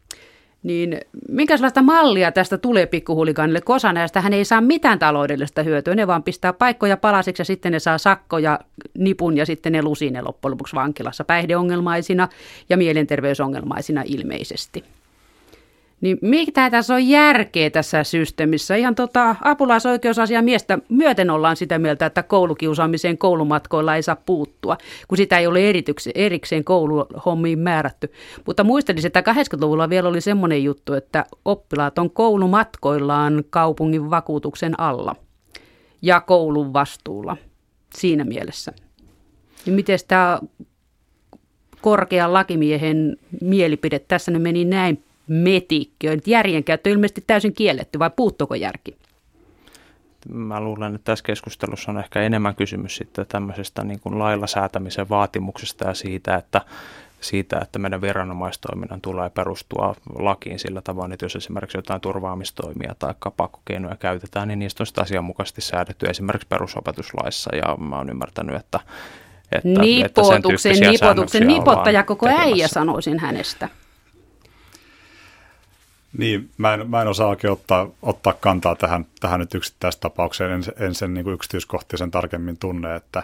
niin 0.63 1.01
minkälaista 1.29 1.83
mallia 1.83 2.33
tästä 2.33 2.59
tulee 2.59 2.87
pikkuhuliganille, 2.87 3.61
kosa 3.61 3.93
näistä 3.93 4.21
hän 4.21 4.33
ei 4.33 4.45
saa 4.45 4.61
mitään 4.61 4.99
taloudellista 4.99 5.63
hyötyä, 5.63 5.95
ne 5.95 6.07
vaan 6.07 6.23
pistää 6.23 6.53
paikkoja 6.53 6.97
palasiksi 6.97 7.41
ja 7.41 7.45
sitten 7.45 7.73
ne 7.73 7.79
saa 7.79 7.99
sakkoja, 7.99 8.59
nipun 8.99 9.37
ja 9.37 9.47
sitten 9.47 9.73
ne 9.73 9.83
lusii 9.83 10.11
ne 10.11 10.23
loppujen 10.23 10.51
lopuksi 10.51 10.77
vankilassa 10.77 11.25
päihdeongelmaisina 11.25 12.29
ja 12.69 12.77
mielenterveysongelmaisina 12.77 14.03
ilmeisesti. 14.07 14.85
Niin 16.03 16.19
mitä 16.23 16.71
tässä 16.71 16.95
on 16.95 17.09
järkeä 17.09 17.71
tässä 17.71 18.05
systeemissä? 18.05 18.77
Ihan 18.77 18.95
tota, 18.95 19.37
apulaisoikeusasiamiestä 19.41 20.79
myöten 20.89 21.31
ollaan 21.31 21.57
sitä 21.57 21.79
mieltä, 21.79 22.07
että 22.07 22.23
koulukiusaamiseen 22.23 23.19
koulumatkoilla 23.19 23.97
ei 23.97 24.03
saa 24.03 24.17
puuttua, 24.17 24.77
kun 25.09 25.19
sitä 25.19 25.39
ei 25.39 25.47
ole 25.47 25.61
erikseen 26.15 26.65
kouluhommiin 26.65 27.59
määrätty. 27.59 28.13
Mutta 28.47 28.65
muistelin, 28.65 29.07
että 29.07 29.21
80-luvulla 29.21 29.91
vielä 29.91 30.09
oli 30.09 30.21
semmoinen 30.21 30.65
juttu, 30.65 30.95
että 30.95 31.25
oppilaat 31.45 31.99
on 31.99 32.11
koulumatkoillaan 32.11 33.45
kaupungin 33.51 34.11
vakuutuksen 34.11 34.81
alla 34.81 35.17
ja 36.03 36.21
koulun 36.21 36.73
vastuulla 36.73 37.37
siinä 37.95 38.25
mielessä. 38.25 38.73
Niin 39.67 39.75
miten 39.75 39.99
tämä 40.09 40.41
korkean 41.81 42.33
lakimiehen 42.33 43.17
mielipide 43.41 43.99
tässä 43.99 44.31
nyt 44.31 44.43
meni 44.43 44.65
näin 44.65 45.05
metikkö. 45.29 46.19
Järjen 46.27 46.65
käyttö 46.65 46.91
on 46.91 46.93
ilmeisesti 46.93 47.25
täysin 47.27 47.55
kielletty 47.55 47.99
vai 47.99 48.11
puuttuuko 48.17 48.55
järki? 48.55 48.97
Mä 50.29 50.61
luulen, 50.61 50.95
että 50.95 51.05
tässä 51.05 51.25
keskustelussa 51.25 51.91
on 51.91 51.99
ehkä 51.99 52.23
enemmän 52.23 52.55
kysymys 52.55 52.97
sitten 52.97 53.27
tämmöisestä 53.27 53.85
niin 53.85 54.01
kuin 54.01 54.19
lailla 54.19 54.47
säätämisen 54.47 55.09
vaatimuksesta 55.09 55.89
ja 55.89 55.95
siitä, 55.95 56.37
että 56.37 56.61
siitä, 57.21 57.59
että 57.63 57.79
meidän 57.79 58.01
viranomaistoiminnan 58.01 59.01
tulee 59.01 59.31
perustua 59.31 59.95
lakiin 60.19 60.59
sillä 60.59 60.83
tavoin, 60.83 61.13
että 61.13 61.25
jos 61.25 61.37
esimerkiksi 61.37 61.79
jotain 61.79 62.01
turvaamistoimia 62.01 62.95
tai 62.99 63.15
pakkokeinoja 63.37 63.97
käytetään, 63.97 64.49
niin 64.49 64.59
niistä 64.59 64.83
on 64.83 64.87
sitä 64.87 65.01
asianmukaisesti 65.01 65.61
säädetty 65.61 66.07
esimerkiksi 66.07 66.49
perusopetuslaissa 66.49 67.57
ja 67.57 67.77
mä 67.77 67.97
oon 67.97 68.11
ymmärtänyt, 68.11 68.57
että 68.57 68.81
että, 69.53 69.81
nipotuksen, 69.81 70.73
että 70.73 70.91
nipotuksen, 70.91 71.47
nipottaja 71.47 72.03
koko 72.03 72.27
tekemässä. 72.27 72.51
äijä 72.51 72.69
sanoisin 72.69 73.19
hänestä. 73.19 73.69
Niin, 76.19 76.51
mä 76.59 76.75
en, 76.75 76.91
mä 76.91 77.03
en 77.03 77.09
osaa 77.09 77.29
oikein 77.29 77.53
ottaa, 77.53 77.89
ottaa 78.03 78.33
kantaa 78.33 78.77
tähän, 78.77 79.07
tähän 79.21 79.41
nyt 79.41 79.55
yksittäistapaukseen, 79.55 80.51
en, 80.51 80.63
en 80.79 80.95
sen 80.95 81.15
niin 81.15 81.29
yksityiskohtia 81.29 82.09
tarkemmin 82.11 82.59
tunne, 82.59 82.97
että 82.97 83.23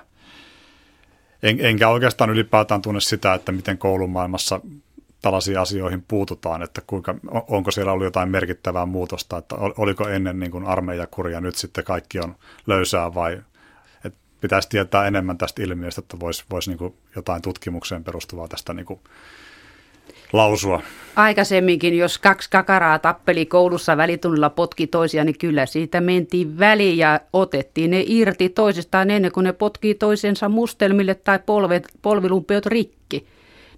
en, 1.42 1.56
enkä 1.60 1.88
oikeastaan 1.88 2.30
ylipäätään 2.30 2.82
tunne 2.82 3.00
sitä, 3.00 3.34
että 3.34 3.52
miten 3.52 3.78
koulumaailmassa 3.78 4.60
tällaisiin 5.22 5.58
asioihin 5.58 6.04
puututaan, 6.08 6.62
että 6.62 6.82
kuinka, 6.86 7.14
onko 7.48 7.70
siellä 7.70 7.92
ollut 7.92 8.04
jotain 8.04 8.28
merkittävää 8.28 8.86
muutosta, 8.86 9.38
että 9.38 9.56
oliko 9.56 10.08
ennen 10.08 10.40
niin 10.40 10.50
kuin 10.50 10.64
armeijakuria, 10.64 11.40
nyt 11.40 11.56
sitten 11.56 11.84
kaikki 11.84 12.20
on 12.20 12.34
löysää 12.66 13.14
vai 13.14 13.42
että 14.04 14.18
pitäisi 14.40 14.68
tietää 14.68 15.06
enemmän 15.06 15.38
tästä 15.38 15.62
ilmiöstä, 15.62 16.00
että 16.00 16.20
voisi 16.20 16.44
vois 16.50 16.68
niin 16.68 16.94
jotain 17.16 17.42
tutkimukseen 17.42 18.04
perustuvaa 18.04 18.48
tästä 18.48 18.74
niin 18.74 18.86
kuin 18.86 19.00
lausua. 20.32 20.82
Aikaisemminkin, 21.16 21.98
jos 21.98 22.18
kaksi 22.18 22.50
kakaraa 22.50 22.98
tappeli 22.98 23.46
koulussa 23.46 23.96
välitunnilla 23.96 24.50
potki 24.50 24.86
toisia, 24.86 25.24
niin 25.24 25.38
kyllä 25.38 25.66
siitä 25.66 26.00
mentiin 26.00 26.58
väliin 26.58 26.98
ja 26.98 27.20
otettiin 27.32 27.90
ne 27.90 28.04
irti 28.06 28.48
toisistaan 28.48 29.10
ennen 29.10 29.32
kuin 29.32 29.44
ne 29.44 29.52
potkii 29.52 29.94
toisensa 29.94 30.48
mustelmille 30.48 31.14
tai 31.14 31.38
polvet, 31.46 31.88
polvilumpeot 32.02 32.66
rikki. 32.66 33.26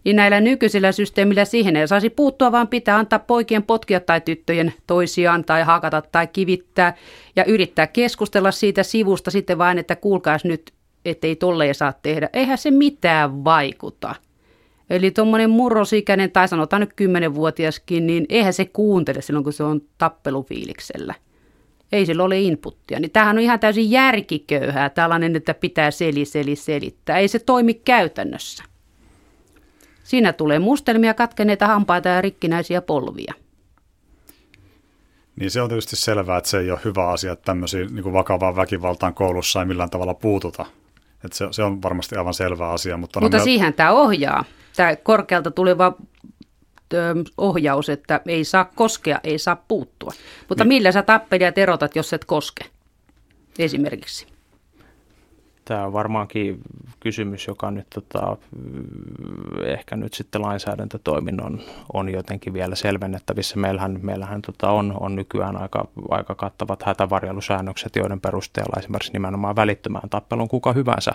Niin 0.05 0.17
näillä 0.17 0.41
nykyisillä 0.41 0.93
systeemillä 0.93 1.45
siihen 1.45 1.77
ei 1.77 1.89
saisi 1.89 2.11
puuttua, 2.11 2.53
vaan 2.53 2.69
pitää 2.69 2.97
antaa 2.97 3.19
poikien 3.19 3.63
potkia 3.63 4.01
tai 4.01 4.21
tyttöjen 4.21 4.73
toisiaan 4.87 5.45
tai 5.45 5.63
hakata 5.63 6.03
tai 6.13 6.27
kivittää 6.27 6.97
ja 7.37 7.45
yrittää 7.45 7.87
keskustella 7.87 8.51
siitä 8.51 8.83
sivusta 8.83 9.31
sitten 9.31 9.59
vain, 9.59 9.79
että 9.79 9.97
kuulkaas 9.97 10.45
nyt, 10.45 10.73
ettei 11.05 11.37
tolleen 11.37 11.75
saa 11.75 11.93
tehdä. 12.03 12.29
Eihän 12.33 12.59
se 12.59 12.71
mitään 12.71 13.45
vaikuta. 13.45 14.15
Eli 14.91 15.11
tuommoinen 15.11 15.51
murrosikäinen 15.51 16.31
tai 16.31 16.49
sanotaan 16.49 16.81
nyt 16.81 16.93
kymmenenvuotiaskin, 16.97 18.07
niin 18.07 18.27
eihän 18.29 18.53
se 18.53 18.65
kuuntele 18.65 19.23
silloin, 19.23 19.45
kun 19.45 19.53
se 19.53 19.63
on 19.63 19.81
tappelufiiliksellä. 19.99 21.15
Ei 21.93 22.07
sillä 22.07 22.25
ole 22.25 22.41
inputtia. 22.41 23.01
Niin 23.01 23.11
tämähän 23.11 23.37
on 23.37 23.43
ihan 23.43 23.61
täysin 23.61 23.91
järkiköyhää, 23.91 24.91
tällainen, 24.91 25.37
että 25.37 25.55
pitää 25.55 25.91
seli, 25.91 26.25
seli, 26.25 26.57
selittää. 26.57 27.19
Ei 27.19 27.29
se 27.29 27.39
toimi 27.39 27.75
käytännössä. 27.75 28.65
Siinä 30.05 30.33
tulee 30.33 30.59
mustelmia, 30.59 31.15
katkeneita 31.15 31.67
hampaita 31.67 32.09
ja 32.09 32.21
rikkinäisiä 32.21 32.83
polvia. 32.83 33.35
Niin 35.37 35.51
se 35.51 35.63
on 35.63 35.69
tietysti 35.69 35.97
selvää, 35.97 36.39
että 36.39 36.51
se 36.51 36.59
ei 36.59 36.71
ole 36.71 36.81
hyvä 36.85 37.09
asia, 37.09 37.33
että 37.33 37.45
tämmöisiin 37.45 37.95
niin 37.95 38.13
vakavaan 38.13 38.57
väkivaltaan 38.57 39.15
koulussa 39.15 39.61
ei 39.61 39.67
millään 39.67 39.91
tavalla 39.91 40.15
puututa. 40.15 40.67
Että 41.25 41.37
se, 41.37 41.47
se 41.51 41.63
on 41.63 41.83
varmasti 41.83 42.17
aivan 42.17 42.35
selvä 42.35 42.71
asia. 42.71 42.97
Mutta, 42.97 43.21
mutta 43.21 43.39
siihen 43.39 43.75
tämä 43.75 43.91
ohjaa 43.91 44.45
tämä 44.77 44.97
korkealta 44.97 45.51
tuleva 45.51 45.97
ohjaus, 47.39 47.89
että 47.89 48.21
ei 48.27 48.45
saa 48.45 48.65
koskea, 48.65 49.21
ei 49.25 49.39
saa 49.39 49.57
puuttua. 49.69 50.13
Mutta 50.49 50.65
niin. 50.65 50.69
millä 50.69 50.93
sä 50.93 51.03
tappelijat 51.03 51.59
erotat, 51.59 51.97
jos 51.97 52.13
et 52.13 52.25
koske 52.25 52.65
esimerkiksi? 53.59 54.27
Tämä 55.71 55.87
on 55.87 55.93
varmaankin 55.93 56.61
kysymys, 57.01 57.47
joka 57.47 57.71
nyt 57.71 57.87
tota, 57.95 58.37
ehkä 59.65 59.97
nyt 59.97 60.15
sitten 60.15 60.43
lainsäädäntötoiminnon 60.43 61.61
on 61.93 62.09
jotenkin 62.09 62.53
vielä 62.53 62.75
selvennettävissä. 62.75 63.59
Meillähän, 63.59 63.99
meillähän 64.03 64.43
tota 64.43 64.71
on, 64.71 64.97
on 65.01 65.17
nykyään 65.17 65.57
aika, 65.57 65.89
aika 66.09 66.35
kattavat 66.35 66.83
hätävarjelusäännökset, 66.83 67.97
joiden 67.97 68.21
perusteella 68.21 68.79
esimerkiksi 68.79 69.13
nimenomaan 69.13 69.57
välittömään 69.57 70.09
tappeluun 70.11 70.49
kuka 70.49 70.73
hyvänsä, 70.73 71.13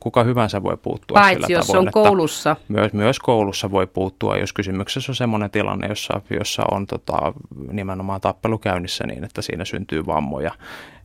kuka 0.00 0.24
hyvänsä 0.24 0.62
voi 0.62 0.76
puuttua 0.76 1.14
Paitsi 1.14 1.46
sillä 1.46 1.58
jos 1.58 1.66
tavoin, 1.66 1.88
on 1.88 1.92
koulussa. 1.92 2.56
Myös, 2.68 2.92
myös 2.92 3.18
koulussa 3.18 3.70
voi 3.70 3.86
puuttua, 3.86 4.36
jos 4.36 4.52
kysymyksessä 4.52 5.12
on 5.12 5.16
sellainen 5.16 5.50
tilanne, 5.50 5.86
jossa, 5.86 6.20
jossa 6.30 6.62
on 6.70 6.86
tota, 6.86 7.32
nimenomaan 7.72 8.20
tappelu 8.20 8.58
käynnissä 8.58 9.06
niin, 9.06 9.24
että 9.24 9.42
siinä 9.42 9.64
syntyy 9.64 10.06
vammoja 10.06 10.50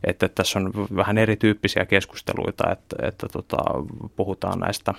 että 0.04 0.30
tässä 0.30 0.60
on 0.60 0.72
vähän 0.96 1.18
erityyppisiä 1.18 1.86
keskusteluita, 1.86 2.72
että, 2.72 3.08
että 3.08 3.28
tota, 3.28 3.58
puhutaan 4.16 4.60
näistä 4.60 4.94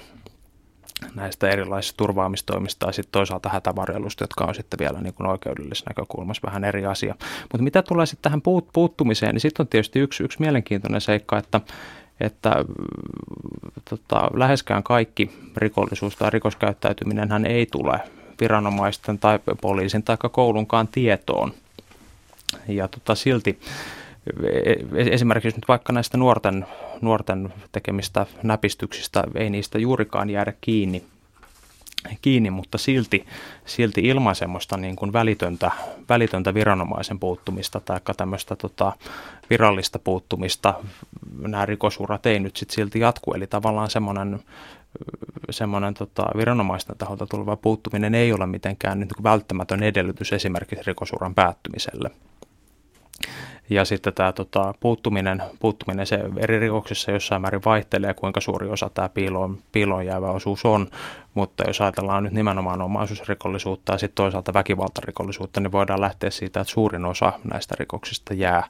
näistä 1.15 1.49
erilaisista 1.49 1.97
turvaamistoimista 1.97 2.87
ja 2.87 2.93
sitten 2.93 3.13
toisaalta 3.13 3.49
hätävarjelusta, 3.49 4.25
jotka 4.25 4.45
on 4.45 4.55
sitten 4.55 4.79
vielä 4.79 5.01
niin 5.01 5.15
kuin 5.15 5.27
oikeudellisessa 5.27 5.91
näkökulmassa 5.91 6.47
vähän 6.47 6.65
eri 6.65 6.87
asia. 6.87 7.15
Mutta 7.43 7.65
mitä 7.65 7.83
tulee 7.83 8.07
sitten 8.07 8.23
tähän 8.23 8.43
puut, 8.43 8.69
puuttumiseen, 8.73 9.35
niin 9.35 9.41
sitten 9.41 9.65
on 9.65 9.69
tietysti 9.69 9.99
yksi, 9.99 10.25
yksi 10.25 10.41
mielenkiintoinen 10.41 11.01
seikka, 11.01 11.39
että, 11.39 11.61
että 12.21 12.65
tota, 13.91 14.31
läheskään 14.35 14.83
kaikki 14.83 15.31
rikollisuus 15.57 16.17
tai 16.17 16.31
rikoskäyttäytyminen 16.31 17.31
hän 17.31 17.47
ei 17.47 17.67
tule 17.67 18.01
viranomaisten 18.41 19.19
tai 19.19 19.39
poliisin 19.61 20.03
tai 20.03 20.17
koulunkaan 20.33 20.89
tietoon. 20.89 21.53
Ja 22.69 22.89
tota, 22.89 23.15
silti 23.15 23.59
esimerkiksi 24.95 25.57
nyt 25.57 25.69
vaikka 25.69 25.93
näistä 25.93 26.19
nuorten, 26.19 26.67
nuorten 27.01 27.53
tekemistä 27.73 28.27
näpistyksistä 28.43 29.25
ei 29.35 29.51
niistä 29.51 29.79
juurikaan 29.79 30.31
jäädä 30.31 30.53
kiinni, 30.61 31.05
kiinni 32.23 32.51
mutta 32.51 32.79
silti, 32.79 33.27
silti 33.67 34.01
ilman 34.01 34.35
semmoista 34.35 34.77
niin 34.77 34.97
kuin 34.97 35.13
välitöntä, 35.13 35.71
välitöntä 36.09 36.55
viranomaisen 36.55 37.19
puuttumista 37.19 37.81
tai 37.81 38.01
tämmöistä 38.17 38.57
tota, 38.57 38.93
virallista 39.51 39.99
puuttumista 39.99 40.75
nämä 41.41 41.67
rikosurat 41.67 42.27
ei 42.27 42.41
nyt 42.41 42.57
sit 42.57 42.71
silti 42.71 43.01
jatku. 43.01 43.35
Eli 43.35 43.47
tavallaan 43.47 43.91
semmoinen 43.91 44.41
semmoinen 45.51 45.95
tota, 45.95 46.27
viranomaisten 46.37 46.99
taholta 46.99 47.27
tuleva 47.27 47.57
puuttuminen 47.57 48.15
ei 48.15 48.33
ole 48.33 48.47
mitenkään 48.47 49.01
nyt 49.01 49.09
välttämätön 49.23 49.83
edellytys 49.83 50.33
esimerkiksi 50.33 50.87
rikosuran 50.87 51.35
päättymiselle. 51.35 52.11
Ja 53.73 53.85
sitten 53.85 54.13
tämä 54.15 54.33
tota, 54.33 54.75
puuttuminen, 54.81 55.43
puuttuminen 55.61 56.07
se 56.07 56.21
eri 56.37 56.59
rikoksissa 56.59 57.11
jossain 57.11 57.43
määrin 57.43 57.65
vaihtelee, 57.65 58.15
kuinka 58.15 58.41
suuri 58.41 58.69
osa 58.69 58.91
tämä 58.95 59.09
piiloon, 59.09 59.59
piiloon 59.73 60.07
jäävä 60.07 60.31
osuus 60.31 60.65
on. 60.65 60.89
Mutta 61.35 61.65
jos 61.67 61.81
ajatellaan 61.81 62.25
nyt 62.25 62.33
nimenomaan 62.33 62.83
omaisuusrikollisuutta 62.83 63.93
ja 63.93 63.99
sitten 63.99 64.15
toisaalta 64.15 64.55
väkivaltarikollisuutta, 64.55 65.61
niin 65.61 65.73
voidaan 65.73 66.01
lähteä 66.01 66.31
siitä, 66.31 66.61
että 66.61 66.73
suurin 66.73 67.05
osa 67.05 67.33
näistä 67.45 67.75
rikoksista 67.79 68.35
jää, 68.35 68.69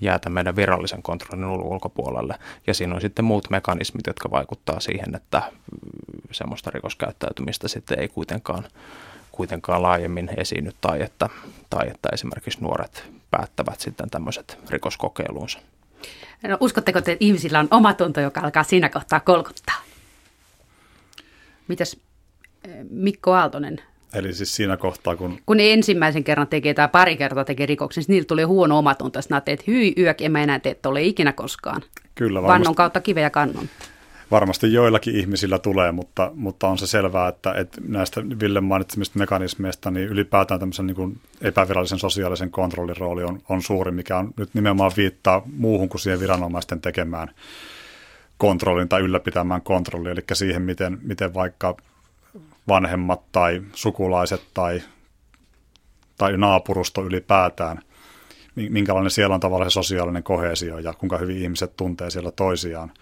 jää 0.00 0.18
meidän 0.28 0.56
virallisen 0.56 1.02
kontrollin 1.02 1.46
ulkopuolelle. 1.46 2.34
Ja 2.66 2.74
siinä 2.74 2.94
on 2.94 3.00
sitten 3.00 3.24
muut 3.24 3.50
mekanismit, 3.50 4.06
jotka 4.06 4.30
vaikuttaa 4.30 4.80
siihen, 4.80 5.14
että 5.14 5.42
semmoista 6.30 6.70
rikoskäyttäytymistä 6.70 7.68
sitten 7.68 7.98
ei 7.98 8.08
kuitenkaan 8.08 8.64
kuitenkaan 9.32 9.82
laajemmin 9.82 10.30
esiinny 10.36 10.70
tai 10.80 11.02
että, 11.02 11.28
tai 11.70 11.88
että 11.88 12.08
esimerkiksi 12.12 12.60
nuoret 12.60 13.17
päättävät 13.30 13.80
sitten 13.80 14.10
tämmöiset 14.10 14.58
rikoskokeilunsa. 14.70 15.58
No, 16.48 16.56
uskotteko, 16.60 16.98
että 16.98 17.16
ihmisillä 17.20 17.60
on 17.60 17.68
omatunto, 17.70 18.20
joka 18.20 18.40
alkaa 18.40 18.62
siinä 18.62 18.88
kohtaa 18.88 19.20
kolkuttaa? 19.20 19.82
Mitäs 21.68 21.96
eh, 22.64 22.70
Mikko 22.90 23.32
Aaltonen? 23.32 23.80
Eli 24.14 24.34
siis 24.34 24.56
siinä 24.56 24.76
kohtaa, 24.76 25.16
kun... 25.16 25.38
Kun 25.46 25.56
ne 25.56 25.72
ensimmäisen 25.72 26.24
kerran 26.24 26.48
tekee 26.48 26.74
tai 26.74 26.88
pari 26.88 27.16
kertaa 27.16 27.44
tekee 27.44 27.66
rikoksen, 27.66 28.00
niin 28.00 28.14
niillä 28.14 28.26
tulee 28.26 28.44
huono 28.44 28.78
omatunto. 28.78 29.22
Sitten 29.22 29.42
että 29.46 29.64
hyi 29.66 29.94
yök, 29.98 30.20
en 30.20 30.32
mä 30.32 30.42
enää 30.42 30.58
tee 30.58 30.76
ole 30.86 31.02
ikinä 31.02 31.32
koskaan. 31.32 31.82
Kyllä 32.14 32.42
varmasti. 32.42 32.58
Vannon 32.58 32.74
kautta 32.74 33.00
kiveä 33.00 33.22
ja 33.22 33.30
kannon 33.30 33.68
varmasti 34.30 34.72
joillakin 34.72 35.16
ihmisillä 35.16 35.58
tulee, 35.58 35.92
mutta, 35.92 36.30
mutta 36.34 36.68
on 36.68 36.78
se 36.78 36.86
selvää, 36.86 37.28
että, 37.28 37.52
että 37.52 37.80
näistä 37.88 38.22
Ville 38.40 38.60
mainitsemista 38.60 39.18
mekanismeista 39.18 39.90
niin 39.90 40.08
ylipäätään 40.08 40.60
tämmöisen 40.60 40.86
niin 40.86 40.94
kuin 40.94 41.20
epävirallisen 41.40 41.98
sosiaalisen 41.98 42.50
kontrollin 42.50 42.96
rooli 42.96 43.24
on, 43.24 43.40
on 43.48 43.62
suuri, 43.62 43.90
mikä 43.90 44.16
on 44.16 44.30
nyt 44.36 44.54
nimenomaan 44.54 44.92
viittaa 44.96 45.42
muuhun 45.56 45.88
kuin 45.88 46.00
siihen 46.00 46.20
viranomaisten 46.20 46.80
tekemään 46.80 47.28
kontrollin 48.38 48.88
tai 48.88 49.00
ylläpitämään 49.00 49.62
kontrolli, 49.62 50.10
eli 50.10 50.24
siihen, 50.32 50.62
miten, 50.62 50.98
miten 51.02 51.34
vaikka 51.34 51.76
vanhemmat 52.68 53.20
tai 53.32 53.62
sukulaiset 53.72 54.42
tai, 54.54 54.82
tai 56.18 56.36
naapurusto 56.36 57.04
ylipäätään, 57.04 57.82
minkälainen 58.54 59.10
siellä 59.10 59.34
on 59.34 59.40
tavallaan 59.40 59.70
se 59.70 59.74
sosiaalinen 59.74 60.22
kohesio 60.22 60.78
ja 60.78 60.92
kuinka 60.92 61.18
hyvin 61.18 61.38
ihmiset 61.38 61.76
tuntee 61.76 62.10
siellä 62.10 62.30
toisiaan 62.30 62.92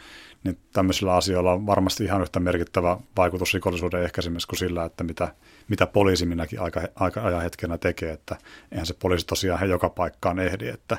niin 0.47 0.59
tämmöisillä 0.73 1.15
asioilla 1.15 1.53
on 1.53 1.67
varmasti 1.67 2.05
ihan 2.05 2.23
yhtä 2.23 2.41
merkittävä 2.41 2.97
vaikutus 3.17 3.55
rikollisuuden 3.55 4.03
ehkäisemisessä 4.03 4.49
kuin 4.49 4.59
sillä, 4.59 4.85
että 4.85 5.05
mitä, 5.05 5.35
mitä 5.69 5.87
poliisi 5.87 6.27
minäkin 6.27 6.61
aika, 6.61 6.81
aika 6.95 7.23
ajan 7.23 7.43
hetkenä 7.43 7.79
tekee, 7.79 8.13
että 8.13 8.37
eihän 8.73 8.87
se 8.87 8.95
poliisi 8.95 9.27
tosiaan 9.27 9.61
he 9.61 9.67
joka 9.67 9.89
paikkaan 9.89 10.39
ehdi, 10.39 10.69
että 10.69 10.97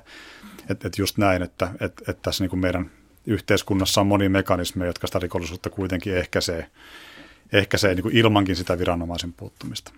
et, 0.69 0.85
et 0.85 0.97
just 0.97 1.17
näin, 1.17 1.41
että 1.41 1.69
et, 1.79 1.93
et 2.07 2.21
tässä 2.21 2.43
niin 2.43 2.49
kuin 2.49 2.59
meidän 2.59 2.91
yhteiskunnassa 3.25 4.01
on 4.01 4.07
moni 4.07 4.29
mekanismeja, 4.29 4.89
jotka 4.89 5.07
sitä 5.07 5.19
rikollisuutta 5.19 5.69
kuitenkin 5.69 6.17
ehkäisee, 6.17 6.69
ehkäisee 7.53 7.95
niin 7.95 8.03
kuin 8.03 8.17
ilmankin 8.17 8.55
sitä 8.55 8.79
viranomaisen 8.79 9.33
puuttumista. 9.33 9.91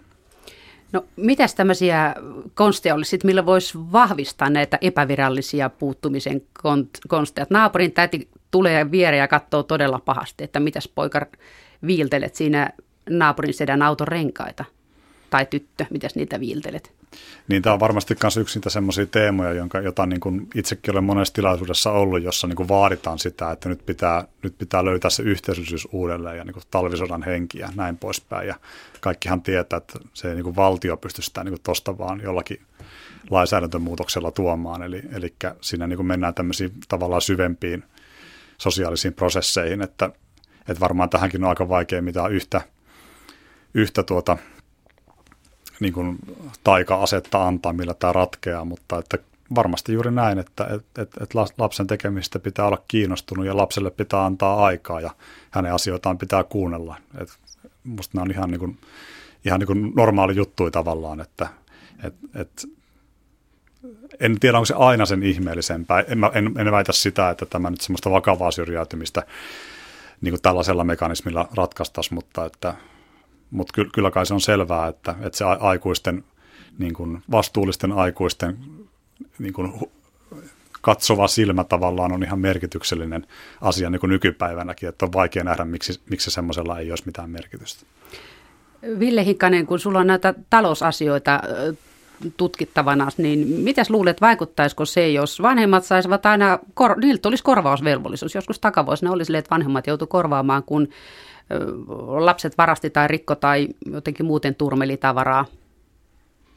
No 0.92 1.06
mitäs 1.16 1.56
tämmöisiä 1.56 2.16
konsteja 2.54 2.96
olisi, 2.96 3.20
millä 3.24 3.46
voisi 3.46 3.78
vahvistaa 3.92 4.50
näitä 4.50 4.78
epävirallisia 4.82 5.70
puuttumisen 5.70 6.42
konsteja? 7.08 7.46
Naapurin 7.50 7.92
täti 7.92 8.30
tulee 8.52 8.92
viereen 8.92 9.22
ja 9.22 9.28
katsoo 9.28 9.64
todella 9.64 10.00
pahasti, 10.06 10.44
että 10.44 10.60
mitäs 10.60 10.88
poika 10.88 11.26
viiltelet 11.88 12.36
siinä 12.36 12.70
naapurin 13.10 13.54
sedän 13.54 13.82
auton 13.82 14.08
renkaita. 14.08 14.66
Tai 15.30 15.46
tyttö, 15.46 15.86
mitäs 15.90 16.16
niitä 16.16 16.40
viiltelet? 16.40 16.92
Niin 17.48 17.62
tämä 17.62 17.74
on 17.74 17.80
varmasti 17.80 18.16
myös 18.24 18.38
yksi 18.38 18.60
niitä 18.60 18.70
semmoisia 18.70 19.06
teemoja, 19.06 19.54
jonka, 19.54 19.80
jota 19.80 20.06
niin 20.06 20.20
kuin 20.20 20.48
itsekin 20.56 20.92
olen 20.92 21.04
monessa 21.04 21.34
tilaisuudessa 21.34 21.92
ollut, 21.92 22.24
jossa 22.24 22.48
niin 22.48 22.56
kuin 22.56 22.70
vaaditaan 22.70 23.20
sitä, 23.20 23.52
että 23.52 23.70
nyt 23.70 23.86
pitää, 23.86 24.28
nyt 24.44 24.58
pitää 24.58 24.86
löytää 24.86 25.10
se 25.10 25.24
yhteisöllisyys 25.24 25.88
uudelleen 25.92 26.38
ja 26.38 26.44
niin 26.44 26.54
kuin 26.54 26.64
talvisodan 26.72 27.24
henki 27.24 27.60
ja 27.60 27.70
näin 27.76 27.98
poispäin. 27.98 28.48
Ja 28.48 28.56
kaikkihan 29.00 29.42
tietää, 29.42 29.78
että 29.78 30.00
se 30.14 30.34
niin 30.34 30.44
kuin 30.44 30.56
valtio 30.56 30.98
pystyy 30.98 31.24
sitä 31.24 31.44
niin 31.44 31.58
tuosta 31.64 31.98
vaan 31.98 32.22
jollakin 32.24 32.62
lainsäädäntömuutoksella 33.30 34.32
tuomaan. 34.32 34.84
Eli, 34.84 35.02
eli 35.14 35.34
siinä 35.62 35.88
niin 35.88 35.98
kuin 35.98 36.08
mennään 36.08 36.34
tämmöisiin 36.34 36.72
tavallaan 36.88 37.22
syvempiin 37.22 37.84
sosiaalisiin 38.58 39.14
prosesseihin, 39.14 39.82
että, 39.82 40.10
että 40.60 40.80
varmaan 40.80 41.10
tähänkin 41.10 41.44
on 41.44 41.50
aika 41.50 41.70
vaikea 41.70 42.02
mitään 42.02 42.32
yhtä, 42.32 42.62
yhtä 43.74 44.04
tuota, 44.04 44.38
niin 45.80 45.94
kuin 45.94 46.18
taika-asetta 46.64 47.48
antaa, 47.48 47.74
millä 47.74 47.94
tämä 47.94 48.14
ratkeaa, 48.14 48.66
mutta 48.66 48.98
että 48.98 49.18
varmasti 49.56 49.94
juuri 49.94 50.12
näin, 50.12 50.40
että 50.40 50.68
et, 50.68 50.86
et, 50.98 51.12
et 51.22 51.34
lapsen 51.58 51.88
tekemistä 51.88 52.40
pitää 52.40 52.66
olla 52.66 52.84
kiinnostunut 52.88 53.46
ja 53.46 53.58
lapselle 53.58 53.92
pitää 53.92 54.26
antaa 54.26 54.66
aikaa 54.66 55.02
ja 55.02 55.12
hänen 55.52 55.74
asioitaan 55.74 56.18
pitää 56.18 56.44
kuunnella. 56.44 56.96
Et 57.18 57.30
musta 57.84 58.18
nämä 58.18 58.24
on 58.24 58.32
ihan, 58.32 58.52
niin 58.52 58.60
kuin, 58.60 58.78
ihan 59.46 59.60
niin 59.60 59.68
kuin 59.68 59.94
normaali 59.96 60.36
juttu 60.36 60.72
tavallaan, 60.72 61.22
että 61.22 61.48
et, 62.04 62.14
et, 62.36 62.68
en 64.20 64.40
tiedä, 64.40 64.58
onko 64.58 64.66
se 64.66 64.74
aina 64.78 65.06
sen 65.06 65.24
ihmeellisempää. 65.24 66.00
En, 66.00 66.20
en, 66.34 66.54
en 66.58 66.72
väitä 66.72 66.92
sitä, 66.92 67.30
että 67.30 67.46
tämä 67.46 67.70
nyt 67.70 67.82
semmoista 67.82 68.12
vakavaa 68.12 68.52
syrjäytymistä 68.52 69.24
niin 70.22 70.32
kuin 70.32 70.42
tällaisella 70.42 70.84
mekanismilla 70.84 71.50
ratkaistaisi, 71.56 72.14
mutta 72.14 72.46
että 72.46 72.74
mutta 73.52 73.74
ky, 73.74 73.90
kyllä 73.94 74.12
kai 74.12 74.26
se 74.26 74.34
on 74.34 74.42
selvää, 74.42 74.88
että, 74.88 75.16
että 75.22 75.38
se 75.38 75.46
aikuisten, 75.46 76.24
niin 76.78 76.94
kuin 76.94 77.22
vastuullisten 77.32 77.92
aikuisten 77.92 78.58
niin 79.40 79.54
kuin 79.54 79.74
katsova 80.82 81.28
silmä 81.28 81.64
tavallaan 81.64 82.12
on 82.12 82.24
ihan 82.24 82.40
merkityksellinen 82.40 83.28
asia 83.62 83.90
niin 83.90 84.00
kuin 84.00 84.10
nykypäivänäkin, 84.10 84.90
että 84.90 85.06
on 85.06 85.14
vaikea 85.14 85.44
nähdä, 85.44 85.66
miksi, 85.66 86.02
miksi 86.10 86.32
semmoisella 86.32 86.80
ei 86.80 86.92
olisi 86.92 87.06
mitään 87.06 87.30
merkitystä. 87.30 87.86
Ville 89.00 89.26
Hikkanen, 89.26 89.66
kun 89.66 89.80
sulla 89.80 90.00
on 90.00 90.08
näitä 90.08 90.34
talousasioita 90.50 91.42
tutkittavana, 92.38 93.08
niin 93.18 93.48
mitäs 93.48 93.90
luulet, 93.90 94.22
vaikuttaisiko 94.22 94.86
se, 94.86 95.10
jos 95.10 95.42
vanhemmat 95.42 95.84
saisivat 95.84 96.26
aina, 96.26 96.60
kor- 96.74 97.00
niiltä 97.00 97.22
tulisi 97.22 97.44
korvausvelvollisuus. 97.44 98.36
Joskus 98.36 98.60
takavuosina 98.60 99.12
olisi 99.12 99.38
että 99.38 99.50
vanhemmat 99.50 99.88
joutu 99.88 100.08
korvaamaan, 100.08 100.64
kun 100.64 100.88
lapset 102.20 102.58
varasti 102.58 102.90
tai 102.90 103.08
rikko 103.08 103.36
tai 103.36 103.68
jotenkin 103.92 104.26
muuten 104.26 104.56
turmeli 104.56 104.98
tavaraa. 104.98 105.46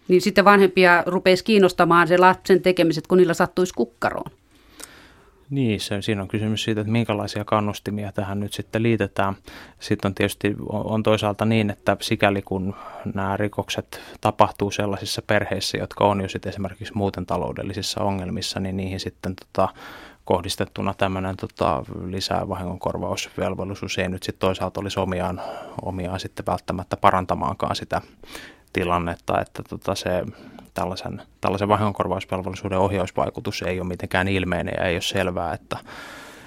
Niin 0.09 0.21
sitten 0.21 0.45
vanhempia 0.45 1.03
rupeisi 1.07 1.45
kiinnostamaan 1.45 2.09
se 2.09 2.19
lapsen 2.19 2.63
tekemiset, 2.63 3.07
kun 3.07 3.19
niillä 3.19 3.35
sattuisi 3.35 3.75
kukkaroon. 3.75 4.31
Niin, 5.53 5.81
se, 5.81 6.03
siinä 6.03 6.23
on 6.23 6.29
kysymys 6.29 6.65
siitä, 6.65 6.81
että 6.81 6.93
minkälaisia 6.93 7.45
kannustimia 7.45 8.13
tähän 8.13 8.41
nyt 8.41 8.53
sitten 8.53 8.83
liitetään. 8.83 9.35
Sitten 9.81 10.09
on 10.09 10.15
tietysti 10.15 10.57
on 10.69 11.03
toisaalta 11.03 11.45
niin, 11.45 11.71
että 11.71 11.97
sikäli 12.01 12.43
kun 12.43 12.75
nämä 13.15 13.37
rikokset 13.37 14.01
tapahtuu 14.21 14.71
sellaisissa 14.71 15.23
perheissä, 15.27 15.79
jotka 15.79 16.05
on 16.05 16.21
jo 16.21 16.29
sitten 16.29 16.51
esimerkiksi 16.51 16.95
muuten 16.95 17.27
taloudellisissa 17.27 18.05
ongelmissa, 18.05 18.61
niin 18.61 18.77
niihin 18.77 19.01
sitten 19.01 19.35
tota, 19.37 19.69
kohdistettuna 20.25 20.95
tämmöinen 20.95 21.37
tota, 21.37 21.85
lisää 22.07 22.49
vahingonkorvausvelvollisuus 22.49 23.99
ei 23.99 24.09
nyt 24.09 24.23
sitten 24.23 24.41
toisaalta 24.41 24.81
olisi 24.81 25.01
omiaan, 25.01 25.41
omiaan 25.83 26.21
sitten 26.21 26.47
välttämättä 26.47 26.97
parantamaankaan 26.97 27.77
sitä 27.77 28.01
tilannetta, 28.73 29.41
että 29.41 29.63
tota 29.69 29.95
se, 29.95 30.25
tällaisen, 30.75 31.23
tällaisen 31.41 31.69
vahingonkorvausvelvollisuuden 31.69 32.79
ohjausvaikutus 32.79 33.63
ei 33.63 33.81
ole 33.81 33.89
mitenkään 33.89 34.29
ilmeinen 34.29 34.75
ja 34.79 34.85
ei 34.85 34.95
ole 34.95 35.03
selvää, 35.03 35.55
että 35.55 35.77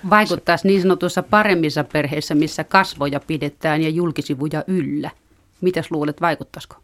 Vaikuttaisi 0.09 0.67
niin 0.67 0.82
sanotussa 0.82 1.23
paremmissa 1.23 1.84
perheissä, 1.84 2.36
missä 2.36 2.63
kasvoja 2.63 3.19
pidetään 3.19 3.82
ja 3.82 3.89
julkisivuja 3.89 4.63
yllä. 4.67 5.09
Mitäs 5.61 5.91
luulet, 5.91 6.21
vaikuttaisiko? 6.21 6.76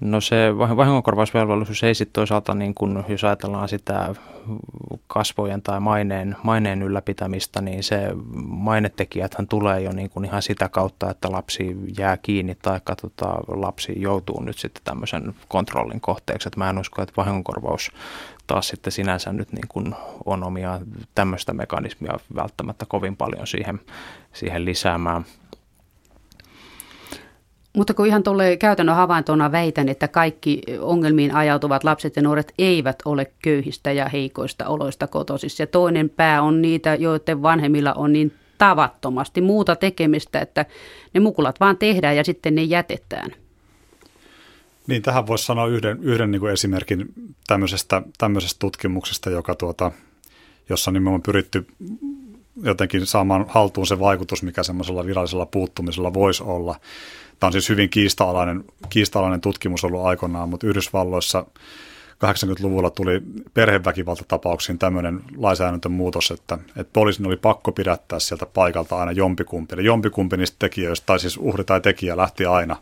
No 0.00 0.20
se 0.20 0.58
vahingonkorvausvelvollisuus 0.58 1.82
ei 1.82 1.94
sitten 1.94 2.12
toisaalta, 2.12 2.54
niin 2.54 2.74
kun, 2.74 3.04
jos 3.08 3.24
ajatellaan 3.24 3.68
sitä 3.68 4.14
kasvojen 5.06 5.62
tai 5.62 5.80
maineen, 5.80 6.36
maineen 6.42 6.82
ylläpitämistä, 6.82 7.60
niin 7.60 7.82
se 7.82 8.08
mainetekijäthän 8.46 9.48
tulee 9.48 9.80
jo 9.80 9.92
niin 9.92 10.10
kuin 10.10 10.24
ihan 10.24 10.42
sitä 10.42 10.68
kautta, 10.68 11.10
että 11.10 11.32
lapsi 11.32 11.76
jää 11.98 12.16
kiinni 12.16 12.54
tai 12.54 12.80
tota, 13.00 13.26
lapsi 13.48 13.92
joutuu 13.96 14.42
nyt 14.42 14.58
sitten 14.58 14.82
tämmöisen 14.84 15.34
kontrollin 15.48 16.00
kohteeksi. 16.00 16.48
Et 16.48 16.56
mä 16.56 16.70
en 16.70 16.78
usko, 16.78 17.02
että 17.02 17.14
vahingonkorvaus 17.16 17.90
taas 18.46 18.68
sitten 18.68 18.92
sinänsä 18.92 19.32
nyt 19.32 19.52
niin 19.52 19.68
kuin 19.68 19.94
on 20.24 20.44
omia 20.44 20.80
tämmöistä 21.14 21.52
mekanismia 21.54 22.18
välttämättä 22.34 22.86
kovin 22.88 23.16
paljon 23.16 23.46
siihen, 23.46 23.80
siihen 24.32 24.64
lisäämään. 24.64 25.24
Mutta 27.76 27.94
kun 27.94 28.06
ihan 28.06 28.22
tulee 28.22 28.56
käytännön 28.56 28.96
havaintona 28.96 29.52
väitän, 29.52 29.88
että 29.88 30.08
kaikki 30.08 30.62
ongelmiin 30.80 31.34
ajautuvat 31.34 31.84
lapset 31.84 32.16
ja 32.16 32.22
nuoret 32.22 32.52
eivät 32.58 32.96
ole 33.04 33.32
köyhistä 33.42 33.92
ja 33.92 34.08
heikoista 34.08 34.66
oloista 34.66 35.06
kotoisissa. 35.06 35.62
Ja 35.62 35.66
toinen 35.66 36.10
pää 36.10 36.42
on 36.42 36.62
niitä, 36.62 36.94
joiden 36.94 37.42
vanhemmilla 37.42 37.92
on 37.92 38.12
niin 38.12 38.32
tavattomasti 38.58 39.40
muuta 39.40 39.76
tekemistä, 39.76 40.40
että 40.40 40.66
ne 41.14 41.20
mukulat 41.20 41.60
vaan 41.60 41.76
tehdään 41.76 42.16
ja 42.16 42.24
sitten 42.24 42.54
ne 42.54 42.62
jätetään. 42.62 43.30
Niin, 44.86 45.02
tähän 45.02 45.26
voisi 45.26 45.44
sanoa 45.44 45.66
yhden, 45.66 45.98
yhden 46.02 46.30
niin 46.30 46.40
kuin 46.40 46.52
esimerkin 46.52 47.06
tämmöisestä, 47.46 48.02
tämmöisestä 48.18 48.58
tutkimuksesta, 48.58 49.30
joka 49.30 49.54
tuota, 49.54 49.92
jossa 50.68 50.90
nimenomaan 50.90 51.22
pyritty 51.22 51.66
jotenkin 52.62 53.06
saamaan 53.06 53.46
haltuun 53.48 53.86
se 53.86 53.98
vaikutus, 53.98 54.42
mikä 54.42 54.62
semmoisella 54.62 55.06
virallisella 55.06 55.46
puuttumisella 55.46 56.14
voisi 56.14 56.42
olla. 56.42 56.80
Tämä 57.40 57.48
on 57.48 57.52
siis 57.52 57.68
hyvin 57.68 57.90
kiista-alainen, 57.90 58.64
kiista-alainen 58.88 59.40
tutkimus 59.40 59.84
ollut 59.84 60.04
aikoinaan, 60.04 60.48
mutta 60.48 60.66
Yhdysvalloissa 60.66 61.46
80-luvulla 62.24 62.90
tuli 62.90 63.22
perheväkivaltatapauksiin 63.54 64.78
tämmöinen 64.78 65.20
lainsäädäntömuutos, 65.36 66.30
että, 66.30 66.58
että 66.76 66.92
poliisin 66.92 67.26
oli 67.26 67.36
pakko 67.36 67.72
pidättää 67.72 68.18
sieltä 68.18 68.46
paikalta 68.46 68.96
aina 68.96 69.12
jompikumpi. 69.12 69.74
Eli 69.74 69.84
jompikumpi 69.84 70.36
niistä 70.36 70.56
tekijöistä, 70.58 71.06
tai 71.06 71.20
siis 71.20 71.36
uhri 71.36 71.64
tai 71.64 71.80
tekijä 71.80 72.16
lähti 72.16 72.46
aina. 72.46 72.76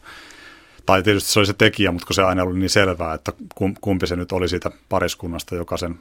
Tai 0.86 1.02
tietysti 1.02 1.30
se 1.30 1.40
oli 1.40 1.46
se 1.46 1.52
tekijä, 1.52 1.92
mutta 1.92 2.06
kun 2.06 2.14
se 2.14 2.22
aina 2.22 2.42
oli 2.42 2.58
niin 2.58 2.70
selvää, 2.70 3.14
että 3.14 3.32
kumpi 3.80 4.06
se 4.06 4.16
nyt 4.16 4.32
oli 4.32 4.48
siitä 4.48 4.70
pariskunnasta, 4.88 5.54
joka 5.54 5.76
sen 5.76 5.98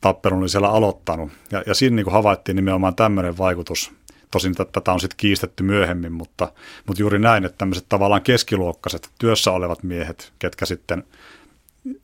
tappelun 0.00 0.38
oli 0.38 0.48
siellä 0.48 0.68
aloittanut. 0.68 1.32
Ja, 1.50 1.62
ja 1.66 1.74
siinä 1.74 1.96
niin 1.96 2.12
havaittiin 2.12 2.56
nimenomaan 2.56 2.94
tämmöinen 2.94 3.38
vaikutus 3.38 3.92
Tosin 4.30 4.54
tätä 4.54 4.92
on 4.92 5.00
sitten 5.00 5.16
kiistetty 5.16 5.62
myöhemmin, 5.62 6.12
mutta, 6.12 6.52
mutta 6.86 7.02
juuri 7.02 7.18
näin, 7.18 7.44
että 7.44 7.58
tämmöiset 7.58 7.86
tavallaan 7.88 8.22
keskiluokkaiset 8.22 9.10
työssä 9.18 9.52
olevat 9.52 9.82
miehet, 9.82 10.32
ketkä 10.38 10.66
sitten 10.66 11.04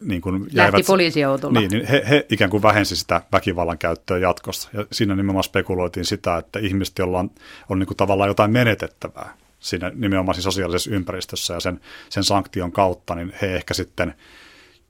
niin 0.01 0.21
kuin 0.21 0.47
jäivät, 0.53 0.73
Lähti 0.73 0.87
poliisiautolla. 0.87 1.61
Niin, 1.61 1.71
niin 1.71 1.87
he, 1.87 2.05
he 2.09 2.27
ikään 2.29 2.51
kuin 2.51 2.63
vähensi 2.63 2.97
sitä 2.97 3.23
väkivallan 3.33 3.79
käyttöä 3.79 4.19
jatkossa. 4.19 4.69
Ja 4.73 4.87
siinä 4.93 5.17
nimenomaan 5.17 5.45
spekuloitiin 5.45 6.05
sitä, 6.05 6.39
että 6.39 6.59
ihmiset, 6.59 6.99
joilla 6.99 7.19
on, 7.19 7.31
on 7.69 7.79
niin 7.79 7.87
kuin 7.87 7.97
tavallaan 7.97 8.29
jotain 8.29 8.51
menetettävää 8.51 9.37
siinä 9.61 9.93
nimenomaan 9.95 10.35
siinä 10.35 10.43
sosiaalisessa 10.43 10.91
ympäristössä 10.91 11.55
ja 11.55 11.61
sen, 11.61 11.81
sen 12.09 12.25
sanktion 12.25 12.73
kautta, 12.73 13.15
niin 13.15 13.33
he 13.43 13.57
ehkä 13.57 13.75
sitten 13.75 14.15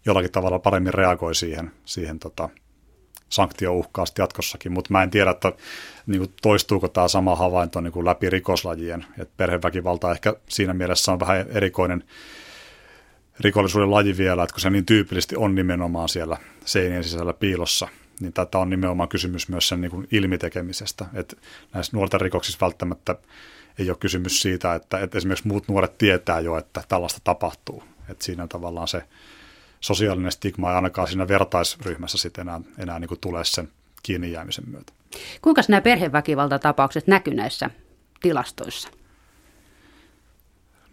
jollakin 0.07 0.33
tavalla 0.33 0.59
paremmin 0.59 0.95
reagoi 0.95 1.35
siihen, 1.35 1.71
siihen 1.85 2.19
tota, 2.19 2.49
sanktiouhkaa 3.29 4.05
jatkossakin, 4.19 4.73
mutta 4.73 4.93
mä 4.93 5.03
en 5.03 5.11
tiedä, 5.11 5.31
että 5.31 5.53
niin 6.07 6.19
kuin 6.19 6.33
toistuuko 6.43 6.89
tämä 6.89 7.09
sama 7.09 7.37
havainto 7.37 7.81
niin 7.81 7.93
kuin 7.93 8.07
läpi 8.07 8.31
rikoslajien. 8.31 9.05
että 9.19 9.35
perheväkivalta 9.37 10.13
ehkä 10.13 10.35
siinä 10.49 10.75
mielessä 10.75 11.13
on 11.13 11.21
vähän 11.21 11.47
erikoinen 11.51 12.05
rikollisuuden 13.41 13.91
laji 13.91 14.17
vielä, 14.19 14.43
että 14.43 14.55
kun 14.55 14.61
se 14.61 14.71
niin 14.71 14.87
tyypillisesti 14.87 15.37
on 15.37 15.55
nimenomaan 15.55 16.09
siellä 16.09 16.37
seinien 16.65 17.05
sisällä 17.05 17.33
piilossa, 17.33 17.89
niin 18.21 18.33
tätä 18.33 18.59
on 18.59 18.71
nimenomaan 18.71 19.09
kysymys 19.09 19.49
myös 19.49 19.69
sen 19.69 19.81
niin 19.81 19.91
kuin 19.91 20.09
ilmitekemisestä. 20.13 21.07
Että 21.15 21.37
näissä 21.75 21.97
nuorten 21.97 22.21
rikoksissa 22.21 22.59
välttämättä 22.61 23.17
ei 23.79 23.91
ole 23.91 23.97
kysymys 24.01 24.43
siitä, 24.43 24.75
että, 24.75 24.99
että 24.99 25.19
esimerkiksi 25.19 25.49
muut 25.49 25.69
nuoret 25.69 25.99
tietää 25.99 26.41
jo, 26.41 26.57
että 26.59 26.83
tällaista 26.89 27.21
tapahtuu. 27.25 27.85
Että 28.09 28.25
siinä 28.25 28.47
tavallaan 28.47 28.89
se 28.89 29.03
sosiaalinen 29.81 30.33
stigma 30.33 30.71
ei 30.71 30.77
ainakaan 30.77 31.09
siinä 31.09 31.29
vertaisryhmässä 31.29 32.19
sitten 32.19 32.43
enää, 32.43 32.61
enää 32.79 32.99
niin 32.99 33.09
kuin 33.09 33.21
tule 33.21 33.45
sen 33.45 33.69
kiinni 34.03 34.33
jäämisen 34.33 34.65
myötä. 34.71 34.93
Kuinka 35.43 35.63
nämä 35.69 35.81
perheväkivaltatapaukset 35.81 37.07
näkyy 37.07 37.35
näissä 37.35 37.71
tilastoissa? 38.21 38.89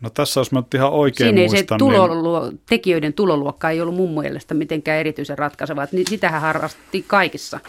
No 0.02 0.10
tässä 0.10 0.40
jos 0.40 0.52
mä 0.52 0.60
nyt 0.60 0.74
ihan 0.74 0.92
oikein 0.92 1.28
Siinä 1.28 1.42
ei 1.42 1.48
muistan, 1.48 1.76
se 1.76 1.80
tuloluo, 1.80 2.50
niin... 2.50 2.62
tekijöiden 2.70 3.14
tuloluokka 3.14 3.70
ei 3.70 3.82
ollut 3.82 3.96
mun 3.96 4.22
mielestä 4.22 4.54
mitenkään 4.54 5.00
erityisen 5.00 5.38
ratkaiseva. 5.38 5.88
Niin 5.92 6.08
sitähän 6.08 6.42
harrasti 6.42 7.06
kaikissa 7.08 7.60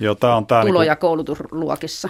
Joo, 0.00 0.14
tämä 0.14 0.36
on 0.36 0.46
tämä 0.46 0.62
tulo- 0.62 0.80
niin 0.80 0.86
ja 0.86 0.96
koulutusluokissa. 0.96 2.08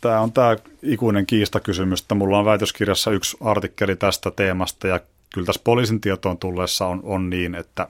Tämä 0.00 0.20
on 0.20 0.32
tämä 0.32 0.56
ikuinen 0.82 1.26
kiistakysymys, 1.26 2.00
että 2.00 2.14
mulla 2.14 2.38
on 2.38 2.44
väitöskirjassa 2.44 3.10
yksi 3.10 3.36
artikkeli 3.40 3.96
tästä 3.96 4.30
teemasta 4.30 4.86
ja 4.86 5.00
kyllä 5.34 5.46
tässä 5.46 5.60
poliisin 5.64 6.00
tietoon 6.00 6.38
tulleessa 6.38 6.86
on, 6.86 7.00
on 7.04 7.30
niin, 7.30 7.54
että, 7.54 7.88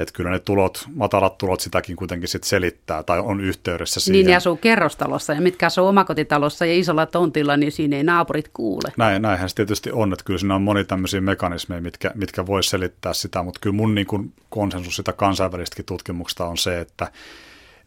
että 0.00 0.14
kyllä 0.14 0.30
ne 0.30 0.38
tulot, 0.38 0.86
matalat 0.94 1.38
tulot 1.38 1.60
sitäkin 1.60 1.96
kuitenkin 1.96 2.28
sit 2.28 2.44
selittää 2.44 3.02
tai 3.02 3.18
on 3.18 3.40
yhteydessä 3.40 4.00
siihen. 4.00 4.18
Niin 4.18 4.26
ne 4.26 4.36
asuu 4.36 4.56
kerrostalossa 4.56 5.32
ja 5.32 5.40
mitkä 5.40 5.66
asuu 5.66 5.86
omakotitalossa 5.86 6.66
ja 6.66 6.74
isolla 6.74 7.06
tontilla, 7.06 7.56
niin 7.56 7.72
siinä 7.72 7.96
ei 7.96 8.04
naapurit 8.04 8.50
kuule. 8.52 8.92
Näin, 8.96 9.22
näinhän 9.22 9.48
se 9.48 9.54
tietysti 9.54 9.90
on, 9.92 10.12
että 10.12 10.24
kyllä 10.24 10.38
siinä 10.38 10.54
on 10.54 10.62
moni 10.62 10.84
tämmöisiä 10.84 11.20
mekanismeja, 11.20 11.80
mitkä, 11.80 12.10
mitkä 12.14 12.46
voi 12.46 12.62
selittää 12.62 13.12
sitä, 13.12 13.42
mutta 13.42 13.60
kyllä 13.60 13.76
mun 13.76 13.94
niin 13.94 14.06
kuin 14.06 14.32
konsensus 14.48 14.96
sitä 14.96 15.12
kansainvälistäkin 15.12 15.84
tutkimuksesta 15.84 16.44
on 16.44 16.56
se, 16.56 16.80
että, 16.80 17.10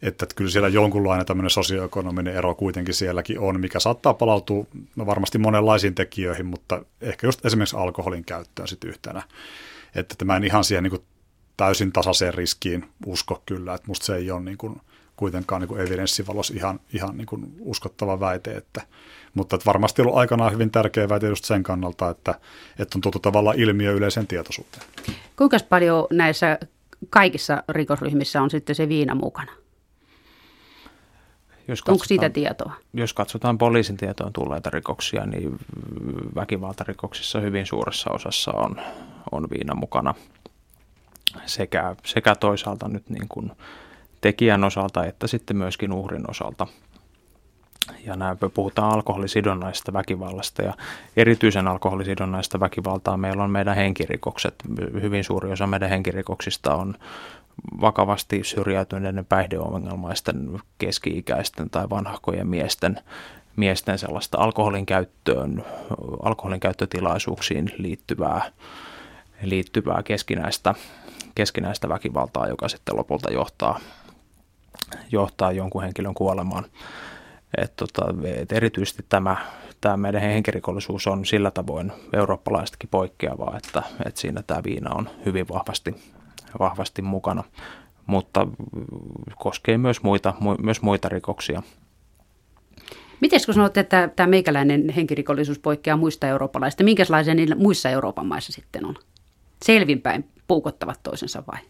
että 0.02 0.26
kyllä 0.36 0.50
siellä 0.50 0.68
jonkunlainen 0.68 1.26
tämmöinen 1.26 1.50
sosioekonominen 1.50 2.34
ero 2.34 2.54
kuitenkin 2.54 2.94
sielläkin 2.94 3.40
on, 3.40 3.60
mikä 3.60 3.80
saattaa 3.80 4.14
palautua 4.14 4.66
no 4.96 5.06
varmasti 5.06 5.38
monenlaisiin 5.38 5.94
tekijöihin, 5.94 6.46
mutta 6.46 6.82
ehkä 7.00 7.26
just 7.26 7.44
esimerkiksi 7.46 7.76
alkoholin 7.76 8.24
käyttöön 8.24 8.68
sitten 8.68 8.90
yhtenä. 8.90 9.22
Että 9.94 10.14
tämä 10.18 10.36
en 10.36 10.44
ihan 10.44 10.64
siihen 10.64 10.82
niin 10.82 10.90
kuin 10.90 11.02
täysin 11.56 11.92
tasaiseen 11.92 12.34
riskiin 12.34 12.88
usko 13.06 13.42
kyllä, 13.46 13.74
että 13.74 13.88
musta 13.88 14.06
se 14.06 14.16
ei 14.16 14.30
ole 14.30 14.40
niin 14.40 14.58
kuin 14.58 14.80
kuitenkaan 15.16 15.60
niin 15.60 15.68
kuin 15.68 15.80
evidenssivalossa 15.80 16.54
ihan, 16.56 16.80
ihan 16.92 17.16
niin 17.16 17.26
kuin 17.26 17.54
uskottava 17.60 18.20
väite, 18.20 18.50
että, 18.50 18.82
mutta 19.34 19.56
että 19.56 19.66
varmasti 19.66 20.02
ollut 20.02 20.16
aikanaan 20.16 20.52
hyvin 20.52 20.70
tärkeä 20.70 21.08
väite 21.08 21.26
just 21.26 21.44
sen 21.44 21.62
kannalta, 21.62 22.10
että, 22.10 22.34
että 22.78 22.98
on 22.98 23.00
tultu 23.00 23.18
tavallaan 23.18 23.58
ilmiö 23.58 23.92
yleisen 23.92 24.26
tietoisuuteen. 24.26 24.82
Kuinka 25.36 25.56
paljon 25.68 26.06
näissä 26.10 26.58
kaikissa 27.10 27.62
rikosryhmissä 27.68 28.42
on 28.42 28.50
sitten 28.50 28.76
se 28.76 28.88
viina 28.88 29.14
mukana? 29.14 29.59
Jos 31.70 31.82
Onko 31.88 32.04
siitä 32.04 32.30
tietoa? 32.30 32.72
Jos 32.92 33.12
katsotaan 33.12 33.58
poliisin 33.58 33.96
tietoon 33.96 34.32
tulleita 34.32 34.70
rikoksia, 34.70 35.26
niin 35.26 35.58
väkivaltarikoksissa 36.34 37.40
hyvin 37.40 37.66
suuressa 37.66 38.10
osassa 38.10 38.52
on, 38.52 38.80
on 39.32 39.46
viina 39.50 39.74
mukana 39.74 40.14
sekä, 41.46 41.96
sekä 42.04 42.34
toisaalta 42.34 42.88
nyt 42.88 43.10
niin 43.10 43.28
kuin 43.28 43.52
tekijän 44.20 44.64
osalta 44.64 45.06
että 45.06 45.26
sitten 45.26 45.56
myöskin 45.56 45.92
uhrin 45.92 46.30
osalta. 46.30 46.66
Ja 48.06 48.16
näin 48.16 48.38
puhutaan 48.54 48.92
alkoholisidonnaista 48.92 49.92
väkivallasta 49.92 50.62
ja 50.62 50.74
erityisen 51.16 51.68
alkoholisidonnaista 51.68 52.60
väkivaltaa 52.60 53.16
meillä 53.16 53.44
on 53.44 53.50
meidän 53.50 53.76
henkirikokset. 53.76 54.54
Hyvin 55.02 55.24
suuri 55.24 55.52
osa 55.52 55.66
meidän 55.66 55.88
henkirikoksista 55.88 56.74
on 56.74 56.94
vakavasti 57.80 58.44
syrjäytyneiden 58.44 59.26
päihdeongelmaisten 59.26 60.60
keski-ikäisten 60.78 61.70
tai 61.70 61.90
vanhakkojen 61.90 62.46
miesten, 62.46 63.00
miesten 63.56 63.98
sellaista 63.98 64.38
alkoholin 64.38 64.86
käyttöön, 64.86 65.64
alkoholin 66.22 66.60
käyttötilaisuuksiin 66.60 67.70
liittyvää, 67.78 68.52
liittyvää 69.42 70.02
keskinäistä, 70.02 70.74
keskinäistä 71.34 71.88
väkivaltaa, 71.88 72.48
joka 72.48 72.68
sitten 72.68 72.96
lopulta 72.96 73.32
johtaa, 73.32 73.80
johtaa 75.12 75.52
jonkun 75.52 75.82
henkilön 75.82 76.14
kuolemaan. 76.14 76.64
Et 77.58 77.72
tota, 77.76 78.02
et 78.24 78.52
erityisesti 78.52 79.04
tämä, 79.08 79.36
tämä 79.80 79.96
meidän 79.96 80.22
henkirikollisuus 80.22 81.06
on 81.06 81.26
sillä 81.26 81.50
tavoin 81.50 81.92
eurooppalaistakin 82.12 82.88
poikkeavaa, 82.88 83.56
että, 83.56 83.82
että 84.06 84.20
siinä 84.20 84.42
tämä 84.42 84.60
viina 84.64 84.94
on 84.94 85.10
hyvin 85.26 85.48
vahvasti 85.48 85.94
vahvasti 86.58 87.02
mukana, 87.02 87.44
mutta 88.06 88.46
koskee 89.36 89.78
myös 89.78 90.02
muita, 90.02 90.34
myös 90.62 90.82
muita 90.82 91.08
rikoksia. 91.08 91.62
Miten 93.20 93.40
kun 93.46 93.54
sanot, 93.54 93.76
että 93.76 94.08
tämä 94.16 94.26
meikäläinen 94.26 94.88
henkirikollisuus 94.88 95.58
poikkeaa 95.58 95.96
muista 95.96 96.28
eurooppalaisista, 96.28 96.84
minkälaisia 96.84 97.34
niillä 97.34 97.54
muissa 97.54 97.90
Euroopan 97.90 98.26
maissa 98.26 98.52
sitten 98.52 98.84
on? 98.86 98.94
Selvinpäin 99.64 100.28
puukottavat 100.48 101.00
toisensa 101.02 101.42
vai? 101.52 101.60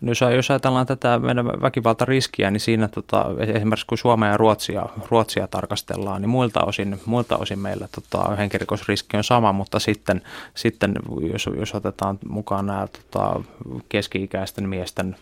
No 0.00 0.10
jos, 0.10 0.20
jos 0.36 0.50
ajatellaan 0.50 0.86
tätä 0.86 1.18
meidän 1.18 1.46
väkivaltariskiä, 1.46 2.50
niin 2.50 2.60
siinä 2.60 2.88
tota, 2.88 3.26
esimerkiksi 3.38 3.86
kun 3.86 3.98
Suomea 3.98 4.30
ja 4.30 4.36
Ruotsia, 4.36 4.86
Ruotsia 5.10 5.46
tarkastellaan, 5.46 6.22
niin 6.22 6.30
muilta 6.30 6.60
osin, 6.60 7.00
muilta 7.06 7.36
osin 7.36 7.58
meillä 7.58 7.88
tota, 7.94 8.36
henkirikosriski 8.36 9.16
on 9.16 9.24
sama, 9.24 9.52
mutta 9.52 9.78
sitten, 9.78 10.22
sitten 10.54 10.94
jos, 11.32 11.50
jos 11.58 11.74
otetaan 11.74 12.18
mukaan 12.28 12.66
nämä 12.66 12.86
tota, 12.86 13.40
keski-ikäisten 13.88 14.68
miesten 14.68 15.16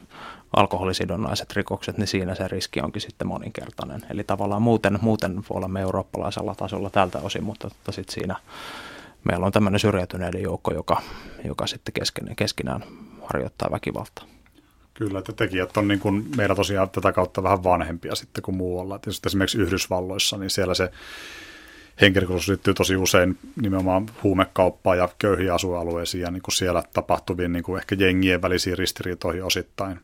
alkoholisidonnaiset 0.56 1.52
rikokset, 1.52 1.98
niin 1.98 2.06
siinä 2.06 2.34
se 2.34 2.48
riski 2.48 2.80
onkin 2.80 3.02
sitten 3.02 3.26
moninkertainen. 3.26 4.02
Eli 4.10 4.24
tavallaan 4.24 4.62
muuten, 4.62 4.98
muuten 5.00 5.40
olemme 5.50 5.80
eurooppalaisella 5.80 6.54
tasolla 6.54 6.90
tältä 6.90 7.18
osin, 7.18 7.44
mutta 7.44 7.70
tota, 7.70 7.92
sitten 7.92 8.14
siinä 8.14 8.36
meillä 9.24 9.46
on 9.46 9.52
tämmöinen 9.52 9.80
syrjäytyneiden 9.80 10.42
joukko, 10.42 10.74
joka, 10.74 11.02
joka 11.44 11.66
sitten 11.66 11.92
keskenään, 11.92 12.36
keskenään 12.36 12.84
harjoittaa 13.22 13.70
väkivaltaa. 13.70 14.24
Kyllä, 14.98 15.18
että 15.18 15.32
tekijät 15.32 15.76
on 15.76 15.88
niin 15.88 16.00
kuin 16.00 16.26
meillä 16.36 16.54
tosiaan 16.54 16.90
tätä 16.90 17.12
kautta 17.12 17.42
vähän 17.42 17.64
vanhempia 17.64 18.14
sitten 18.14 18.42
kuin 18.42 18.56
muualla. 18.56 18.98
Tietysti 18.98 19.28
esimerkiksi 19.28 19.58
Yhdysvalloissa, 19.58 20.36
niin 20.36 20.50
siellä 20.50 20.74
se 20.74 20.90
henkirikos 22.00 22.48
liittyy 22.48 22.74
tosi 22.74 22.96
usein 22.96 23.38
nimenomaan 23.62 24.06
huumekauppaan 24.22 24.98
ja 24.98 25.08
köyhiä 25.18 25.54
asualueisiin 25.54 26.22
ja 26.22 26.30
niin 26.30 26.42
kuin 26.42 26.54
siellä 26.54 26.82
tapahtuviin 26.92 27.52
niin 27.52 27.62
kuin 27.62 27.78
ehkä 27.78 27.96
jengien 27.98 28.42
välisiin 28.42 28.78
ristiriitoihin 28.78 29.44
osittain. 29.44 30.00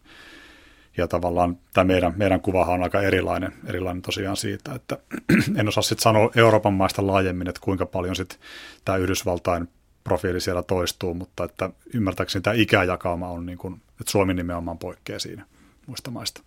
Ja 0.96 1.08
tavallaan 1.08 1.58
tämä 1.72 1.84
meidän, 1.84 2.12
meidän 2.16 2.40
kuvahan 2.40 2.74
on 2.74 2.82
aika 2.82 3.00
erilainen, 3.00 3.52
erilainen 3.66 4.02
tosiaan 4.02 4.36
siitä, 4.36 4.74
että 4.74 4.98
en 5.58 5.68
osaa 5.68 5.82
sitten 5.82 6.02
sanoa 6.02 6.30
Euroopan 6.36 6.74
maista 6.74 7.06
laajemmin, 7.06 7.48
että 7.48 7.60
kuinka 7.64 7.86
paljon 7.86 8.16
sitten 8.16 8.38
tämä 8.84 8.98
Yhdysvaltain 8.98 9.68
profiili 10.04 10.40
siellä 10.40 10.62
toistuu, 10.62 11.14
mutta 11.14 11.44
että 11.44 11.70
ymmärtääkseni 11.94 12.42
tämä 12.42 12.54
ikäjakauma 12.54 13.28
on 13.28 13.46
niin 13.46 13.58
kuin, 13.58 13.74
että 13.74 14.10
Suomi 14.10 14.34
nimenomaan 14.34 14.78
poikkeaa 14.78 15.18
siinä 15.18 15.46
muista 15.86 16.10
maista. 16.10 16.42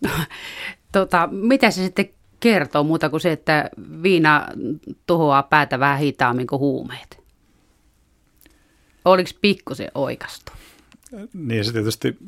No, 0.00 0.10
tota, 0.92 1.28
mitä 1.32 1.70
se 1.70 1.84
sitten 1.84 2.10
kertoo 2.40 2.84
muuta 2.84 3.10
kuin 3.10 3.20
se, 3.20 3.32
että 3.32 3.70
viina 4.02 4.46
tuhoaa 5.06 5.42
päätä 5.42 5.80
vähän 5.80 5.98
hitaammin 5.98 6.46
kuin 6.46 6.60
huumeet? 6.60 7.22
Oliko 9.04 9.30
pikkusen 9.40 9.90
oikastu? 9.94 10.52
Niin 11.34 11.64
se 11.64 11.72
tietysti, 11.72 12.18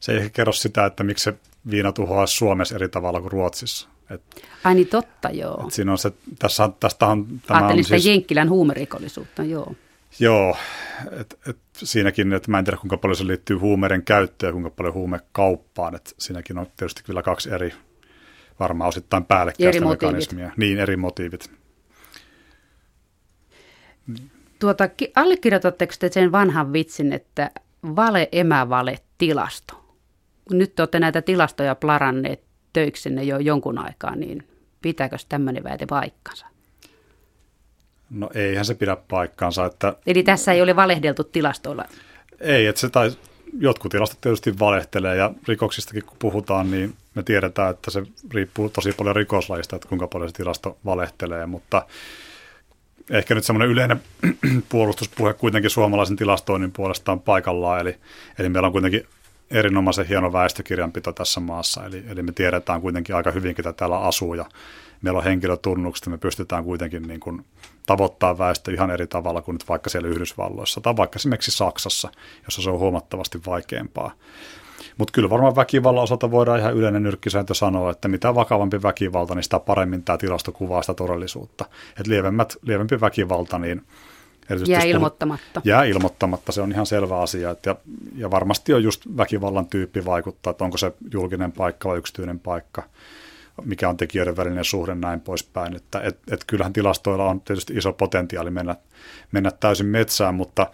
se 0.00 0.12
ei 0.12 0.18
ehkä 0.18 0.30
kerro 0.30 0.52
sitä, 0.52 0.86
että 0.86 1.04
miksi 1.04 1.24
se 1.24 1.34
viina 1.70 1.92
tuhoaa 1.92 2.26
Suomessa 2.26 2.74
eri 2.74 2.88
tavalla 2.88 3.20
kuin 3.20 3.32
Ruotsissa. 3.32 3.88
Et, 4.14 4.22
Ai 4.64 4.74
niin 4.74 4.88
totta, 4.88 5.30
joo. 5.30 5.64
Et 5.66 5.72
siinä 5.72 5.92
on 5.92 5.98
se, 5.98 6.12
tässä, 6.38 6.70
tästä 6.80 7.06
on, 7.06 7.26
tämä 7.46 7.58
Ajattelin 7.58 7.80
on 7.80 7.84
sitä 7.84 7.96
siis, 7.96 8.06
Jenkkilän 8.06 8.50
huumerikollisuutta, 8.50 9.42
joo. 9.42 9.74
Joo, 10.20 10.56
et, 11.20 11.38
et 11.48 11.58
siinäkin, 11.76 12.32
että 12.32 12.50
mä 12.50 12.58
en 12.58 12.64
tiedä 12.64 12.76
kuinka 12.76 12.96
paljon 12.96 13.16
se 13.16 13.26
liittyy 13.26 13.56
huumeiden 13.56 14.02
käyttöön 14.02 14.48
ja 14.48 14.52
kuinka 14.52 14.70
paljon 14.70 14.94
huumekauppaan, 14.94 15.94
että 15.94 16.10
siinäkin 16.18 16.58
on 16.58 16.66
tietysti 16.76 17.02
kyllä 17.04 17.22
kaksi 17.22 17.50
eri, 17.50 17.74
varmaan 18.60 18.88
osittain 18.88 19.24
päällekkäistä 19.24 19.84
mekanismia. 19.84 20.50
Niin, 20.56 20.78
eri 20.78 20.96
motiivit. 20.96 21.50
Tuota, 24.58 24.88
allekirjoitatteko 25.16 25.92
te 25.98 26.10
sen 26.12 26.32
vanhan 26.32 26.72
vitsin, 26.72 27.12
että 27.12 27.50
vale, 27.96 28.28
emävale, 28.32 28.98
tilasto? 29.18 29.96
Nyt 30.50 30.74
te 30.74 30.82
olette 30.82 31.00
näitä 31.00 31.22
tilastoja 31.22 31.74
plaranneet 31.74 32.51
töiksenne 32.72 33.22
jo 33.22 33.38
jonkun 33.38 33.78
aikaa, 33.78 34.16
niin 34.16 34.46
pitääkö 34.82 35.16
tämmöinen 35.28 35.64
väite 35.64 35.86
paikkansa? 35.86 36.46
No 38.10 38.30
eihän 38.34 38.64
se 38.64 38.74
pidä 38.74 38.96
paikkaansa. 38.96 39.66
Että... 39.66 39.94
Eli 40.06 40.22
tässä 40.22 40.52
ei 40.52 40.62
ole 40.62 40.76
valehdeltu 40.76 41.24
tilastoilla? 41.24 41.84
Ei, 42.40 42.66
että 42.66 42.80
se 42.80 42.88
tai 42.88 43.12
jotkut 43.58 43.92
tilastot 43.92 44.20
tietysti 44.20 44.58
valehtelee 44.58 45.16
ja 45.16 45.30
rikoksistakin 45.48 46.04
kun 46.04 46.16
puhutaan, 46.18 46.70
niin 46.70 46.94
me 47.14 47.22
tiedetään, 47.22 47.70
että 47.70 47.90
se 47.90 48.02
riippuu 48.34 48.68
tosi 48.68 48.92
paljon 48.92 49.16
rikoslajista, 49.16 49.76
että 49.76 49.88
kuinka 49.88 50.06
paljon 50.06 50.30
se 50.30 50.34
tilasto 50.34 50.78
valehtelee, 50.84 51.46
mutta 51.46 51.86
ehkä 53.10 53.34
nyt 53.34 53.44
semmoinen 53.44 53.70
yleinen 53.70 54.02
puolustuspuhe 54.68 55.34
kuitenkin 55.34 55.70
suomalaisen 55.70 56.16
tilastoinnin 56.16 56.72
puolesta 56.72 57.12
on 57.12 57.20
paikallaan, 57.20 57.80
eli, 57.80 57.96
eli 58.38 58.48
meillä 58.48 58.66
on 58.66 58.72
kuitenkin 58.72 59.06
erinomaisen 59.52 60.06
hieno 60.06 60.32
väestökirjanpito 60.32 61.12
tässä 61.12 61.40
maassa, 61.40 61.86
eli, 61.86 62.04
eli 62.08 62.22
me 62.22 62.32
tiedetään 62.32 62.80
kuitenkin 62.80 63.16
aika 63.16 63.30
hyvin, 63.30 63.54
ketä 63.54 63.72
täällä 63.72 63.98
asuu, 63.98 64.34
ja 64.34 64.44
meillä 65.02 65.18
on 65.18 65.24
henkilötunnukset, 65.24 66.06
me 66.06 66.18
pystytään 66.18 66.64
kuitenkin 66.64 67.02
niin 67.02 67.20
kuin 67.20 67.44
tavoittaa 67.86 68.38
väestö 68.38 68.72
ihan 68.72 68.90
eri 68.90 69.06
tavalla 69.06 69.42
kuin 69.42 69.54
nyt 69.54 69.68
vaikka 69.68 69.90
siellä 69.90 70.08
Yhdysvalloissa 70.08 70.80
tai 70.80 70.96
vaikka 70.96 71.16
esimerkiksi 71.16 71.50
Saksassa, 71.50 72.08
jossa 72.44 72.62
se 72.62 72.70
on 72.70 72.78
huomattavasti 72.78 73.40
vaikeampaa. 73.46 74.12
Mutta 74.98 75.12
kyllä 75.12 75.30
varmaan 75.30 75.56
väkivallan 75.56 76.02
osalta 76.02 76.30
voidaan 76.30 76.58
ihan 76.58 76.74
yleinen 76.74 77.02
nyrkkisääntö 77.02 77.54
sanoa, 77.54 77.90
että 77.90 78.08
mitä 78.08 78.34
vakavampi 78.34 78.82
väkivalta, 78.82 79.34
niin 79.34 79.42
sitä 79.42 79.58
paremmin 79.60 80.04
tämä 80.04 80.18
tilasto 80.18 80.52
kuvaa 80.52 80.82
sitä 80.82 80.94
todellisuutta. 80.94 81.64
Et 82.00 82.06
lievempi 82.62 83.00
väkivalta, 83.00 83.58
niin 83.58 83.82
Jää 84.66 84.82
ilmoittamatta. 84.82 85.60
Jää 85.64 85.84
ilmoittamatta, 85.84 86.52
se 86.52 86.62
on 86.62 86.72
ihan 86.72 86.86
selvä 86.86 87.20
asia. 87.20 87.50
Et 87.50 87.66
ja, 87.66 87.76
ja 88.16 88.30
varmasti 88.30 88.74
on 88.74 88.82
just 88.82 89.02
väkivallan 89.16 89.66
tyyppi 89.66 90.04
vaikuttaa, 90.04 90.50
että 90.50 90.64
onko 90.64 90.78
se 90.78 90.92
julkinen 91.12 91.52
paikka 91.52 91.88
vai 91.88 91.98
yksityinen 91.98 92.38
paikka, 92.38 92.82
mikä 93.64 93.88
on 93.88 93.96
tekijöiden 93.96 94.36
välinen 94.36 94.64
suhde 94.64 94.94
näin 94.94 95.20
poispäin. 95.20 95.76
Että 95.76 96.00
et, 96.00 96.18
et 96.30 96.44
kyllähän 96.46 96.72
tilastoilla 96.72 97.28
on 97.28 97.40
tietysti 97.40 97.74
iso 97.74 97.92
potentiaali 97.92 98.50
mennä, 98.50 98.76
mennä 99.32 99.50
täysin 99.50 99.86
metsään, 99.86 100.34
mutta 100.34 100.66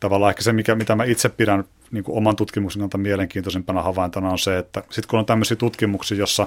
tavallaan 0.00 0.30
ehkä 0.30 0.42
se, 0.42 0.52
mikä, 0.52 0.74
mitä 0.74 0.96
mä 0.96 1.04
itse 1.04 1.28
pidän 1.28 1.64
niin 1.90 2.04
kuin 2.04 2.18
oman 2.18 2.36
tutkimuksen 2.36 2.80
kannalta 2.80 2.98
mielenkiintoisimpana 2.98 3.82
havaintona 3.82 4.30
on 4.30 4.38
se, 4.38 4.58
että 4.58 4.82
sitten 4.90 5.08
kun 5.08 5.18
on 5.18 5.26
tämmöisiä 5.26 5.56
tutkimuksia, 5.56 6.18
jossa 6.18 6.46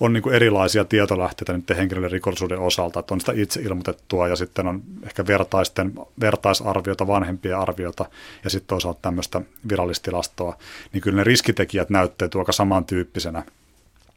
on 0.00 0.12
niin 0.12 0.22
kuin 0.22 0.34
erilaisia 0.34 0.84
tietolähteitä 0.84 1.52
nyt 1.52 1.70
henkilöiden 1.76 2.10
rikollisuuden 2.10 2.58
osalta, 2.58 3.00
että 3.00 3.14
on 3.14 3.20
sitä 3.20 3.32
itse 3.36 3.60
ilmoitettua 3.60 4.28
ja 4.28 4.36
sitten 4.36 4.66
on 4.66 4.82
ehkä 5.02 5.26
vertaisten, 5.26 5.92
vertaisarviota, 6.20 7.06
vanhempia 7.06 7.60
arviota 7.60 8.04
ja 8.44 8.50
sitten 8.50 8.68
toisaalta 8.68 8.98
tämmöistä 9.02 9.40
virallistilastoa, 9.68 10.58
niin 10.92 11.00
kyllä 11.00 11.16
ne 11.16 11.24
riskitekijät 11.24 11.90
näyttäytyy 11.90 12.40
aika 12.40 12.52
samantyyppisenä 12.52 13.42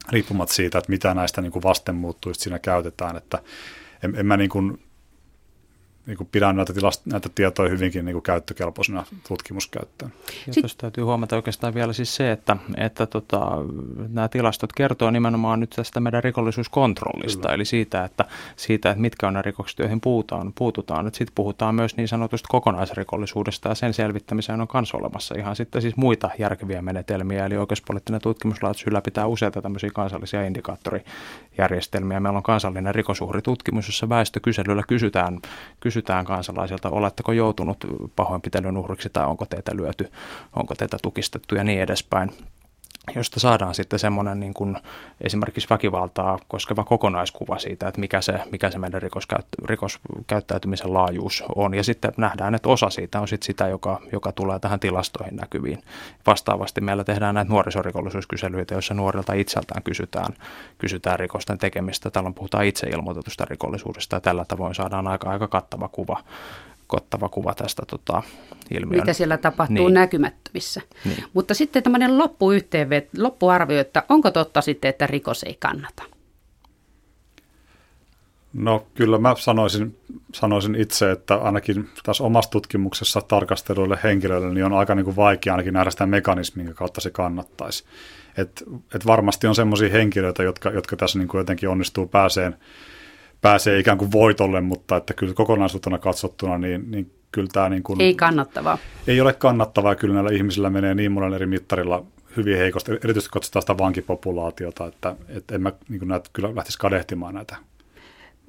riippumatta 0.09 0.55
siitä, 0.55 0.77
että 0.77 0.89
mitä 0.89 1.13
näistä 1.13 1.41
niin 1.41 1.51
kuin 1.51 1.63
siinä 2.33 2.59
käytetään, 2.59 3.17
että 3.17 3.39
en, 4.03 4.15
en 4.15 4.25
mä 4.25 4.37
niin 4.37 4.49
kuin 4.49 4.79
niin 6.05 6.17
kuin 6.17 6.29
pidän 6.31 6.55
näitä, 6.55 6.73
tilast- 6.73 7.01
näitä 7.05 7.29
tietoja 7.35 7.69
hyvinkin 7.69 8.05
niin 8.05 8.13
kuin 8.13 8.23
käyttökelpoisena 8.23 9.05
tutkimuskäyttöön. 9.27 10.11
Ja 10.47 10.53
tuossa 10.53 10.77
täytyy 10.77 11.03
huomata 11.03 11.35
oikeastaan 11.35 11.73
vielä 11.73 11.93
siis 11.93 12.15
se, 12.15 12.31
että, 12.31 12.57
että 12.77 13.05
tota, 13.05 13.49
nämä 14.07 14.27
tilastot 14.27 14.73
kertoo 14.73 15.11
nimenomaan 15.11 15.59
nyt 15.59 15.69
tästä 15.69 15.99
meidän 15.99 16.23
rikollisuuskontrollista, 16.23 17.41
Kyllä. 17.41 17.55
eli 17.55 17.65
siitä 17.65 18.05
että, 18.05 18.25
siitä, 18.55 18.89
että 18.89 19.01
mitkä 19.01 19.27
on 19.27 19.33
ne 19.33 19.41
rikokset, 19.41 19.79
joihin 19.79 20.01
puhutaan. 20.01 20.53
puututaan. 20.55 21.05
Sitten 21.05 21.35
puhutaan 21.35 21.75
myös 21.75 21.97
niin 21.97 22.07
sanotusta 22.07 22.47
kokonaisrikollisuudesta 22.47 23.69
ja 23.69 23.75
sen 23.75 23.93
selvittämiseen 23.93 24.61
on 24.61 24.67
myös 24.73 24.93
olemassa 24.93 25.35
ihan 25.37 25.55
sitten 25.55 25.81
siis 25.81 25.95
muita 25.95 26.29
järkeviä 26.39 26.81
menetelmiä, 26.81 27.45
eli 27.45 27.57
oikeuspoliittinen 27.57 28.21
tutkimuslaitos 28.21 28.87
ylläpitää 28.87 29.27
useita 29.27 29.61
tämmöisiä 29.61 29.89
kansallisia 29.93 30.45
indikaattorijärjestelmiä. 30.45 32.19
Meillä 32.19 32.37
on 32.37 32.43
kansallinen 32.43 32.95
rikosuhritutkimus, 32.95 33.87
jossa 33.87 34.09
väestökyselyllä 34.09 34.83
kysytään, 34.87 35.39
kysytään 35.79 35.88
kysytään 35.89 36.25
kansalaisilta, 36.25 36.89
oletteko 36.89 37.31
joutunut 37.31 37.77
pahoinpitelyn 38.15 38.77
uhriksi 38.77 39.09
tai 39.09 39.25
onko 39.25 39.45
teitä 39.45 39.75
lyöty, 39.75 40.11
onko 40.55 40.75
teitä 40.75 40.97
tukistettu 41.01 41.55
ja 41.55 41.63
niin 41.63 41.81
edespäin 41.81 42.31
josta 43.15 43.39
saadaan 43.39 43.75
sitten 43.75 43.99
semmoinen 43.99 44.39
niin 44.39 44.53
kuin 44.53 44.77
esimerkiksi 45.21 45.69
väkivaltaa 45.69 46.39
koskeva 46.47 46.83
kokonaiskuva 46.83 47.59
siitä, 47.59 47.87
että 47.87 47.99
mikä 47.99 48.21
se, 48.21 48.33
mikä 48.51 48.71
se 48.71 48.77
meidän 48.77 49.01
rikoskäyttä, 49.01 49.57
rikoskäyttäytymisen 49.65 50.93
laajuus 50.93 51.43
on. 51.55 51.73
Ja 51.73 51.83
sitten 51.83 52.11
nähdään, 52.17 52.55
että 52.55 52.69
osa 52.69 52.89
siitä 52.89 53.19
on 53.19 53.27
sitten 53.27 53.45
sitä, 53.45 53.67
joka, 53.67 54.01
joka 54.11 54.31
tulee 54.31 54.59
tähän 54.59 54.79
tilastoihin 54.79 55.35
näkyviin. 55.35 55.83
Vastaavasti 56.27 56.81
meillä 56.81 57.03
tehdään 57.03 57.35
näitä 57.35 57.51
nuorisorikollisuuskyselyitä, 57.51 58.73
joissa 58.73 58.93
nuorilta 58.93 59.33
itseltään 59.33 59.83
kysytään, 59.83 60.33
kysytään 60.77 61.19
rikosten 61.19 61.57
tekemistä. 61.57 62.11
Tällä 62.11 62.31
puhutaan 62.35 62.65
itse 62.65 62.87
ilmoitetusta 62.87 63.45
rikollisuudesta 63.45 64.15
ja 64.15 64.21
tällä 64.21 64.45
tavoin 64.45 64.75
saadaan 64.75 65.07
aika, 65.07 65.29
aika 65.29 65.47
kattava 65.47 65.87
kuva 65.87 66.23
kottava 66.89 67.29
kuva 67.29 67.53
tästä 67.53 67.83
tota, 67.87 68.23
ilmiön. 68.71 69.01
Mitä 69.01 69.13
siellä 69.13 69.37
tapahtuu 69.37 69.75
niin. 69.75 69.93
näkymättömissä. 69.93 70.81
Niin. 71.05 71.23
Mutta 71.33 71.53
sitten 71.53 71.83
tämmöinen 71.83 72.17
loppuyhteenvet, 72.17 73.09
loppuarvio, 73.17 73.79
että 73.79 74.03
onko 74.09 74.31
totta 74.31 74.61
sitten, 74.61 74.89
että 74.89 75.07
rikos 75.07 75.43
ei 75.43 75.57
kannata? 75.59 76.03
No 78.53 78.87
kyllä 78.93 79.17
mä 79.17 79.35
sanoisin, 79.37 79.97
sanoisin 80.33 80.75
itse, 80.75 81.11
että 81.11 81.35
ainakin 81.35 81.89
tässä 82.03 82.23
omassa 82.23 82.51
tutkimuksessa 82.51 83.21
tarkasteluille 83.21 83.99
henkilöille 84.03 84.53
niin 84.53 84.65
on 84.65 84.73
aika 84.73 84.95
niin 84.95 85.05
kuin 85.05 85.15
vaikea 85.15 85.53
ainakin 85.53 85.73
nähdä 85.73 85.91
sitä 85.91 86.05
mekanismia, 86.05 86.65
minkä 86.65 86.77
kautta 86.77 87.01
se 87.01 87.09
kannattaisi. 87.09 87.83
Et, 88.37 88.63
et 88.95 89.05
varmasti 89.05 89.47
on 89.47 89.55
sellaisia 89.55 89.89
henkilöitä, 89.89 90.43
jotka, 90.43 90.69
jotka 90.69 90.95
tässä 90.95 91.19
niin 91.19 91.27
kuin 91.27 91.39
jotenkin 91.39 91.69
onnistuu 91.69 92.07
pääseen 92.07 92.55
pääsee 93.41 93.79
ikään 93.79 93.97
kuin 93.97 94.11
voitolle, 94.11 94.61
mutta 94.61 94.97
että 94.97 95.13
kyllä 95.13 95.33
kokonaisuutena 95.33 95.97
katsottuna, 95.97 96.57
niin, 96.57 96.91
niin 96.91 97.11
kyllä 97.31 97.49
tämä 97.53 97.69
niin 97.69 97.83
kuin, 97.83 98.01
ei 98.01 98.15
kannattavaa. 98.15 98.77
Ei 99.07 99.21
ole 99.21 99.33
kannattavaa, 99.33 99.95
kyllä 99.95 100.13
näillä 100.13 100.31
ihmisillä 100.31 100.69
menee 100.69 100.95
niin 100.95 101.11
monella 101.11 101.35
eri 101.35 101.45
mittarilla 101.45 102.05
hyvin 102.37 102.57
heikosti, 102.57 102.91
erityisesti 102.91 103.33
katsotaan 103.33 103.63
sitä 103.63 103.77
vankipopulaatiota, 103.77 104.85
että, 104.85 105.15
että 105.27 105.55
en 105.55 105.61
mä 105.61 105.71
niin 105.89 105.99
kuin 105.99 106.09
näitä, 106.09 106.29
kyllä 106.33 106.55
lähtisi 106.55 106.79
kadehtimaan 106.79 107.33
näitä 107.33 107.55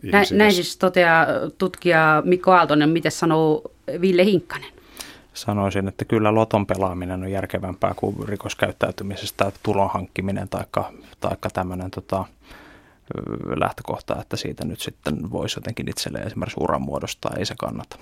Nä, 0.03 0.23
näin 0.33 0.53
siis 0.53 0.77
toteaa 0.77 1.27
tutkija 1.59 2.23
Mikko 2.25 2.53
Aaltonen, 2.53 2.89
miten 2.89 3.13
sanoo 3.13 3.63
Ville 4.01 4.25
Hinkkanen? 4.25 4.71
Sanoisin, 5.35 5.89
että 5.89 6.05
kyllä 6.05 6.35
loton 6.35 6.67
pelaaminen 6.67 7.23
on 7.23 7.31
järkevämpää 7.31 7.95
kuin 7.97 8.29
rikoskäyttäytymisestä 8.29 9.53
tulon 9.63 9.91
hankkiminen 9.91 10.49
tai 10.49 11.37
tämmöinen 11.53 11.91
tota, 11.91 12.25
lähtökohta, 13.57 14.21
että 14.21 14.37
siitä 14.37 14.65
nyt 14.65 14.81
sitten 14.81 15.31
voisi 15.31 15.59
jotenkin 15.59 15.89
itselleen 15.89 16.27
esimerkiksi 16.27 16.61
uran 16.61 16.83
muodostaa, 16.83 17.37
ei 17.39 17.47
se 17.47 17.55
kannata. 17.59 17.99